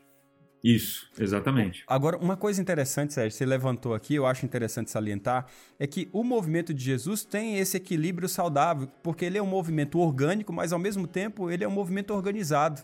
Isso, 0.63 1.11
exatamente. 1.19 1.83
Agora, 1.87 2.19
uma 2.19 2.37
coisa 2.37 2.61
interessante, 2.61 3.15
Sérgio, 3.15 3.37
você 3.37 3.47
levantou 3.47 3.95
aqui, 3.95 4.15
eu 4.15 4.27
acho 4.27 4.45
interessante 4.45 4.91
salientar, 4.91 5.47
é 5.79 5.87
que 5.87 6.09
o 6.13 6.23
movimento 6.23 6.75
de 6.75 6.85
Jesus 6.85 7.25
tem 7.25 7.59
esse 7.59 7.79
equilíbrio 7.79 8.29
saudável, 8.29 8.87
porque 9.03 9.25
ele 9.25 9.39
é 9.39 9.43
um 9.43 9.47
movimento 9.47 9.99
orgânico, 9.99 10.53
mas 10.53 10.73
ao 10.73 10.79
mesmo 10.79 11.07
tempo 11.07 11.51
ele 11.51 11.65
é 11.65 11.69
um 11.69 11.73
movimento 11.73 12.13
organizado. 12.13 12.83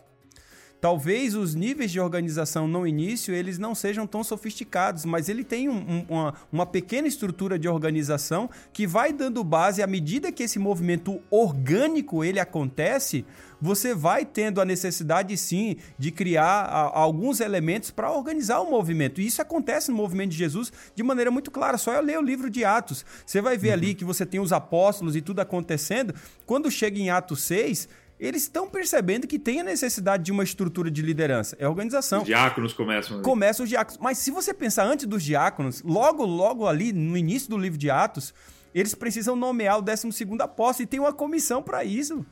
Talvez 0.79 1.33
os 1.33 1.55
níveis 1.55 1.91
de 1.91 1.99
organização 1.99 2.67
no 2.67 2.85
início 2.85 3.33
eles 3.33 3.57
não 3.57 3.73
sejam 3.73 4.05
tão 4.05 4.23
sofisticados, 4.23 5.05
mas 5.05 5.27
ele 5.27 5.43
tem 5.43 5.67
um, 5.67 5.73
um, 5.73 6.05
uma, 6.07 6.33
uma 6.51 6.65
pequena 6.65 7.07
estrutura 7.07 7.57
de 7.57 7.67
organização 7.67 8.47
que 8.71 8.85
vai 8.85 9.11
dando 9.11 9.43
base 9.43 9.81
à 9.81 9.87
medida 9.87 10.31
que 10.31 10.43
esse 10.43 10.59
movimento 10.59 11.19
orgânico 11.31 12.23
ele 12.23 12.39
acontece, 12.39 13.25
você 13.59 13.95
vai 13.95 14.23
tendo 14.23 14.61
a 14.61 14.65
necessidade 14.65 15.35
sim 15.35 15.77
de 15.97 16.11
criar 16.11 16.65
a, 16.65 16.99
alguns 16.99 17.39
elementos 17.39 17.89
para 17.89 18.11
organizar 18.11 18.59
o 18.59 18.69
movimento. 18.69 19.19
E 19.19 19.25
isso 19.25 19.41
acontece 19.41 19.89
no 19.89 19.97
movimento 19.97 20.31
de 20.31 20.37
Jesus 20.37 20.71
de 20.93 21.01
maneira 21.01 21.31
muito 21.31 21.49
clara. 21.49 21.77
Só 21.77 21.93
eu 21.93 22.01
ler 22.01 22.19
o 22.19 22.21
livro 22.21 22.49
de 22.49 22.63
Atos. 22.63 23.03
Você 23.25 23.41
vai 23.41 23.57
ver 23.57 23.69
uhum. 23.69 23.73
ali 23.73 23.95
que 23.95 24.05
você 24.05 24.25
tem 24.25 24.39
os 24.39 24.53
apóstolos 24.53 25.15
e 25.15 25.21
tudo 25.21 25.39
acontecendo. 25.39 26.13
Quando 26.45 26.69
chega 26.69 26.99
em 26.99 27.09
Atos 27.09 27.41
6, 27.41 27.89
eles 28.19 28.43
estão 28.43 28.67
percebendo 28.67 29.27
que 29.27 29.37
tem 29.37 29.61
a 29.61 29.63
necessidade 29.63 30.23
de 30.23 30.31
uma 30.31 30.43
estrutura 30.43 30.89
de 30.89 31.01
liderança. 31.01 31.55
É 31.59 31.67
organização. 31.67 32.19
Os 32.19 32.25
diáconos 32.25 32.73
começam. 32.73 33.21
Começam 33.21 33.63
os 33.63 33.69
diáconos. 33.69 33.99
Mas 34.01 34.17
se 34.17 34.31
você 34.31 34.53
pensar 34.53 34.85
antes 34.85 35.05
dos 35.05 35.23
diáconos, 35.23 35.83
logo, 35.83 36.25
logo 36.25 36.67
ali, 36.67 36.91
no 36.91 37.15
início 37.15 37.49
do 37.49 37.57
livro 37.57 37.77
de 37.77 37.89
Atos, 37.89 38.33
eles 38.73 38.95
precisam 38.95 39.35
nomear 39.35 39.77
o 39.77 39.81
12 39.81 40.07
apóstolo 40.41 40.83
e 40.83 40.87
tem 40.87 40.99
uma 40.99 41.13
comissão 41.13 41.61
para 41.61 41.83
isso. 41.83 42.25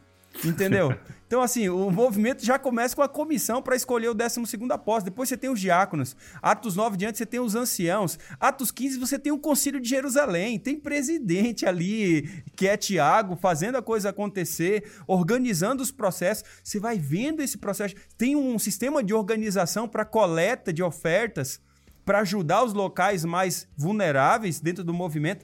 Entendeu? 0.44 0.98
Então, 1.28 1.42
assim, 1.42 1.70
o 1.70 1.90
movimento 1.90 2.46
já 2.46 2.60
começa 2.60 2.96
com 2.96 3.02
a 3.02 3.10
comissão 3.10 3.62
para 3.62 3.76
escolher 3.76 4.10
o 4.10 4.14
12 4.14 4.42
apóstolo. 4.72 5.06
Depois 5.06 5.28
você 5.28 5.36
tem 5.36 5.50
os 5.50 5.60
diáconos. 5.60 6.16
Atos 6.42 6.76
9 6.76 6.98
diante 6.98 7.18
você 7.18 7.26
tem 7.26 7.40
os 7.40 7.56
anciãos. 7.56 8.20
Atos 8.40 8.70
15 8.70 9.00
você 9.00 9.18
tem 9.18 9.32
o 9.32 9.40
concílio 9.40 9.80
de 9.82 9.90
Jerusalém. 9.90 10.60
Tem 10.60 10.80
presidente 10.80 11.66
ali, 11.66 12.44
que 12.56 12.68
é 12.68 12.78
Tiago, 12.78 13.36
fazendo 13.36 13.76
a 13.78 13.82
coisa 13.82 14.10
acontecer, 14.10 14.84
organizando 15.08 15.82
os 15.82 15.92
processos. 15.92 16.44
Você 16.64 16.80
vai 16.80 17.00
vendo 17.00 17.42
esse 17.42 17.58
processo. 17.58 17.96
Tem 18.18 18.36
um 18.36 18.60
sistema 18.60 19.04
de 19.04 19.14
organização 19.14 19.88
para 19.88 20.06
coleta 20.06 20.72
de 20.72 20.84
ofertas 20.84 21.60
para 22.06 22.20
ajudar 22.20 22.64
os 22.64 22.72
locais 22.72 23.26
mais 23.26 23.68
vulneráveis 23.76 24.60
dentro 24.60 24.84
do 24.84 24.94
movimento. 24.94 25.44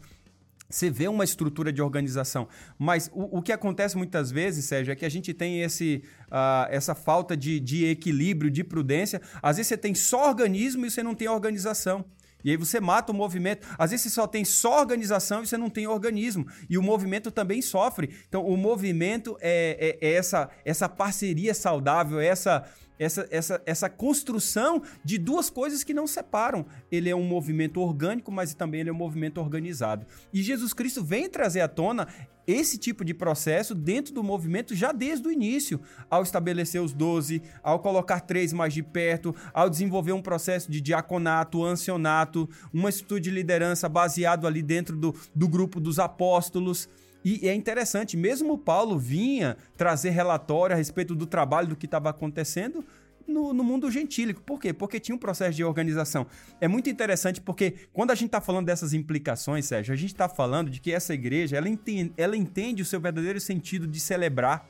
Você 0.72 0.90
vê 0.90 1.08
uma 1.08 1.24
estrutura 1.24 1.72
de 1.72 1.82
organização. 1.82 2.48
Mas 2.80 3.10
o, 3.14 3.38
o, 3.38 3.42
que 3.42 3.52
acontece 3.52 3.98
muitas 3.98 4.32
vezes, 4.32 4.66
Sérgio, 4.66 4.92
é 4.92 4.96
que 4.96 5.06
a 5.06 5.10
gente 5.10 5.34
tem 5.34 5.62
esse, 5.62 6.04
uh, 6.28 6.68
essa 6.70 6.96
falta 6.96 7.36
de, 7.36 7.60
de 7.60 7.86
equilíbrio, 7.86 8.50
de 8.50 8.64
prudência. 8.64 9.22
Às 9.42 9.58
vezes 9.58 9.68
você 9.68 9.78
tem 9.78 9.94
só 9.94 10.30
organismo 10.30 10.86
e 10.86 10.90
você 10.90 11.04
não 11.04 11.14
tem 11.14 11.28
organização. 11.28 12.06
E 12.44 12.50
aí 12.50 12.58
você 12.58 12.80
mata 12.80 13.12
o 13.12 13.16
movimento. 13.16 13.68
Às 13.78 13.92
vezes 13.92 14.04
você 14.04 14.10
só 14.10 14.28
tem 14.28 14.44
só 14.44 14.80
organização 14.80 15.44
e 15.44 15.48
você 15.48 15.58
não 15.58 15.70
tem 15.70 15.88
organismo. 15.88 16.48
E 16.70 16.78
o 16.78 16.82
movimento 16.82 17.32
também 17.32 17.62
sofre. 17.62 18.10
Então, 18.28 18.46
o 18.46 18.58
movimento 18.58 19.38
é, 19.40 19.98
é, 20.02 20.08
é 20.08 20.14
essa, 20.14 20.50
essa 20.66 20.90
parceria 20.90 21.54
saudável, 21.54 22.20
é 22.20 22.28
essa 22.28 22.66
essa, 23.02 23.28
essa, 23.32 23.62
essa 23.66 23.90
construção 23.90 24.84
de 25.04 25.18
duas 25.18 25.50
coisas 25.50 25.84
que 25.84 25.92
não 25.92 26.06
separam. 26.06 26.64
Ele 26.92 27.10
é 27.10 27.16
um 27.16 27.24
movimento 27.24 27.82
orgânico, 27.82 28.32
mas 28.32 28.54
também 28.54 28.82
ele 28.82 28.92
é 28.92 28.94
um 28.94 28.96
movimento 28.96 29.40
organizado. 29.40 30.06
E 30.32 30.44
Jesus 30.44 30.72
Cristo 30.72 31.04
vem 31.04 31.28
trazer 31.28 31.62
à 31.62 31.68
tona 31.68 32.08
esse 32.46 32.78
tipo 32.78 33.04
de 33.04 33.14
processo 33.14 33.74
dentro 33.74 34.14
do 34.14 34.24
movimento 34.24 34.76
já 34.76 34.92
desde 34.92 35.28
o 35.28 35.32
início, 35.32 35.82
ao 36.12 36.22
estabelecer 36.22 36.80
os 36.80 36.94
doze, 36.94 37.42
ao 37.64 37.80
colocar 37.80 38.20
três 38.20 38.54
mais 38.54 38.72
de 38.72 38.84
perto, 38.84 39.36
ao 39.52 39.68
desenvolver 39.68 40.12
um 40.12 40.22
processo 40.22 40.72
de 40.72 40.80
diaconato, 40.80 41.64
ancionato, 41.64 42.48
uma 42.72 42.90
estrutura 42.90 43.20
de 43.20 43.32
liderança 43.32 43.90
baseado 43.90 44.46
ali 44.46 44.62
dentro 44.62 44.96
do, 44.96 45.16
do 45.34 45.48
grupo 45.48 45.80
dos 45.80 45.98
apóstolos. 45.98 46.88
E 47.24 47.48
é 47.48 47.54
interessante, 47.54 48.18
mesmo 48.18 48.58
Paulo 48.58 48.98
vinha 48.98 49.58
trazer 49.78 50.10
relatório 50.10 50.74
a 50.74 50.78
respeito 50.78 51.14
do 51.14 51.26
trabalho 51.26 51.68
do 51.68 51.76
que 51.76 51.86
estava 51.86 52.10
acontecendo 52.10 52.84
no, 53.28 53.54
no, 53.54 53.64
mundo 53.64 53.90
gentílico. 53.92 54.42
Por 54.42 54.60
quê? 54.60 54.74
Porque 54.74 55.00
tinha 55.00 55.16
um 55.16 55.20
processo 55.20 55.56
de 55.56 55.64
organização. 55.64 56.26
É 56.60 56.68
muito 56.68 56.90
interessante 56.90 57.40
porque 57.40 57.76
quando 57.94 58.12
a 58.12 58.16
gente 58.16 58.28
está 58.28 58.42
falando 58.42 58.66
dessas 58.66 58.94
implicações, 58.94 59.66
Sérgio, 59.66 59.94
a 59.94 59.98
gente 59.98 60.14
está 60.14 60.28
falando 60.28 60.70
de 60.70 60.80
que 60.80 60.92
essa 60.92 61.14
igreja 61.14 61.58
ela 61.58 61.70
entende, 61.70 62.14
ela 62.18 62.36
entende 62.36 62.82
o 62.82 62.86
seu 62.86 63.00
verdadeiro 63.00 63.40
sentido 63.40 63.88
de 63.88 64.00
celebrar 64.00 64.68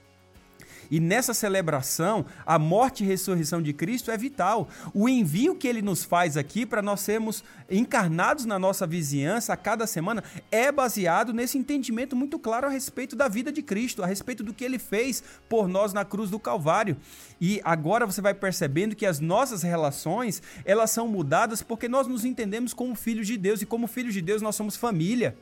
e 0.92 1.00
nessa 1.00 1.34
celebração, 1.34 2.26
a 2.46 2.60
morte 2.60 3.04
e 3.04 3.08
ressurreição 3.08 3.62
de 3.62 3.72
Cristo 3.72 4.12
é 4.12 4.18
vital. 4.18 4.68
O 4.94 5.08
envio 5.08 5.56
que 5.56 5.66
ele 5.66 5.82
nos 5.82 6.04
faz 6.04 6.36
aqui 6.36 6.66
para 6.66 6.82
nós 6.82 7.00
sermos 7.00 7.46
encarnados 7.70 8.44
na 8.44 8.60
nossa 8.60 8.86
vizinhança 8.86 9.54
a 9.54 9.58
cada 9.58 9.88
semana 9.88 10.22
é 10.52 10.70
baseado 10.70 11.32
nesse 11.32 11.58
entendimento 11.58 12.14
muito 12.14 12.38
claro 12.38 12.68
a 12.68 12.70
respeito 12.70 13.16
da 13.16 13.30
vida 13.30 13.54
de 13.54 13.62
Cristo, 13.62 14.04
a 14.04 14.06
respeito 14.06 14.44
do 14.44 14.54
que 14.54 14.66
ele 14.66 14.78
fez 14.78 15.24
por 15.48 15.70
nós 15.70 15.94
na 15.94 16.04
cruz 16.04 16.30
do 16.30 16.38
Calvário. 16.38 16.98
E 17.40 17.62
agora 17.64 18.06
você 18.06 18.20
vai 18.20 18.34
percebendo 18.34 18.94
que 18.94 19.06
as 19.06 19.22
nossas 19.22 19.64
relações, 19.64 20.44
elas 20.66 20.92
são 20.92 21.08
mudadas 21.08 21.64
porque 21.64 21.88
nós 21.88 22.06
nos 22.06 22.26
entendemos 22.26 22.74
como 22.74 22.96
filhos 22.96 23.28
de 23.28 23.38
Deus 23.38 23.62
e 23.62 23.66
como 23.66 23.88
filhos 23.88 24.14
de 24.14 24.22
Deus 24.22 24.42
nós 24.42 24.58
somos 24.58 24.76
família. 24.76 25.38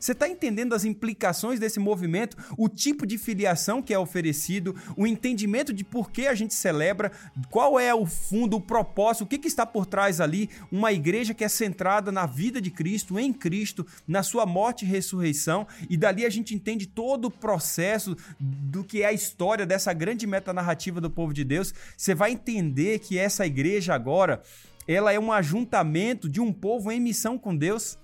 Você 0.00 0.12
está 0.12 0.26
entendendo 0.26 0.74
as 0.74 0.84
implicações 0.84 1.60
desse 1.60 1.78
movimento, 1.78 2.34
o 2.56 2.70
tipo 2.70 3.06
de 3.06 3.18
filiação 3.18 3.82
que 3.82 3.92
é 3.92 3.98
oferecido, 3.98 4.74
o 4.96 5.06
entendimento 5.06 5.74
de 5.74 5.84
por 5.84 6.10
que 6.10 6.26
a 6.26 6.34
gente 6.34 6.54
celebra, 6.54 7.12
qual 7.50 7.78
é 7.78 7.94
o 7.94 8.06
fundo, 8.06 8.56
o 8.56 8.60
propósito, 8.60 9.24
o 9.24 9.26
que, 9.26 9.36
que 9.36 9.46
está 9.46 9.66
por 9.66 9.84
trás 9.84 10.18
ali? 10.18 10.48
Uma 10.72 10.90
igreja 10.90 11.34
que 11.34 11.44
é 11.44 11.48
centrada 11.48 12.10
na 12.10 12.24
vida 12.24 12.62
de 12.62 12.70
Cristo, 12.70 13.18
em 13.18 13.30
Cristo, 13.30 13.86
na 14.08 14.22
sua 14.22 14.46
morte 14.46 14.86
e 14.86 14.88
ressurreição, 14.88 15.66
e 15.88 15.98
dali 15.98 16.24
a 16.24 16.30
gente 16.30 16.54
entende 16.54 16.86
todo 16.86 17.26
o 17.26 17.30
processo 17.30 18.16
do 18.38 18.82
que 18.82 19.02
é 19.02 19.06
a 19.06 19.12
história 19.12 19.66
dessa 19.66 19.92
grande 19.92 20.26
metanarrativa 20.26 20.98
do 20.98 21.10
povo 21.10 21.34
de 21.34 21.44
Deus. 21.44 21.74
Você 21.94 22.14
vai 22.14 22.32
entender 22.32 23.00
que 23.00 23.18
essa 23.18 23.46
igreja 23.46 23.94
agora 23.94 24.42
ela 24.88 25.12
é 25.12 25.20
um 25.20 25.30
ajuntamento 25.30 26.28
de 26.28 26.40
um 26.40 26.52
povo 26.52 26.90
em 26.90 26.98
missão 26.98 27.38
com 27.38 27.54
Deus. 27.54 27.98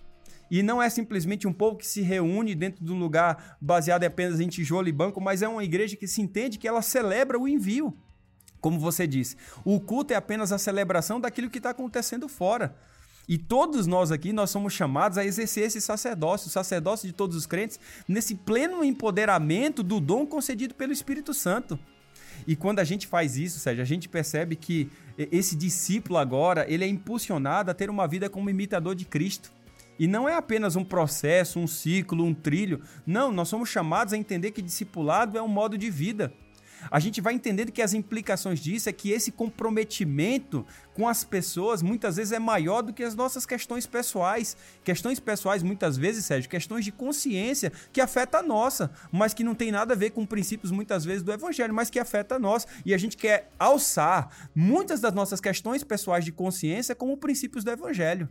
E 0.51 0.63
não 0.63 0.81
é 0.81 0.89
simplesmente 0.89 1.47
um 1.47 1.53
povo 1.53 1.77
que 1.77 1.87
se 1.87 2.03
reúne 2.03 2.55
dentro 2.55 2.85
de 2.85 2.93
um 2.93 2.99
lugar 2.99 3.57
baseado 3.61 4.05
apenas 4.05 4.41
em 4.41 4.49
tijolo 4.49 4.89
e 4.89 4.93
banco, 4.93 5.21
mas 5.21 5.43
é 5.43 5.49
uma 5.49 5.65
igreja 5.65 5.97
que 5.97 6.07
se 6.07 6.21
entende 6.21 6.59
que 6.59 6.69
ela 6.69 6.83
celebra 6.83 7.39
o 7.39 7.49
envio. 7.49 7.97
Como 8.61 8.79
você 8.79 9.07
disse, 9.07 9.37
o 9.65 9.81
culto 9.81 10.13
é 10.13 10.17
apenas 10.17 10.53
a 10.53 10.59
celebração 10.59 11.21
daquilo 11.21 11.51
que 11.51 11.59
está 11.59 11.71
acontecendo 11.71 12.29
fora. 12.29 12.77
E 13.29 13.37
todos 13.37 13.87
nós 13.87 14.13
aqui, 14.13 14.33
nós 14.33 14.51
somos 14.51 14.73
chamados 14.73 15.19
a 15.19 15.25
exercer 15.25 15.65
esse 15.65 15.81
sacerdócio, 15.81 16.47
o 16.47 16.51
sacerdócio 16.51 17.09
de 17.09 17.13
todos 17.13 17.37
os 17.37 17.45
crentes, 17.45 17.79
nesse 18.07 18.37
pleno 18.37 18.85
empoderamento 18.85 19.83
do 19.83 19.99
dom 19.99 20.25
concedido 20.25 20.75
pelo 20.75 20.93
Espírito 20.93 21.35
Santo. 21.35 21.79
E 22.47 22.55
quando 22.55 22.79
a 22.79 22.85
gente 22.85 23.07
faz 23.07 23.37
isso, 23.37 23.59
Sérgio, 23.59 23.83
a 23.83 23.87
gente 23.87 24.09
percebe 24.09 24.55
que 24.55 24.89
esse 25.19 25.57
discípulo 25.57 26.19
agora, 26.19 26.65
ele 26.69 26.85
é 26.85 26.89
impulsionado 26.89 27.71
a 27.71 27.75
ter 27.75 27.91
uma 27.91 28.07
vida 28.07 28.31
como 28.31 28.51
imitador 28.51 28.95
de 28.95 29.05
Cristo. 29.05 29.51
E 29.99 30.07
não 30.07 30.29
é 30.29 30.35
apenas 30.35 30.77
um 30.77 30.85
processo, 30.85 31.59
um 31.59 31.67
ciclo, 31.67 32.25
um 32.25 32.35
trilho. 32.35 32.83
Não, 33.07 33.33
nós 33.33 33.49
somos 33.49 33.69
chamados 33.69 34.13
a 34.13 34.17
entender 34.17 34.51
que 34.51 34.63
discipulado 34.63 35.39
é 35.39 35.43
um 35.43 35.49
modo 35.49 35.77
de 35.77 35.91
vida. 35.91 36.33
A 36.91 37.01
gente 37.01 37.21
vai 37.21 37.35
entendendo 37.35 37.73
que 37.73 37.83
as 37.83 37.95
implicações 37.95 38.61
disso 38.61 38.89
é 38.89 38.93
que 38.93 39.11
esse 39.11 39.33
comprometimento 39.33 40.65
com 40.95 41.09
as 41.09 41.25
pessoas 41.25 41.83
muitas 41.83 42.17
vezes 42.17 42.33
é 42.33 42.39
maior 42.39 42.83
do 42.83 42.93
que 42.93 43.03
as 43.03 43.15
nossas 43.15 43.45
questões 43.45 43.87
pessoais. 43.87 44.57
Questões 44.85 45.19
pessoais, 45.19 45.63
muitas 45.63 45.97
vezes, 45.97 46.25
Sérgio, 46.25 46.49
questões 46.49 46.85
de 46.85 46.93
consciência 46.93 47.73
que 47.93 48.01
afeta 48.01 48.39
a 48.39 48.43
nossa, 48.43 48.91
mas 49.11 49.35
que 49.35 49.45
não 49.45 49.55
tem 49.55 49.73
nada 49.73 49.95
a 49.95 49.97
ver 49.97 50.11
com 50.11 50.25
princípios, 50.25 50.71
muitas 50.71 51.05
vezes, 51.05 51.23
do 51.23 51.33
evangelho, 51.33 51.75
mas 51.75 51.91
que 51.91 51.99
afeta 51.99 52.37
a 52.37 52.39
nós. 52.39 52.67
E 52.85 52.95
a 52.95 52.99
gente 52.99 53.17
quer 53.17 53.51
alçar 53.59 54.49
muitas 54.55 55.01
das 55.01 55.13
nossas 55.13 55.41
questões 55.41 55.83
pessoais 55.83 56.25
de 56.25 56.33
consciência 56.33 56.95
como 56.95 57.17
princípios 57.17 57.65
do 57.65 57.71
evangelho. 57.71 58.29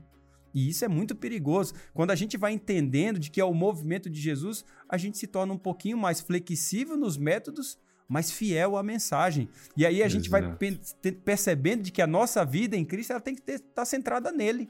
E 0.56 0.70
isso 0.70 0.86
é 0.86 0.88
muito 0.88 1.14
perigoso. 1.14 1.74
Quando 1.94 2.12
a 2.12 2.16
gente 2.16 2.38
vai 2.38 2.54
entendendo 2.54 3.20
de 3.20 3.30
que 3.30 3.42
é 3.42 3.46
o 3.46 3.54
movimento 3.54 4.10
de 4.10 4.20
Jesus, 4.22 4.64
a 4.88 4.98
gente 4.98 5.18
se 5.18 5.28
torna 5.28 5.54
um 5.54 5.58
pouquinho 5.58 5.98
mais 5.98 6.22
flexível 6.22 6.96
nos 6.96 7.18
métodos, 7.18 7.78
mas 8.08 8.32
fiel 8.32 8.78
à 8.78 8.82
mensagem. 8.82 9.50
E 9.76 9.86
aí 9.86 10.02
a 10.02 10.06
Exato. 10.06 10.12
gente 10.12 10.30
vai 10.30 10.58
percebendo 11.26 11.84
de 11.84 11.92
que 11.92 12.02
a 12.02 12.08
nossa 12.08 12.46
vida 12.46 12.78
em 12.78 12.86
Cristo 12.86 13.12
ela 13.12 13.20
tem 13.20 13.36
que 13.36 13.42
estar 13.52 13.68
tá 13.76 13.86
centrada 13.86 14.32
nele 14.32 14.70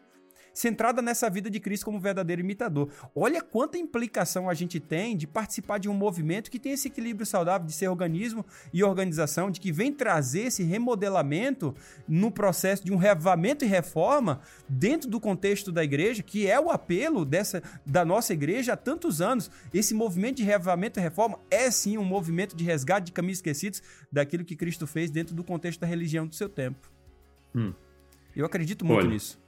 centrada 0.56 1.02
nessa 1.02 1.30
vida 1.30 1.50
de 1.50 1.60
Cristo 1.60 1.86
como 1.86 2.00
verdadeiro 2.00 2.42
imitador. 2.42 2.90
Olha 3.14 3.42
quanta 3.42 3.78
implicação 3.78 4.50
a 4.50 4.54
gente 4.54 4.80
tem 4.80 5.16
de 5.16 5.28
participar 5.28 5.78
de 5.78 5.90
um 5.90 5.94
movimento 5.94 6.50
que 6.50 6.58
tem 6.58 6.72
esse 6.72 6.88
equilíbrio 6.88 7.26
saudável 7.26 7.68
de 7.68 7.74
ser 7.74 7.90
organismo 7.90 8.46
e 8.74 8.82
organização, 8.84 9.52
de 9.52 9.60
que 9.60 9.72
vem 9.72 9.92
trazer 9.92 10.44
esse 10.44 10.64
remodelamento 10.64 11.76
no 12.08 12.32
processo 12.32 12.86
de 12.86 12.94
um 12.94 12.98
reavamento 12.98 13.66
e 13.66 13.68
reforma 13.68 14.40
dentro 14.68 15.10
do 15.10 15.20
contexto 15.20 15.72
da 15.72 15.84
igreja, 15.84 16.24
que 16.24 16.48
é 16.48 16.60
o 16.60 16.72
apelo 16.72 17.26
dessa 17.26 17.62
da 17.86 18.06
nossa 18.06 18.34
igreja 18.34 18.74
há 18.74 18.78
tantos 18.78 19.22
anos. 19.22 19.52
Esse 19.74 19.94
movimento 19.94 20.38
de 20.38 20.44
reavamento 20.44 21.00
e 21.00 21.04
reforma 21.04 21.38
é 21.52 21.70
sim 21.70 21.98
um 21.98 22.06
movimento 22.06 22.56
de 22.56 22.64
resgate 22.64 23.08
de 23.08 23.12
caminhos 23.12 23.40
esquecidos 23.40 23.84
daquilo 24.10 24.46
que 24.46 24.56
Cristo 24.56 24.88
fez 24.88 25.12
dentro 25.12 25.36
do 25.36 25.44
contexto 25.44 25.82
da 25.82 25.88
religião 25.88 26.26
do 26.26 26.34
seu 26.34 26.48
tempo. 26.48 26.90
Hum. 27.54 27.74
Eu 28.36 28.46
acredito 28.46 28.86
muito 28.86 29.00
Olha, 29.00 29.10
nisso. 29.10 29.40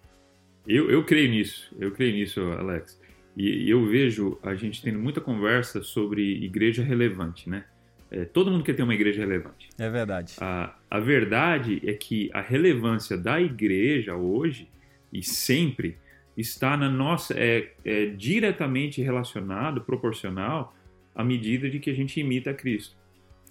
Eu, 0.68 0.92
eu 0.92 1.04
creio 1.04 1.30
nisso, 1.30 1.74
eu 1.80 1.92
creio 1.92 2.14
nisso, 2.14 2.42
Alex. 2.42 3.00
E, 3.36 3.66
e 3.66 3.70
eu 3.70 3.86
vejo 3.86 4.38
a 4.44 4.54
gente 4.56 4.82
tendo 4.82 5.00
muita 5.00 5.22
conversa 5.22 5.82
sobre 5.82 6.44
igreja 6.44 6.84
relevante, 6.84 7.50
né? 7.50 7.66
É, 8.10 8.26
todo 8.26 8.50
mundo 8.52 8.64
quer 8.64 8.74
ter 8.74 8.84
uma 8.84 8.94
igreja 8.94 9.22
relevante. 9.22 9.70
É 9.78 9.90
verdade. 9.90 10.36
A, 10.40 10.76
a 10.90 11.00
verdade 11.00 11.82
é 11.86 11.94
que 11.94 12.30
a 12.34 12.42
relevância 12.42 13.18
da 13.18 13.40
igreja 13.40 14.16
hoje 14.16 14.70
e 15.12 15.22
sempre 15.24 15.98
está 16.36 16.78
na 16.78 16.90
nossa 16.90 17.34
é, 17.38 17.74
é 17.84 18.06
diretamente 18.08 19.02
relacionado, 19.02 19.82
proporcional 19.82 20.76
à 21.14 21.24
medida 21.24 21.70
de 21.70 21.80
que 21.80 21.90
a 21.90 21.94
gente 21.94 22.20
imita 22.20 22.54
Cristo. 22.54 22.96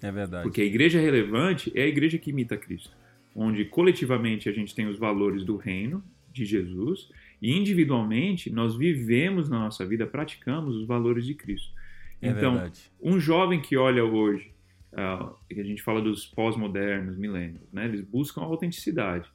É 0.01 0.11
verdade. 0.11 0.43
Porque 0.43 0.61
a 0.61 0.65
igreja 0.65 0.99
relevante 0.99 1.71
é 1.75 1.83
a 1.83 1.87
igreja 1.87 2.17
que 2.17 2.29
imita 2.29 2.55
Cristo, 2.57 2.95
onde 3.35 3.65
coletivamente 3.65 4.47
a 4.47 4.51
gente 4.51 4.73
tem 4.73 4.87
os 4.87 4.97
valores 4.97 5.43
do 5.43 5.57
reino 5.57 6.03
de 6.37 6.45
Jesus 6.45 7.09
e 7.41 7.51
individualmente 7.51 8.49
nós 8.49 8.75
vivemos 8.75 9.49
na 9.49 9.59
nossa 9.59 9.85
vida, 9.85 10.05
praticamos 10.07 10.75
os 10.75 10.87
valores 10.87 11.25
de 11.25 11.33
Cristo. 11.33 11.73
É 12.21 12.29
então, 12.29 12.53
verdade. 12.53 12.91
um 13.01 13.19
jovem 13.19 13.61
que 13.61 13.75
olha 13.75 14.03
hoje, 14.03 14.51
uh, 14.93 15.35
que 15.47 15.59
a 15.59 15.63
gente 15.63 15.83
fala 15.83 16.01
dos 16.01 16.25
pós-modernos, 16.25 17.17
milênios, 17.17 17.61
né? 17.71 17.85
Eles 17.85 18.01
buscam 18.01 18.41
a 18.41 18.45
autenticidade. 18.45 19.29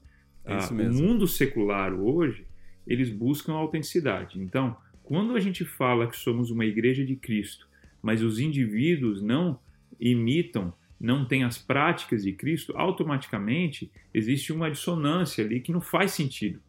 É 0.44 0.56
isso 0.56 0.72
uh, 0.72 0.76
mesmo. 0.76 1.00
O 1.00 1.08
mundo 1.08 1.28
secular 1.28 1.92
hoje, 1.92 2.46
eles 2.86 3.10
buscam 3.10 3.52
a 3.52 3.56
autenticidade. 3.56 4.40
Então, 4.40 4.76
quando 5.02 5.36
a 5.36 5.40
gente 5.40 5.64
fala 5.64 6.06
que 6.06 6.16
somos 6.16 6.50
uma 6.50 6.64
igreja 6.64 7.04
de 7.04 7.14
Cristo, 7.14 7.68
mas 8.02 8.22
os 8.22 8.40
indivíduos 8.40 9.22
não 9.22 9.60
imitam 10.00 10.72
não 11.02 11.24
tem 11.24 11.42
as 11.42 11.58
práticas 11.58 12.22
de 12.22 12.32
Cristo, 12.32 12.72
automaticamente 12.76 13.90
existe 14.14 14.52
uma 14.52 14.70
dissonância 14.70 15.44
ali 15.44 15.60
que 15.60 15.72
não 15.72 15.80
faz 15.80 16.12
sentido. 16.12 16.60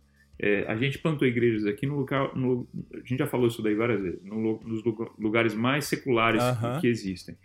É, 0.46 0.66
a 0.68 0.76
gente 0.76 0.98
plantou 0.98 1.26
igrejas 1.26 1.66
aqui 1.66 1.88
no 1.88 1.96
lugar, 1.96 2.36
no, 2.36 2.68
a 2.94 2.98
gente 2.98 3.20
já 3.20 3.26
falou 3.26 3.48
isso 3.48 3.62
daí 3.62 3.76
várias 3.76 4.02
vezes, 4.02 4.20
no, 4.26 4.60
nos 4.66 4.84
lugares 5.18 5.54
mais 5.54 5.86
seculares 5.86 6.44
que 6.82 6.88
existem. 6.88 7.38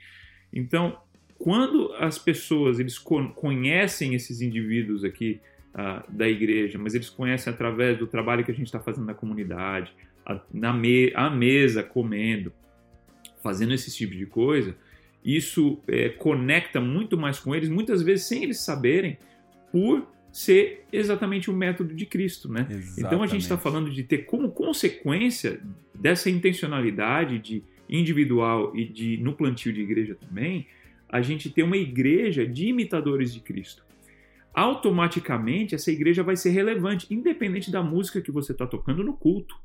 Então, 0.52 0.98
quando 1.38 1.92
as 2.00 2.18
pessoas 2.18 2.80
eles 2.80 2.98
conhecem 2.98 4.14
esses 4.14 4.40
indivíduos 4.40 5.04
aqui 5.04 5.40
uh, 5.74 6.02
da 6.12 6.28
igreja, 6.28 6.76
mas 6.76 6.92
eles 6.92 7.08
conhecem 7.08 7.52
através 7.52 7.96
do 7.96 8.08
trabalho 8.08 8.44
que 8.44 8.50
a 8.50 8.54
gente 8.54 8.66
está 8.66 8.80
fazendo 8.80 9.06
na 9.06 9.14
comunidade, 9.14 9.92
a, 10.26 10.40
na 10.52 10.72
me, 10.72 11.12
à 11.14 11.30
mesa, 11.30 11.84
comendo, 11.84 12.52
fazendo 13.40 13.74
esse 13.74 13.94
tipo 13.94 14.16
de 14.16 14.26
coisa, 14.26 14.74
isso 15.24 15.78
é, 15.86 16.08
conecta 16.08 16.80
muito 16.80 17.16
mais 17.16 17.38
com 17.38 17.54
eles, 17.54 17.68
muitas 17.68 18.02
vezes 18.02 18.26
sem 18.26 18.42
eles 18.42 18.58
saberem, 18.58 19.16
por 19.70 20.04
ser 20.32 20.84
exatamente 20.92 21.50
o 21.50 21.54
método 21.54 21.94
de 21.94 22.06
Cristo, 22.06 22.50
né? 22.50 22.66
Exatamente. 22.68 23.00
Então 23.00 23.22
a 23.22 23.26
gente 23.26 23.42
está 23.42 23.56
falando 23.56 23.90
de 23.90 24.02
ter 24.02 24.18
como 24.18 24.50
consequência 24.50 25.60
dessa 25.94 26.30
intencionalidade 26.30 27.38
de 27.38 27.62
individual 27.88 28.76
e 28.76 28.84
de 28.84 29.16
no 29.18 29.32
plantio 29.32 29.72
de 29.72 29.80
igreja 29.80 30.14
também, 30.14 30.66
a 31.08 31.22
gente 31.22 31.48
ter 31.48 31.62
uma 31.62 31.76
igreja 31.76 32.46
de 32.46 32.66
imitadores 32.66 33.32
de 33.32 33.40
Cristo. 33.40 33.82
Automaticamente 34.52 35.74
essa 35.74 35.90
igreja 35.90 36.22
vai 36.22 36.36
ser 36.36 36.50
relevante, 36.50 37.06
independente 37.10 37.70
da 37.70 37.82
música 37.82 38.20
que 38.20 38.30
você 38.30 38.52
está 38.52 38.66
tocando 38.66 39.02
no 39.02 39.14
culto. 39.14 39.56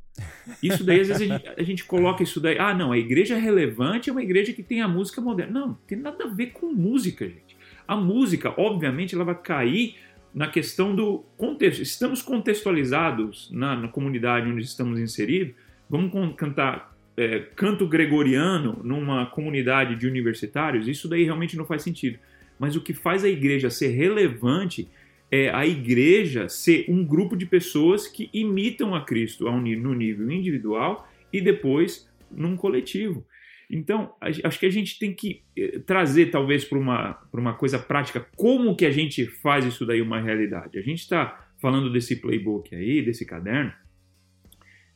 Isso 0.62 0.84
daí, 0.84 1.02
às 1.02 1.08
vezes, 1.08 1.24
a 1.24 1.26
gente, 1.26 1.50
a 1.58 1.64
gente, 1.64 1.84
coloca 1.84 2.22
isso 2.22 2.40
daí. 2.40 2.58
Ah, 2.60 2.74
não, 2.74 2.92
a 2.92 2.98
igreja 2.98 3.36
relevante 3.36 4.10
é 4.10 4.14
uma 4.14 4.22
igreja 4.22 4.54
que 4.54 4.62
tem 4.62 4.82
a 4.82 4.88
música 4.88 5.20
moderna. 5.20 5.60
Não, 5.60 5.68
não 5.70 5.74
tem 5.88 5.98
nada 5.98 6.26
a 6.26 6.28
ver 6.28 6.48
com 6.48 6.72
música, 6.72 7.28
gente. 7.28 7.58
A 7.88 7.96
música, 7.96 8.54
obviamente, 8.58 9.16
ela 9.16 9.24
vai 9.24 9.36
cair 9.42 9.96
na 10.34 10.48
questão 10.48 10.96
do 10.96 11.24
contexto. 11.38 11.82
Estamos 11.82 12.22
contextualizados 12.22 13.50
na, 13.52 13.76
na 13.76 13.88
comunidade 13.88 14.50
onde 14.50 14.64
estamos 14.64 15.00
inseridos. 15.00 15.54
Vamos 15.90 16.36
cantar 16.36 16.96
é, 17.16 17.40
canto 17.56 17.88
gregoriano 17.88 18.80
numa 18.84 19.26
comunidade 19.28 19.96
de 19.96 20.08
universitários? 20.08 20.88
Isso 20.88 21.08
daí 21.08 21.24
realmente 21.24 21.56
não 21.56 21.66
faz 21.66 21.84
sentido. 21.84 22.18
Mas 22.58 22.76
o 22.76 22.82
que 22.82 22.94
faz 22.94 23.24
a 23.24 23.30
igreja 23.30 23.70
ser 23.70 23.90
relevante 23.90 24.88
é 25.30 25.50
a 25.50 25.66
igreja 25.66 26.48
ser 26.50 26.86
um 26.88 27.04
grupo 27.04 27.36
de 27.36 27.46
pessoas 27.46 28.08
que 28.08 28.30
imitam 28.34 28.94
a 28.94 29.02
Cristo 29.02 29.46
no 29.46 29.94
nível 29.94 30.32
individual 30.32 31.08
e 31.32 31.42
depois 31.42 32.08
num 32.32 32.56
coletivo. 32.56 33.26
Então, 33.74 34.14
acho 34.22 34.60
que 34.60 34.68
a 34.68 34.70
gente 34.70 35.00
tem 35.00 35.12
que 35.12 35.42
eh, 35.58 35.80
trazer, 35.80 36.28
talvez, 36.28 36.64
para 36.64 36.78
uma, 36.78 37.20
uma 37.34 37.54
coisa 37.56 37.80
prática, 37.80 38.24
como 38.36 38.76
que 38.76 38.86
a 38.86 38.92
gente 38.92 39.26
faz 39.26 39.66
isso 39.66 39.84
daí 39.84 40.00
uma 40.00 40.22
realidade. 40.22 40.78
A 40.78 40.82
gente 40.82 41.00
está 41.00 41.48
falando 41.60 41.92
desse 41.92 42.18
playbook 42.18 42.76
aí, 42.76 43.02
desse 43.02 43.26
caderno, 43.26 43.74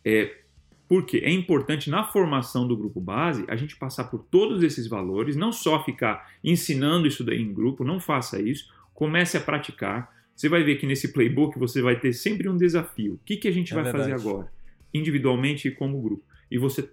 é, 0.06 0.32
porque 0.88 1.18
é 1.18 1.32
importante 1.32 1.90
na 1.90 2.04
formação 2.04 2.68
do 2.68 2.78
grupo 2.78 3.02
base 3.02 3.44
a 3.48 3.56
gente 3.56 3.76
passar 3.76 4.04
por 4.06 4.24
todos 4.26 4.62
esses 4.62 4.88
valores, 4.88 5.36
não 5.36 5.52
só 5.52 5.84
ficar 5.84 6.32
ensinando 6.44 7.08
isso 7.08 7.24
daí 7.24 7.42
em 7.42 7.52
grupo, 7.52 7.84
não 7.84 8.00
faça 8.00 8.40
isso, 8.40 8.72
comece 8.94 9.38
a 9.38 9.42
praticar. 9.42 10.16
Você 10.36 10.48
vai 10.48 10.64
ver 10.64 10.76
que 10.76 10.86
nesse 10.86 11.12
playbook 11.12 11.58
você 11.58 11.82
vai 11.82 12.00
ter 12.00 12.14
sempre 12.14 12.48
um 12.48 12.56
desafio. 12.56 13.16
O 13.16 13.20
que, 13.26 13.38
que 13.38 13.48
a 13.48 13.52
gente 13.52 13.72
é 13.72 13.76
vai 13.76 13.86
verdade. 13.86 14.12
fazer 14.12 14.22
agora? 14.22 14.52
Individualmente 14.94 15.68
e 15.68 15.72
como 15.72 16.00
grupo. 16.00 16.24
E 16.50 16.60
você 16.60 16.88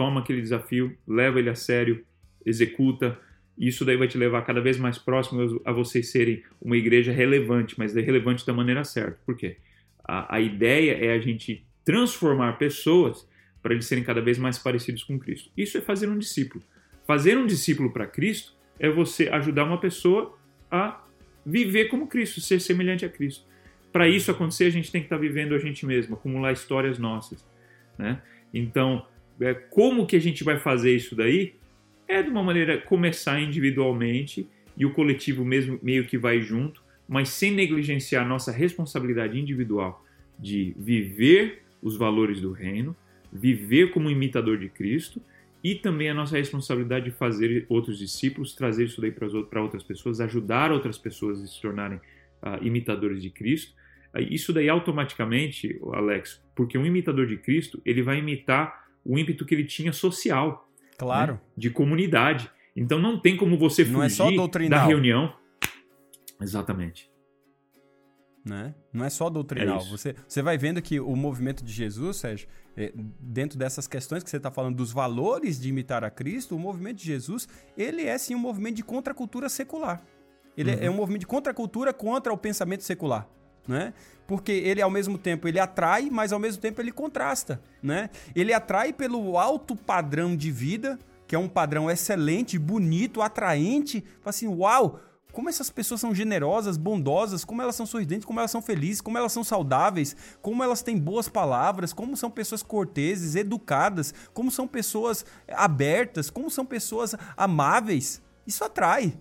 toma 0.00 0.20
aquele 0.20 0.40
desafio, 0.40 0.96
leva 1.06 1.38
ele 1.38 1.50
a 1.50 1.54
sério, 1.54 2.02
executa. 2.46 3.18
Isso 3.58 3.84
daí 3.84 3.98
vai 3.98 4.08
te 4.08 4.16
levar 4.16 4.40
cada 4.46 4.58
vez 4.58 4.78
mais 4.78 4.96
próximo 4.96 5.60
a 5.62 5.72
vocês 5.72 6.08
serem 6.08 6.42
uma 6.58 6.74
igreja 6.74 7.12
relevante, 7.12 7.74
mas 7.76 7.94
é 7.94 8.00
relevante 8.00 8.46
da 8.46 8.54
maneira 8.54 8.82
certa. 8.82 9.18
Por 9.26 9.36
quê? 9.36 9.58
A, 10.02 10.36
a 10.36 10.40
ideia 10.40 10.92
é 10.92 11.12
a 11.12 11.20
gente 11.20 11.66
transformar 11.84 12.54
pessoas 12.54 13.28
para 13.60 13.74
eles 13.74 13.84
serem 13.84 14.02
cada 14.02 14.22
vez 14.22 14.38
mais 14.38 14.58
parecidos 14.58 15.04
com 15.04 15.18
Cristo. 15.18 15.50
Isso 15.54 15.76
é 15.76 15.82
fazer 15.82 16.08
um 16.08 16.16
discípulo. 16.16 16.64
Fazer 17.06 17.36
um 17.36 17.46
discípulo 17.46 17.92
para 17.92 18.06
Cristo 18.06 18.54
é 18.78 18.88
você 18.88 19.28
ajudar 19.28 19.64
uma 19.64 19.78
pessoa 19.78 20.34
a 20.70 21.04
viver 21.44 21.88
como 21.88 22.06
Cristo, 22.06 22.40
ser 22.40 22.58
semelhante 22.58 23.04
a 23.04 23.08
Cristo. 23.10 23.44
Para 23.92 24.08
isso 24.08 24.30
acontecer, 24.30 24.64
a 24.64 24.70
gente 24.70 24.90
tem 24.90 25.02
que 25.02 25.08
estar 25.08 25.18
vivendo 25.18 25.54
a 25.54 25.58
gente 25.58 25.84
mesmo, 25.84 26.14
acumular 26.14 26.52
histórias 26.52 26.98
nossas. 26.98 27.46
Né? 27.98 28.22
Então, 28.54 29.04
é, 29.40 29.54
como 29.54 30.06
que 30.06 30.16
a 30.16 30.20
gente 30.20 30.44
vai 30.44 30.58
fazer 30.58 30.94
isso 30.94 31.14
daí? 31.14 31.54
É 32.06 32.22
de 32.22 32.28
uma 32.28 32.42
maneira 32.42 32.78
começar 32.78 33.40
individualmente 33.40 34.48
e 34.76 34.84
o 34.84 34.92
coletivo 34.92 35.44
mesmo 35.44 35.78
meio 35.82 36.06
que 36.06 36.18
vai 36.18 36.40
junto, 36.40 36.82
mas 37.08 37.28
sem 37.28 37.52
negligenciar 37.52 38.26
nossa 38.26 38.52
responsabilidade 38.52 39.38
individual 39.38 40.04
de 40.38 40.74
viver 40.78 41.62
os 41.82 41.96
valores 41.96 42.40
do 42.40 42.52
reino, 42.52 42.96
viver 43.32 43.90
como 43.90 44.10
imitador 44.10 44.58
de 44.58 44.68
Cristo 44.68 45.20
e 45.62 45.74
também 45.74 46.08
a 46.08 46.14
nossa 46.14 46.36
responsabilidade 46.36 47.06
de 47.06 47.10
fazer 47.10 47.66
outros 47.68 47.98
discípulos, 47.98 48.54
trazer 48.54 48.84
isso 48.84 49.00
daí 49.00 49.12
para 49.12 49.62
outras 49.62 49.82
pessoas, 49.82 50.20
ajudar 50.20 50.72
outras 50.72 50.96
pessoas 50.96 51.42
a 51.42 51.46
se 51.46 51.60
tornarem 51.60 51.98
uh, 51.98 52.62
imitadores 52.62 53.22
de 53.22 53.30
Cristo. 53.30 53.74
Isso 54.18 54.52
daí 54.52 54.68
automaticamente, 54.68 55.78
Alex, 55.92 56.42
porque 56.54 56.76
um 56.76 56.84
imitador 56.84 57.26
de 57.26 57.36
Cristo, 57.36 57.80
ele 57.84 58.02
vai 58.02 58.18
imitar 58.18 58.79
o 59.04 59.18
ímpeto 59.18 59.44
que 59.44 59.54
ele 59.54 59.64
tinha 59.64 59.92
social. 59.92 60.68
Claro. 60.98 61.34
Né? 61.34 61.40
De 61.56 61.70
comunidade. 61.70 62.50
Então 62.76 62.98
não 62.98 63.18
tem 63.18 63.36
como 63.36 63.58
você 63.58 63.84
fugir 63.84 63.96
não 63.96 64.02
é 64.02 64.08
só 64.08 64.30
da 64.68 64.84
reunião. 64.84 65.34
Exatamente. 66.40 67.10
Né? 68.44 68.74
Não 68.92 69.04
é 69.04 69.10
só 69.10 69.28
doutrinal. 69.28 69.80
É 69.80 69.90
você, 69.90 70.14
você 70.26 70.40
vai 70.40 70.56
vendo 70.56 70.80
que 70.80 70.98
o 70.98 71.14
movimento 71.14 71.62
de 71.62 71.72
Jesus, 71.72 72.16
Sérgio, 72.16 72.48
é, 72.76 72.92
dentro 73.20 73.58
dessas 73.58 73.86
questões 73.86 74.22
que 74.22 74.30
você 74.30 74.38
está 74.38 74.50
falando 74.50 74.76
dos 74.76 74.92
valores 74.92 75.60
de 75.60 75.68
imitar 75.68 76.02
a 76.04 76.10
Cristo, 76.10 76.56
o 76.56 76.58
movimento 76.58 76.96
de 76.96 77.04
Jesus, 77.04 77.46
ele 77.76 78.02
é 78.02 78.16
sim 78.16 78.34
um 78.34 78.38
movimento 78.38 78.76
de 78.76 78.82
contracultura 78.82 79.48
secular. 79.48 80.02
Ele 80.56 80.70
é, 80.70 80.74
uhum. 80.74 80.82
é 80.82 80.90
um 80.90 80.94
movimento 80.94 81.20
de 81.20 81.26
contracultura 81.26 81.92
contra 81.92 82.32
o 82.32 82.38
pensamento 82.38 82.82
secular. 82.82 83.28
Né? 83.70 83.94
Porque 84.26 84.50
ele 84.50 84.82
ao 84.82 84.90
mesmo 84.90 85.16
tempo 85.16 85.46
ele 85.46 85.60
atrai, 85.60 86.08
mas 86.10 86.32
ao 86.32 86.40
mesmo 86.40 86.60
tempo 86.60 86.80
ele 86.80 86.90
contrasta, 86.90 87.62
né? 87.80 88.10
Ele 88.34 88.52
atrai 88.52 88.92
pelo 88.92 89.38
alto 89.38 89.76
padrão 89.76 90.36
de 90.36 90.50
vida, 90.50 90.98
que 91.24 91.36
é 91.36 91.38
um 91.38 91.48
padrão 91.48 91.88
excelente, 91.88 92.58
bonito, 92.58 93.22
atraente, 93.22 94.04
assim, 94.24 94.48
uau, 94.48 94.98
como 95.32 95.48
essas 95.48 95.70
pessoas 95.70 96.00
são 96.00 96.12
generosas, 96.12 96.76
bondosas, 96.76 97.44
como 97.44 97.62
elas 97.62 97.76
são 97.76 97.86
sorridentes, 97.86 98.24
como 98.24 98.40
elas 98.40 98.50
são 98.50 98.60
felizes, 98.60 99.00
como 99.00 99.16
elas 99.16 99.30
são 99.30 99.44
saudáveis, 99.44 100.16
como 100.42 100.64
elas 100.64 100.82
têm 100.82 100.98
boas 100.98 101.28
palavras, 101.28 101.92
como 101.92 102.16
são 102.16 102.28
pessoas 102.28 102.64
corteses, 102.64 103.36
educadas, 103.36 104.12
como 104.34 104.50
são 104.50 104.66
pessoas 104.66 105.24
abertas, 105.48 106.28
como 106.28 106.50
são 106.50 106.66
pessoas 106.66 107.14
amáveis. 107.36 108.20
Isso 108.44 108.64
atrai, 108.64 109.14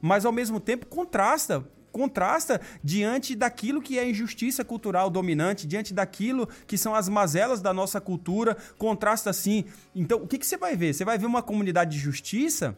mas 0.00 0.24
ao 0.24 0.30
mesmo 0.30 0.60
tempo 0.60 0.86
contrasta 0.86 1.66
contrasta 1.96 2.60
diante 2.84 3.34
daquilo 3.34 3.80
que 3.80 3.98
é 3.98 4.02
a 4.02 4.08
injustiça 4.08 4.62
cultural 4.62 5.08
dominante, 5.08 5.66
diante 5.66 5.94
daquilo 5.94 6.46
que 6.66 6.76
são 6.76 6.94
as 6.94 7.08
mazelas 7.08 7.62
da 7.62 7.72
nossa 7.72 7.98
cultura, 8.02 8.54
contrasta 8.76 9.30
assim. 9.30 9.64
Então, 9.94 10.18
o 10.18 10.26
que, 10.26 10.36
que 10.36 10.46
você 10.46 10.58
vai 10.58 10.76
ver? 10.76 10.92
Você 10.92 11.06
vai 11.06 11.16
ver 11.16 11.24
uma 11.24 11.42
comunidade 11.42 11.92
de 11.92 11.98
justiça 11.98 12.76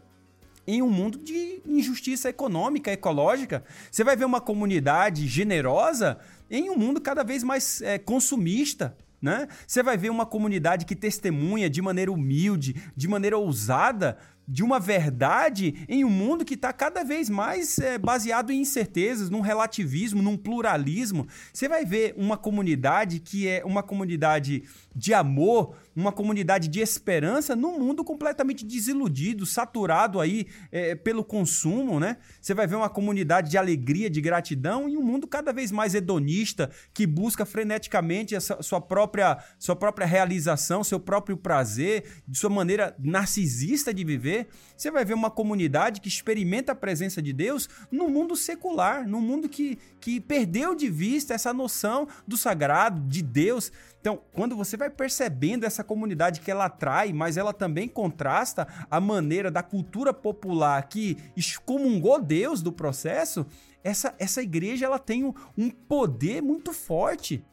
em 0.65 0.83
um 0.83 0.89
mundo 0.89 1.19
de 1.19 1.61
injustiça 1.67 2.29
econômica, 2.29 2.93
ecológica. 2.93 3.65
Você 3.91 4.05
vai 4.05 4.15
ver 4.15 4.25
uma 4.25 4.41
comunidade 4.41 5.27
generosa 5.27 6.19
em 6.49 6.71
um 6.71 6.77
mundo 6.77 7.01
cada 7.01 7.25
vez 7.25 7.43
mais 7.43 7.83
é, 7.83 7.99
consumista. 7.99 8.97
Né? 9.21 9.49
Você 9.67 9.83
vai 9.83 9.97
ver 9.97 10.11
uma 10.11 10.25
comunidade 10.25 10.85
que 10.85 10.95
testemunha 10.95 11.69
de 11.69 11.83
maneira 11.83 12.13
humilde, 12.13 12.81
de 12.95 13.09
maneira 13.09 13.37
ousada, 13.37 14.17
de 14.49 14.63
uma 14.63 14.81
verdade 14.81 15.85
em 15.87 16.05
um 16.07 16.11
mundo 16.11 16.43
que 16.43 16.55
está 16.55 16.73
cada 16.73 17.05
vez 17.05 17.29
mais 17.29 17.79
é, 17.79 17.99
baseado 17.99 18.51
em 18.51 18.63
incertezas, 18.63 19.29
num 19.29 19.43
relativismo, 19.43 20.23
num 20.23 20.39
pluralismo. 20.39 21.27
Você 21.53 21.69
vai 21.69 21.85
ver 21.85 22.15
uma 22.17 22.39
comunidade 22.39 23.21
que 23.21 23.47
é 23.47 23.63
uma 23.63 23.83
comunidade 23.83 24.63
de 24.97 25.13
amor, 25.13 25.77
uma 25.95 26.11
comunidade 26.11 26.67
de 26.69 26.81
esperança 26.81 27.55
num 27.55 27.79
mundo 27.79 28.03
completamente 28.03 28.65
desiludido, 28.65 29.45
saturado 29.45 30.19
aí 30.19 30.47
é, 30.73 30.95
pelo 30.95 31.23
consumo, 31.23 32.01
né? 32.01 32.17
Você 32.41 32.55
vai 32.55 32.67
ver 32.67 32.77
uma 32.77 32.89
comunidade 32.89 33.51
de 33.51 33.59
alegria, 33.59 34.09
de 34.09 34.21
gratidão 34.21 34.89
e 34.89 34.97
um 34.97 35.03
mundo 35.03 35.27
cada 35.27 35.53
vez 35.53 35.71
mais 35.71 35.95
hedonista 35.95 36.71
que 36.95 37.07
busca 37.07 37.45
freneticamente 37.45 38.35
a 38.35 38.41
sua 38.41 38.81
própria, 38.81 39.39
sua 39.59 39.77
própria 39.77 40.07
realização, 40.07 40.83
seu 40.83 40.99
próprio 40.99 41.37
prazer, 41.37 42.05
de 42.27 42.39
sua 42.39 42.51
maneira 42.51 42.97
narcisista 42.99 43.93
de 43.93 44.05
viver. 44.05 44.38
Você 44.77 44.91
vai 44.91 45.05
ver 45.05 45.15
uma 45.15 45.31
comunidade 45.31 46.01
que 46.01 46.09
experimenta 46.09 46.73
a 46.73 46.75
presença 46.75 47.21
de 47.21 47.33
Deus 47.33 47.69
no 47.91 48.09
mundo 48.09 48.37
secular, 48.37 49.07
no 49.07 49.21
mundo 49.21 49.49
que, 49.49 49.79
que 50.01 50.21
perdeu 50.21 50.75
de 50.75 50.89
vista 50.89 51.35
essa 51.35 51.53
noção 51.53 52.07
do 52.27 52.37
sagrado, 52.37 53.01
de 53.01 53.23
Deus. 53.23 53.73
Então, 54.01 54.21
quando 54.33 54.57
você 54.57 54.77
vai 54.77 54.89
percebendo 54.89 55.65
essa 55.65 55.83
comunidade 55.83 56.41
que 56.41 56.51
ela 56.51 56.67
atrai, 56.67 57.13
mas 57.13 57.37
ela 57.37 57.53
também 57.53 57.89
contrasta 57.89 58.67
a 58.91 59.01
maneira 59.01 59.51
da 59.51 59.63
cultura 59.63 60.13
popular 60.13 60.89
que 60.89 61.17
excomungou 61.37 62.21
Deus 62.21 62.63
do 62.63 62.73
processo, 62.73 63.47
essa, 63.83 64.15
essa 64.19 64.43
igreja 64.43 64.87
ela 64.87 64.99
tem 64.99 65.25
um, 65.25 65.35
um 65.57 65.71
poder 65.71 66.43
muito 66.43 66.73
forte. 66.73 67.45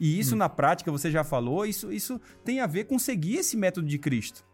E 0.00 0.18
isso, 0.18 0.34
hum. 0.34 0.38
na 0.38 0.48
prática, 0.48 0.90
você 0.90 1.10
já 1.10 1.22
falou, 1.22 1.64
isso, 1.66 1.92
isso 1.92 2.20
tem 2.44 2.60
a 2.60 2.66
ver 2.66 2.84
com 2.84 2.98
seguir 2.98 3.36
esse 3.36 3.56
método 3.56 3.86
de 3.86 3.98
Cristo 3.98 4.44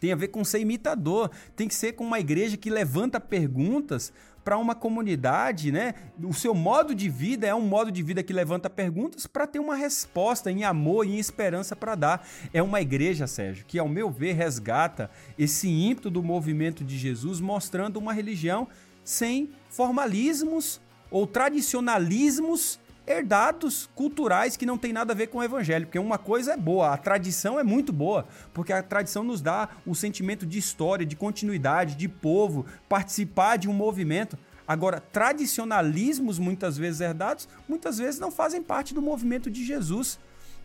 tem 0.00 0.12
a 0.12 0.16
ver 0.16 0.28
com 0.28 0.42
ser 0.42 0.60
imitador, 0.60 1.30
tem 1.54 1.68
que 1.68 1.74
ser 1.74 1.92
com 1.92 2.04
uma 2.04 2.18
igreja 2.18 2.56
que 2.56 2.70
levanta 2.70 3.20
perguntas 3.20 4.12
para 4.42 4.56
uma 4.56 4.74
comunidade, 4.74 5.70
né? 5.70 5.94
O 6.22 6.32
seu 6.32 6.54
modo 6.54 6.94
de 6.94 7.08
vida 7.08 7.46
é 7.46 7.54
um 7.54 7.60
modo 7.60 7.92
de 7.92 8.02
vida 8.02 8.22
que 8.22 8.32
levanta 8.32 8.70
perguntas 8.70 9.26
para 9.26 9.46
ter 9.46 9.58
uma 9.58 9.76
resposta 9.76 10.50
em 10.50 10.64
amor 10.64 11.06
e 11.06 11.10
em 11.10 11.18
esperança 11.18 11.76
para 11.76 11.94
dar. 11.94 12.26
É 12.52 12.62
uma 12.62 12.80
igreja, 12.80 13.26
Sérgio, 13.26 13.66
que 13.66 13.78
ao 13.78 13.88
meu 13.88 14.10
ver 14.10 14.32
resgata 14.32 15.10
esse 15.38 15.68
ímpeto 15.68 16.10
do 16.10 16.22
movimento 16.22 16.82
de 16.82 16.96
Jesus, 16.96 17.38
mostrando 17.38 17.98
uma 17.98 18.12
religião 18.12 18.66
sem 19.04 19.50
formalismos 19.68 20.80
ou 21.10 21.26
tradicionalismos 21.26 22.80
herdados 23.10 23.90
culturais 23.94 24.56
que 24.56 24.64
não 24.64 24.78
tem 24.78 24.92
nada 24.92 25.12
a 25.12 25.16
ver 25.16 25.26
com 25.26 25.38
o 25.38 25.42
evangelho, 25.42 25.86
porque 25.86 25.98
uma 25.98 26.18
coisa 26.18 26.52
é 26.52 26.56
boa, 26.56 26.92
a 26.92 26.96
tradição 26.96 27.58
é 27.58 27.64
muito 27.64 27.92
boa, 27.92 28.26
porque 28.54 28.72
a 28.72 28.82
tradição 28.82 29.24
nos 29.24 29.40
dá 29.40 29.68
o 29.84 29.94
sentimento 29.94 30.46
de 30.46 30.58
história, 30.58 31.04
de 31.04 31.16
continuidade, 31.16 31.96
de 31.96 32.08
povo, 32.08 32.64
participar 32.88 33.56
de 33.56 33.68
um 33.68 33.72
movimento. 33.72 34.38
Agora, 34.66 35.00
tradicionalismos 35.00 36.38
muitas 36.38 36.76
vezes 36.76 37.00
herdados, 37.00 37.48
muitas 37.68 37.98
vezes 37.98 38.20
não 38.20 38.30
fazem 38.30 38.62
parte 38.62 38.94
do 38.94 39.02
movimento 39.02 39.50
de 39.50 39.64
Jesus. 39.64 40.18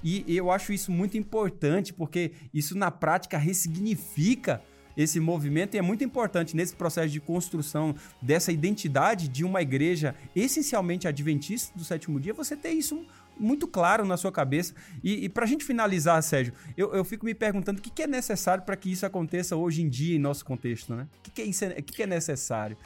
E 0.04 0.24
eu 0.28 0.52
acho 0.52 0.72
isso 0.72 0.92
muito 0.92 1.18
importante, 1.18 1.92
porque 1.92 2.34
isso 2.54 2.78
na 2.78 2.92
prática 2.92 3.40
ressignifica 3.40 4.62
esse 4.98 5.20
movimento 5.20 5.76
e 5.76 5.78
é 5.78 5.82
muito 5.82 6.04
importante 6.04 6.56
nesse 6.56 6.76
processo 6.76 7.10
de 7.10 7.20
construção 7.20 7.96
dessa 8.22 8.52
identidade 8.52 9.28
de 9.28 9.44
uma 9.44 9.62
igreja 9.62 10.16
essencialmente 10.36 11.08
adventista 11.08 11.78
do 11.78 11.84
sétimo 11.84 12.20
dia, 12.20 12.34
você 12.34 12.56
ter 12.56 12.72
isso 12.72 13.06
muito 13.38 13.68
claro 13.68 14.06
na 14.06 14.18
sua 14.18 14.32
cabeça. 14.32 14.74
E, 15.04 15.26
e 15.26 15.30
para 15.30 15.44
a 15.44 15.48
gente 15.48 15.64
finalizar, 15.64 16.22
Sérgio, 16.24 16.54
eu, 16.78 16.94
eu 16.94 17.04
fico 17.04 17.26
me 17.26 17.34
perguntando 17.34 17.80
o 17.80 17.82
que, 17.82 18.02
é 18.02 18.08
necessário 18.08 18.64
para 18.64 18.76
que 18.76 18.92
isso 18.92 19.06
aconteça 19.06 19.56
hoje 19.56 19.82
em 19.82 19.90
dia 19.90 20.16
em 20.16 20.20
nosso 20.20 20.46
contexto, 20.46 20.96
né? 20.96 21.08
O 21.20 21.32
que, 21.32 21.42
é, 21.42 21.46
isso, 21.46 21.66
o 21.66 21.84
que 21.84 22.04
é 22.04 22.08
necessário? 22.08 22.78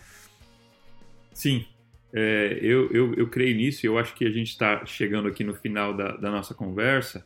Sim, 1.33 1.65
é, 2.11 2.57
eu, 2.61 2.91
eu, 2.91 3.13
eu 3.13 3.27
creio 3.27 3.55
nisso 3.55 3.85
e 3.85 3.87
eu 3.87 3.97
acho 3.97 4.15
que 4.15 4.25
a 4.25 4.31
gente 4.31 4.49
está 4.49 4.85
chegando 4.85 5.27
aqui 5.27 5.43
no 5.43 5.53
final 5.53 5.95
da, 5.95 6.17
da 6.17 6.31
nossa 6.31 6.53
conversa 6.53 7.25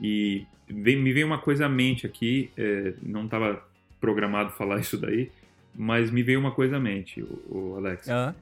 e 0.00 0.44
vem, 0.68 0.96
me 0.96 1.12
vem 1.12 1.24
uma 1.24 1.38
coisa 1.38 1.66
à 1.66 1.68
mente 1.68 2.06
aqui, 2.06 2.50
é, 2.56 2.94
não 3.02 3.24
estava 3.24 3.66
programado 4.06 4.52
falar 4.52 4.78
isso 4.78 4.96
daí, 4.96 5.32
mas 5.74 6.12
me 6.12 6.22
veio 6.22 6.38
uma 6.38 6.52
coisa 6.52 6.76
à 6.76 6.80
mente, 6.80 7.20
o, 7.20 7.42
o 7.48 7.76
Alex. 7.76 8.06
Uhum. 8.06 8.32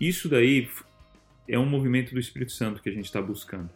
Isso 0.00 0.30
daí 0.30 0.66
é 1.46 1.58
um 1.58 1.66
movimento 1.66 2.14
do 2.14 2.18
Espírito 2.18 2.52
Santo 2.52 2.80
que 2.80 2.88
a 2.88 2.92
gente 2.92 3.04
está 3.04 3.20
buscando. 3.20 3.68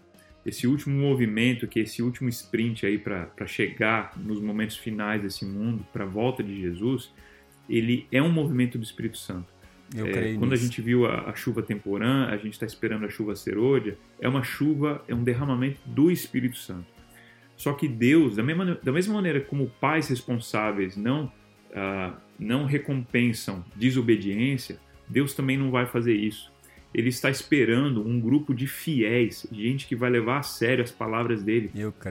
Esse 0.44 0.66
último 0.66 0.98
movimento, 0.98 1.68
que 1.68 1.80
é 1.80 1.82
esse 1.82 2.02
último 2.02 2.30
sprint 2.30 2.86
aí 2.86 2.96
para 2.96 3.46
chegar 3.46 4.14
nos 4.16 4.40
momentos 4.40 4.76
finais 4.76 5.20
desse 5.20 5.44
mundo, 5.44 5.86
para 5.92 6.04
a 6.04 6.06
volta 6.06 6.42
de 6.42 6.58
Jesus, 6.58 7.12
ele 7.68 8.06
é 8.10 8.22
um 8.22 8.32
movimento 8.32 8.78
do 8.78 8.82
Espírito 8.82 9.18
Santo. 9.18 9.52
Eu 9.94 10.06
é, 10.06 10.34
quando 10.34 10.52
nisso. 10.52 10.64
a 10.64 10.66
gente 10.66 10.80
viu 10.80 11.06
a, 11.06 11.28
a, 11.30 11.34
chuva 11.34 11.62
temporã, 11.62 12.26
a 12.26 12.36
gente 12.38 12.54
está 12.54 12.64
esperando 12.64 13.04
a 13.04 13.10
chuva 13.10 13.36
serôdia, 13.36 13.98
é 14.18 14.26
uma 14.26 14.42
chuva, 14.42 15.04
é 15.06 15.14
um 15.14 15.22
derramamento 15.22 15.78
do 15.84 16.10
Espírito 16.10 16.56
Santo. 16.56 16.86
Só 17.56 17.72
que 17.72 17.86
Deus, 17.86 18.36
da 18.36 18.42
mesma, 18.42 18.78
da 18.82 18.92
mesma 18.92 19.14
maneira 19.14 19.40
como 19.40 19.70
pais 19.80 20.08
responsáveis 20.08 20.96
não, 20.96 21.26
uh, 21.70 22.16
não 22.38 22.64
recompensam 22.64 23.64
desobediência, 23.76 24.78
Deus 25.08 25.34
também 25.34 25.56
não 25.56 25.70
vai 25.70 25.86
fazer 25.86 26.14
isso. 26.14 26.52
Ele 26.94 27.08
está 27.08 27.30
esperando 27.30 28.06
um 28.06 28.20
grupo 28.20 28.54
de 28.54 28.66
fiéis, 28.66 29.46
gente 29.50 29.86
que 29.86 29.96
vai 29.96 30.10
levar 30.10 30.38
a 30.38 30.42
sério 30.42 30.84
as 30.84 30.90
palavras 30.90 31.42
dele 31.42 31.70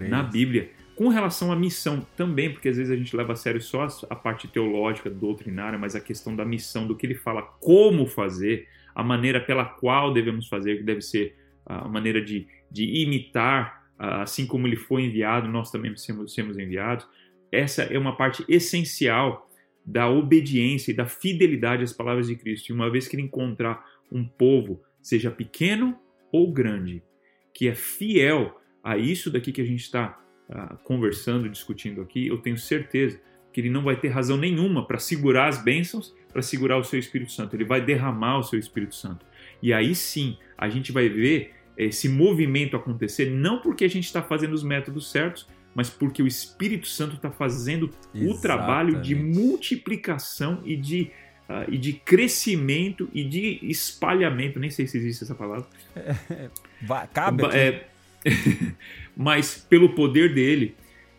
na 0.09 0.23
Bíblia. 0.23 0.71
Com 0.95 1.07
relação 1.07 1.51
à 1.51 1.55
missão 1.55 2.05
também, 2.15 2.51
porque 2.51 2.69
às 2.69 2.77
vezes 2.77 2.91
a 2.91 2.95
gente 2.95 3.15
leva 3.15 3.33
a 3.33 3.35
sério 3.35 3.61
só 3.61 3.87
a 4.09 4.15
parte 4.15 4.47
teológica, 4.47 5.09
doutrinária, 5.09 5.77
mas 5.77 5.95
a 5.95 6.01
questão 6.01 6.35
da 6.35 6.45
missão, 6.45 6.87
do 6.87 6.95
que 6.95 7.05
ele 7.05 7.15
fala, 7.15 7.41
como 7.59 8.05
fazer, 8.05 8.67
a 8.93 9.03
maneira 9.03 9.39
pela 9.39 9.65
qual 9.65 10.13
devemos 10.13 10.47
fazer, 10.47 10.77
que 10.77 10.83
deve 10.83 11.01
ser 11.01 11.35
a 11.65 11.87
maneira 11.87 12.21
de, 12.21 12.47
de 12.69 13.03
imitar 13.03 13.80
assim 14.01 14.47
como 14.47 14.65
ele 14.65 14.75
foi 14.75 15.03
enviado, 15.03 15.47
nós 15.47 15.69
também 15.69 15.95
somos, 15.95 16.57
enviados. 16.57 17.07
Essa 17.51 17.83
é 17.83 17.99
uma 17.99 18.15
parte 18.15 18.43
essencial 18.49 19.47
da 19.85 20.09
obediência 20.09 20.91
e 20.91 20.95
da 20.95 21.05
fidelidade 21.05 21.83
às 21.83 21.93
palavras 21.93 22.27
de 22.27 22.35
Cristo. 22.35 22.69
E 22.69 22.73
uma 22.73 22.89
vez 22.89 23.07
que 23.07 23.15
ele 23.15 23.23
encontrar 23.23 23.85
um 24.11 24.23
povo, 24.23 24.81
seja 25.01 25.29
pequeno 25.29 25.95
ou 26.31 26.51
grande, 26.51 27.03
que 27.53 27.67
é 27.67 27.75
fiel 27.75 28.59
a 28.83 28.97
isso 28.97 29.29
daqui 29.29 29.51
que 29.51 29.61
a 29.61 29.65
gente 29.65 29.81
está 29.81 30.19
uh, 30.49 30.77
conversando, 30.83 31.47
discutindo 31.47 32.01
aqui, 32.01 32.25
eu 32.25 32.39
tenho 32.39 32.57
certeza 32.57 33.21
que 33.53 33.61
ele 33.61 33.69
não 33.69 33.83
vai 33.83 33.99
ter 33.99 34.07
razão 34.07 34.37
nenhuma 34.37 34.87
para 34.87 34.97
segurar 34.97 35.47
as 35.47 35.61
bênçãos, 35.63 36.15
para 36.31 36.41
segurar 36.41 36.77
o 36.77 36.83
seu 36.83 36.97
Espírito 36.97 37.31
Santo. 37.31 37.55
Ele 37.55 37.65
vai 37.65 37.83
derramar 37.83 38.39
o 38.39 38.43
seu 38.43 38.57
Espírito 38.57 38.95
Santo. 38.95 39.25
E 39.61 39.73
aí 39.73 39.93
sim, 39.93 40.37
a 40.57 40.69
gente 40.69 40.91
vai 40.91 41.07
ver 41.09 41.53
esse 41.77 42.09
movimento 42.09 42.75
acontecer, 42.75 43.29
não 43.29 43.59
porque 43.59 43.85
a 43.85 43.89
gente 43.89 44.05
está 44.05 44.21
fazendo 44.21 44.53
os 44.53 44.63
métodos 44.63 45.11
certos, 45.11 45.47
mas 45.73 45.89
porque 45.89 46.21
o 46.21 46.27
Espírito 46.27 46.87
Santo 46.87 47.15
está 47.15 47.31
fazendo 47.31 47.89
Exatamente. 48.13 48.37
o 48.37 48.41
trabalho 48.41 49.01
de 49.01 49.15
multiplicação 49.15 50.61
e 50.65 50.75
de, 50.75 51.11
uh, 51.49 51.69
e 51.69 51.77
de 51.77 51.93
crescimento 51.93 53.09
e 53.13 53.23
de 53.23 53.59
espalhamento. 53.63 54.59
Nem 54.59 54.69
sei 54.69 54.85
se 54.85 54.97
existe 54.97 55.23
essa 55.23 55.35
palavra. 55.35 55.67
É, 56.83 57.07
cabe. 57.13 57.43
É, 57.53 57.85
mas 59.15 59.65
pelo 59.69 59.89
poder 59.95 60.33
dele. 60.33 60.75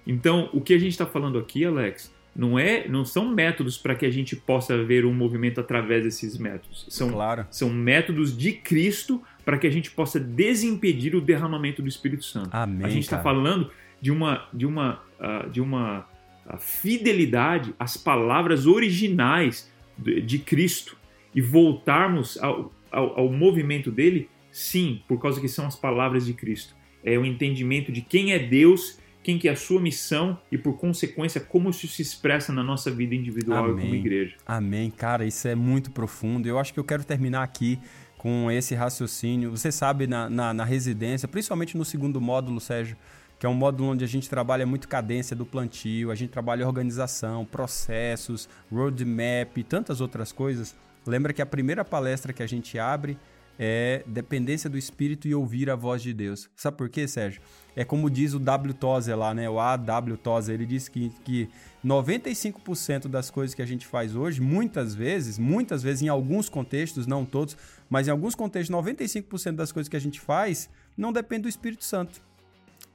Então, 0.06 0.48
o 0.52 0.60
que 0.60 0.74
a 0.74 0.78
gente 0.78 0.92
está 0.92 1.06
falando 1.06 1.38
aqui, 1.38 1.64
Alex, 1.64 2.12
não 2.34 2.58
é, 2.58 2.88
não 2.88 3.04
são 3.04 3.28
métodos 3.28 3.76
para 3.76 3.94
que 3.94 4.06
a 4.06 4.10
gente 4.10 4.34
possa 4.34 4.82
ver 4.82 5.04
um 5.04 5.12
movimento 5.12 5.60
através 5.60 6.04
desses 6.04 6.38
métodos. 6.38 6.86
São, 6.88 7.10
claro. 7.10 7.46
são 7.50 7.70
métodos 7.70 8.36
de 8.36 8.52
Cristo 8.52 9.22
para 9.44 9.58
que 9.58 9.66
a 9.66 9.70
gente 9.70 9.90
possa 9.90 10.18
desimpedir 10.20 11.14
o 11.14 11.20
derramamento 11.20 11.82
do 11.82 11.88
Espírito 11.88 12.24
Santo. 12.24 12.50
Amém, 12.52 12.86
a 12.86 12.88
gente 12.88 13.04
está 13.04 13.22
falando 13.22 13.70
de 14.00 14.10
uma, 14.10 14.48
de 14.52 14.66
uma, 14.66 15.02
uh, 15.18 15.50
de 15.50 15.60
uma 15.60 16.06
uh, 16.46 16.58
fidelidade 16.58 17.74
às 17.78 17.96
palavras 17.96 18.66
originais 18.66 19.72
de, 19.96 20.20
de 20.20 20.38
Cristo 20.38 20.96
e 21.34 21.40
voltarmos 21.40 22.36
ao, 22.38 22.72
ao, 22.90 23.20
ao 23.20 23.28
movimento 23.32 23.90
dele, 23.90 24.28
sim, 24.50 25.02
por 25.08 25.20
causa 25.20 25.40
que 25.40 25.48
são 25.48 25.66
as 25.66 25.76
palavras 25.76 26.26
de 26.26 26.34
Cristo. 26.34 26.74
É 27.04 27.18
o 27.18 27.24
entendimento 27.24 27.90
de 27.90 28.00
quem 28.00 28.32
é 28.32 28.38
Deus 28.38 29.00
quem 29.22 29.38
que 29.38 29.48
é 29.48 29.52
a 29.52 29.56
sua 29.56 29.80
missão 29.80 30.38
e, 30.50 30.58
por 30.58 30.76
consequência, 30.76 31.40
como 31.40 31.70
isso 31.70 31.86
se 31.86 32.02
expressa 32.02 32.52
na 32.52 32.62
nossa 32.62 32.90
vida 32.90 33.14
individual 33.14 33.66
Amém. 33.66 33.76
e 33.76 33.80
como 33.82 33.94
igreja. 33.94 34.36
Amém. 34.44 34.90
Cara, 34.90 35.24
isso 35.24 35.46
é 35.46 35.54
muito 35.54 35.90
profundo. 35.92 36.48
Eu 36.48 36.58
acho 36.58 36.74
que 36.74 36.80
eu 36.80 36.84
quero 36.84 37.04
terminar 37.04 37.42
aqui 37.42 37.78
com 38.22 38.48
esse 38.52 38.72
raciocínio. 38.76 39.50
Você 39.50 39.72
sabe, 39.72 40.06
na, 40.06 40.30
na, 40.30 40.54
na 40.54 40.64
residência, 40.64 41.26
principalmente 41.26 41.76
no 41.76 41.84
segundo 41.84 42.20
módulo, 42.20 42.60
Sérgio, 42.60 42.96
que 43.36 43.44
é 43.44 43.48
um 43.48 43.54
módulo 43.54 43.90
onde 43.90 44.04
a 44.04 44.06
gente 44.06 44.30
trabalha 44.30 44.64
muito 44.64 44.86
cadência 44.86 45.34
do 45.34 45.44
plantio, 45.44 46.08
a 46.08 46.14
gente 46.14 46.30
trabalha 46.30 46.64
organização, 46.64 47.44
processos, 47.44 48.48
roadmap 48.70 49.56
e 49.56 49.64
tantas 49.64 50.00
outras 50.00 50.30
coisas. 50.30 50.72
Lembra 51.04 51.32
que 51.32 51.42
a 51.42 51.46
primeira 51.46 51.84
palestra 51.84 52.32
que 52.32 52.44
a 52.44 52.46
gente 52.46 52.78
abre 52.78 53.18
é 53.58 54.02
dependência 54.06 54.70
do 54.70 54.78
Espírito 54.78 55.28
e 55.28 55.34
ouvir 55.34 55.68
a 55.68 55.76
voz 55.76 56.02
de 56.02 56.12
Deus. 56.12 56.48
Sabe 56.56 56.76
por 56.76 56.88
quê, 56.88 57.06
Sérgio? 57.08 57.42
É 57.74 57.84
como 57.84 58.10
diz 58.10 58.34
o 58.34 58.38
W. 58.38 58.74
Tozer 58.74 59.16
lá, 59.16 59.34
né? 59.34 59.48
O 59.48 59.58
A.W. 59.58 60.16
Tozer, 60.16 60.54
ele 60.54 60.66
diz 60.66 60.88
que, 60.88 61.10
que 61.24 61.48
95% 61.84 63.08
das 63.08 63.30
coisas 63.30 63.54
que 63.54 63.62
a 63.62 63.66
gente 63.66 63.86
faz 63.86 64.14
hoje, 64.14 64.40
muitas 64.40 64.94
vezes, 64.94 65.38
muitas 65.38 65.82
vezes 65.82 66.02
em 66.02 66.08
alguns 66.08 66.48
contextos, 66.48 67.06
não 67.06 67.24
todos, 67.24 67.56
mas 67.92 68.08
em 68.08 68.10
alguns 68.10 68.34
contextos, 68.34 68.74
95% 68.74 69.52
das 69.52 69.70
coisas 69.70 69.86
que 69.86 69.94
a 69.94 70.00
gente 70.00 70.18
faz 70.18 70.70
não 70.96 71.12
depende 71.12 71.42
do 71.42 71.48
Espírito 71.50 71.84
Santo 71.84 72.22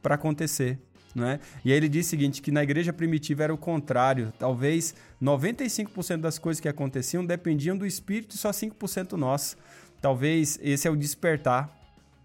para 0.02 0.16
acontecer. 0.16 0.80
Né? 1.14 1.40
E 1.64 1.72
aí 1.72 1.78
ele 1.78 1.88
diz 1.88 2.08
o 2.08 2.10
seguinte, 2.10 2.42
que 2.42 2.50
na 2.50 2.64
igreja 2.64 2.92
primitiva 2.92 3.44
era 3.44 3.54
o 3.54 3.60
contrário. 3.60 4.34
Talvez 4.40 4.96
95% 5.22 6.18
das 6.18 6.40
coisas 6.40 6.60
que 6.60 6.68
aconteciam 6.68 7.24
dependiam 7.24 7.78
do 7.78 7.86
Espírito 7.86 8.34
e 8.34 8.40
só 8.40 8.50
5% 8.50 9.12
nós. 9.12 9.56
Talvez 10.02 10.58
esse 10.64 10.88
é 10.88 10.90
o 10.90 10.96
despertar 10.96 11.70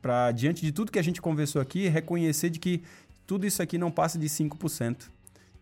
para, 0.00 0.32
diante 0.32 0.62
de 0.62 0.72
tudo 0.72 0.90
que 0.90 0.98
a 0.98 1.04
gente 1.04 1.20
conversou 1.20 1.60
aqui, 1.60 1.88
reconhecer 1.88 2.48
de 2.48 2.58
que 2.58 2.82
tudo 3.26 3.46
isso 3.46 3.60
aqui 3.60 3.76
não 3.76 3.90
passa 3.90 4.18
de 4.18 4.28
5%. 4.30 5.10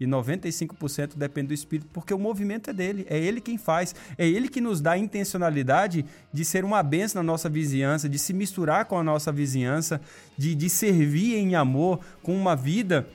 E 0.01 0.07
95% 0.07 1.15
depende 1.15 1.49
do 1.49 1.55
Espírito, 1.55 1.91
porque 1.93 2.15
o 2.15 2.19
movimento 2.19 2.71
é 2.71 2.73
dele, 2.73 3.07
é 3.09 3.19
ele 3.19 3.39
quem 3.39 3.59
faz, 3.59 3.95
é 4.17 4.27
ele 4.27 4.49
que 4.49 4.59
nos 4.59 4.81
dá 4.81 4.93
a 4.93 4.99
intencionalidade 4.99 6.07
de 6.33 6.43
ser 6.43 6.65
uma 6.65 6.83
benção 6.83 7.23
na 7.23 7.27
nossa 7.27 7.51
vizinhança, 7.51 8.09
de 8.09 8.19
se 8.19 8.33
misturar 8.33 8.87
com 8.87 8.99
a 8.99 9.05
nossa 9.05 9.31
vizinhança, 9.31 10.01
de, 10.39 10.55
de 10.55 10.71
servir 10.71 11.37
em 11.37 11.55
amor, 11.55 12.01
com 12.23 12.35
uma 12.35 12.57
vida 12.57 13.07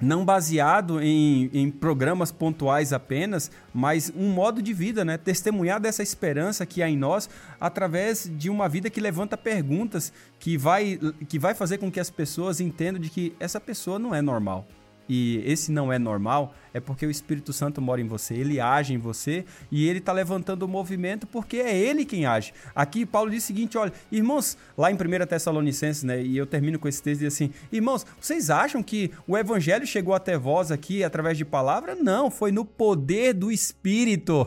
não 0.00 0.24
baseado 0.24 1.00
em, 1.00 1.48
em, 1.52 1.70
programas 1.70 2.32
pontuais 2.32 2.92
apenas, 2.92 3.52
mas 3.72 4.12
um 4.16 4.30
modo 4.30 4.60
de 4.60 4.72
vida, 4.72 5.04
né? 5.04 5.16
Testemunhar 5.16 5.78
dessa 5.78 6.02
esperança 6.02 6.66
que 6.66 6.82
há 6.82 6.90
em 6.90 6.96
nós 6.96 7.30
através 7.60 8.28
de 8.36 8.50
uma 8.50 8.68
vida 8.68 8.90
que 8.90 9.00
levanta 9.00 9.36
perguntas, 9.36 10.12
que 10.40 10.58
vai, 10.58 10.98
que 11.28 11.38
vai 11.38 11.54
fazer 11.54 11.78
com 11.78 11.90
que 11.90 12.00
as 12.00 12.10
pessoas 12.10 12.60
entendam 12.60 13.00
de 13.00 13.08
que 13.10 13.32
essa 13.38 13.60
pessoa 13.60 13.96
não 13.96 14.12
é 14.12 14.20
normal 14.20 14.66
e 15.08 15.42
esse 15.44 15.70
não 15.70 15.92
é 15.92 15.98
normal, 15.98 16.54
é 16.72 16.80
porque 16.80 17.06
o 17.06 17.10
Espírito 17.10 17.52
Santo 17.52 17.80
mora 17.80 18.00
em 18.00 18.06
você, 18.06 18.34
ele 18.34 18.60
age 18.60 18.94
em 18.94 18.98
você 18.98 19.44
e 19.70 19.86
ele 19.86 19.98
está 19.98 20.12
levantando 20.12 20.62
o 20.62 20.68
movimento 20.68 21.26
porque 21.26 21.58
é 21.58 21.76
ele 21.76 22.04
quem 22.04 22.26
age. 22.26 22.52
Aqui 22.74 23.04
Paulo 23.04 23.30
diz 23.30 23.44
o 23.44 23.46
seguinte: 23.46 23.76
olha, 23.76 23.92
irmãos, 24.10 24.56
lá 24.76 24.90
em 24.90 24.94
1 24.94 25.26
Tessalonicenses, 25.26 26.02
né, 26.02 26.22
e 26.22 26.36
eu 26.36 26.46
termino 26.46 26.78
com 26.78 26.88
esse 26.88 27.02
texto 27.02 27.20
diz 27.20 27.34
assim: 27.34 27.50
irmãos, 27.70 28.06
vocês 28.20 28.50
acham 28.50 28.82
que 28.82 29.10
o 29.26 29.36
evangelho 29.36 29.86
chegou 29.86 30.14
até 30.14 30.36
vós 30.38 30.70
aqui 30.70 31.04
através 31.04 31.36
de 31.36 31.44
palavra? 31.44 31.94
Não, 31.94 32.30
foi 32.30 32.52
no 32.52 32.64
poder 32.64 33.34
do 33.34 33.50
Espírito. 33.50 34.46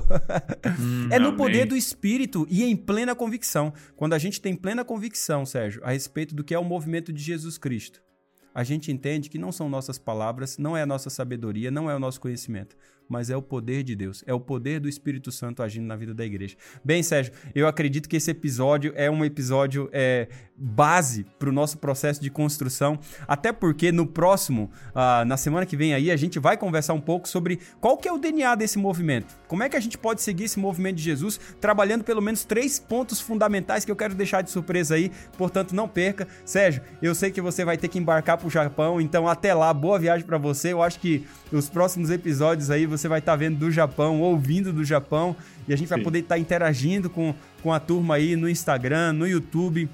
Hum, 0.80 1.08
é 1.12 1.20
no 1.20 1.28
amém. 1.28 1.38
poder 1.38 1.66
do 1.66 1.76
Espírito 1.76 2.48
e 2.50 2.64
em 2.64 2.76
plena 2.76 3.16
convicção. 3.16 3.74
Quando 3.96 4.14
a 4.14 4.18
gente 4.18 4.42
tem 4.42 4.56
plena 4.56 4.84
convicção, 4.84 5.46
Sérgio, 5.46 5.82
a 5.84 5.92
respeito 5.92 6.36
do 6.36 6.44
que 6.44 6.54
é 6.54 6.60
o 6.60 6.64
movimento 6.64 7.14
de 7.14 7.22
Jesus 7.22 7.58
Cristo 7.58 8.05
a 8.56 8.64
gente 8.64 8.90
entende 8.90 9.30
que 9.30 9.38
não 9.38 9.52
são 9.52 9.68
nossas 9.68 10.00
palavras, 10.00 10.58
não 10.58 10.78
é 10.78 10.82
a 10.82 10.86
nossa 10.86 11.10
sabedoria, 11.10 11.70
não 11.70 11.92
é 11.92 11.96
o 11.96 12.00
nosso 12.00 12.22
conhecimento, 12.22 12.78
mas 13.10 13.30
é 13.30 13.38
o 13.38 13.42
poder 13.42 13.84
de 13.84 13.96
Deus, 13.96 14.24
é 14.26 14.34
o 14.34 14.40
poder 14.40 14.80
do 14.80 14.90
Espírito 14.90 15.32
Santo 15.32 15.62
agindo 15.62 15.86
na 15.86 15.96
vida 15.96 16.14
da 16.14 16.26
igreja. 16.26 16.56
Bem, 16.84 17.04
Sérgio, 17.04 17.34
eu 17.54 17.68
acredito 17.68 18.10
que 18.10 18.18
esse 18.18 18.32
episódio 18.32 18.94
é 18.96 19.10
um 19.10 19.24
episódio 19.24 19.90
é, 19.92 20.28
base 20.58 21.26
para 21.38 21.50
o 21.50 21.52
nosso 21.52 21.78
processo 21.78 22.22
de 22.22 22.30
construção, 22.30 22.98
até 23.28 23.52
porque 23.52 23.92
no 23.92 24.08
próximo, 24.08 24.72
uh, 24.92 25.26
na 25.26 25.38
semana 25.38 25.66
que 25.66 25.76
vem 25.76 25.94
aí, 25.94 26.10
a 26.10 26.16
gente 26.16 26.40
vai 26.40 26.58
conversar 26.58 26.94
um 26.94 27.02
pouco 27.02 27.28
sobre 27.28 27.60
qual 27.80 27.98
que 27.98 28.08
é 28.08 28.14
o 28.14 28.18
DNA 28.18 28.56
desse 28.56 28.78
movimento, 28.78 29.36
como 29.48 29.64
é 29.64 29.70
que 29.70 29.76
a 29.76 29.80
gente 29.80 29.98
pode 29.98 30.22
seguir 30.22 30.46
esse 30.46 30.60
movimento 30.60 30.96
de 30.96 31.04
Jesus, 31.04 31.40
trabalhando 31.60 32.04
pelo 32.04 32.22
menos 32.22 32.46
três 32.46 32.80
pontos 32.80 33.20
fundamentais 33.20 33.84
que 33.84 33.92
eu 33.92 33.96
quero 33.96 34.16
deixar 34.16 34.42
de 34.42 34.50
surpresa 34.50 34.96
aí, 34.96 35.12
portanto 35.38 35.76
não 35.76 35.88
perca. 35.88 36.28
Sérgio, 36.46 36.82
eu 37.02 37.14
sei 37.14 37.32
que 37.32 37.42
você 37.42 37.66
vai 37.66 37.78
ter 37.78 37.88
que 37.88 38.00
embarcar 38.00 38.38
para 38.38 38.48
o 38.48 38.50
Japão, 38.50 39.02
então 39.02 39.28
até 39.28 39.54
lá, 39.54 39.74
boa 39.74 40.00
viagem 40.00 40.26
para 40.26 40.38
você, 40.38 40.72
eu 40.72 40.82
acho 40.82 41.00
que 41.00 41.26
os 41.52 41.70
próximos 41.70 42.10
episódios 42.10 42.70
aí 42.70 42.86
você 42.98 43.08
vai 43.08 43.20
estar 43.20 43.34
tá 43.34 43.36
vendo 43.36 43.58
do 43.58 43.72
Japão, 43.72 44.22
ouvindo 44.22 44.72
do 44.72 44.84
Japão, 44.84 45.36
e 45.68 45.74
a 45.74 45.78
gente 45.78 45.88
vai 45.88 46.00
Sim. 46.00 46.04
poder 46.04 46.20
estar 46.20 46.36
tá 46.36 46.40
interagindo 46.40 47.10
com, 47.10 47.34
com 47.62 47.74
a 47.74 47.80
turma 47.80 48.16
aí 48.16 48.36
no 48.36 48.50
Instagram, 48.50 49.14
no 49.14 49.28
YouTube, 49.28 49.90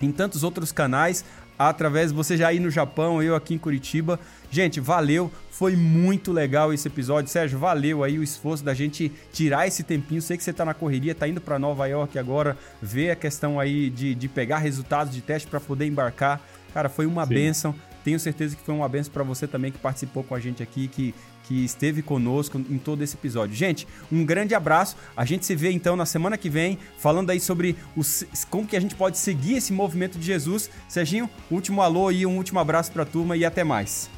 em 0.00 0.12
tantos 0.12 0.42
outros 0.42 0.72
canais, 0.72 1.24
através 1.58 2.12
você 2.12 2.36
já 2.36 2.48
aí 2.48 2.60
no 2.60 2.70
Japão, 2.70 3.22
eu 3.22 3.34
aqui 3.34 3.54
em 3.54 3.58
Curitiba. 3.58 4.20
Gente, 4.50 4.78
valeu, 4.78 5.30
foi 5.50 5.74
muito 5.74 6.32
legal 6.32 6.72
esse 6.72 6.86
episódio. 6.86 7.30
Sérgio, 7.30 7.58
valeu 7.58 8.04
aí 8.04 8.18
o 8.18 8.22
esforço 8.22 8.62
da 8.62 8.74
gente 8.74 9.10
tirar 9.32 9.66
esse 9.66 9.82
tempinho. 9.82 10.20
Sei 10.20 10.36
que 10.36 10.44
você 10.44 10.52
tá 10.52 10.64
na 10.64 10.74
correria, 10.74 11.14
tá 11.14 11.26
indo 11.26 11.40
para 11.40 11.58
Nova 11.58 11.86
York 11.86 12.18
agora, 12.18 12.56
ver 12.80 13.10
a 13.10 13.16
questão 13.16 13.58
aí 13.58 13.90
de, 13.90 14.14
de 14.14 14.28
pegar 14.28 14.58
resultados 14.58 15.12
de 15.14 15.20
teste 15.20 15.48
para 15.48 15.60
poder 15.60 15.86
embarcar. 15.86 16.40
Cara, 16.72 16.88
foi 16.88 17.06
uma 17.06 17.26
Sim. 17.26 17.34
benção. 17.34 17.74
Tenho 18.06 18.20
certeza 18.20 18.54
que 18.54 18.62
foi 18.62 18.72
uma 18.72 18.88
benção 18.88 19.12
para 19.12 19.24
você 19.24 19.48
também 19.48 19.72
que 19.72 19.78
participou 19.78 20.22
com 20.22 20.32
a 20.32 20.38
gente 20.38 20.62
aqui, 20.62 20.86
que 20.86 21.12
que 21.42 21.64
esteve 21.64 22.02
conosco 22.02 22.58
em 22.58 22.78
todo 22.78 23.02
esse 23.02 23.14
episódio. 23.14 23.54
Gente, 23.54 23.86
um 24.10 24.24
grande 24.24 24.54
abraço. 24.54 24.96
A 25.16 25.24
gente 25.24 25.46
se 25.46 25.54
vê 25.54 25.70
então 25.70 25.96
na 25.96 26.06
semana 26.06 26.36
que 26.36 26.50
vem, 26.50 26.78
falando 26.98 27.30
aí 27.30 27.40
sobre 27.40 27.76
os, 27.96 28.24
como 28.50 28.66
que 28.66 28.76
a 28.76 28.80
gente 28.80 28.94
pode 28.94 29.18
seguir 29.18 29.56
esse 29.56 29.72
movimento 29.72 30.18
de 30.18 30.26
Jesus. 30.26 30.70
Serginho, 30.88 31.28
último 31.50 31.82
alô 31.82 32.10
e 32.12 32.24
um 32.26 32.36
último 32.36 32.60
abraço 32.60 32.92
para 32.92 33.02
a 33.02 33.06
turma 33.06 33.36
e 33.36 33.44
até 33.44 33.64
mais. 33.64 34.08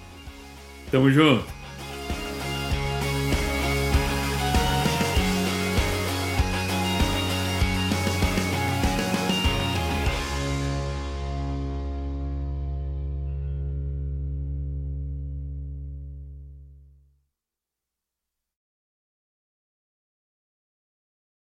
Tamo 0.90 1.10
junto. 1.10 1.57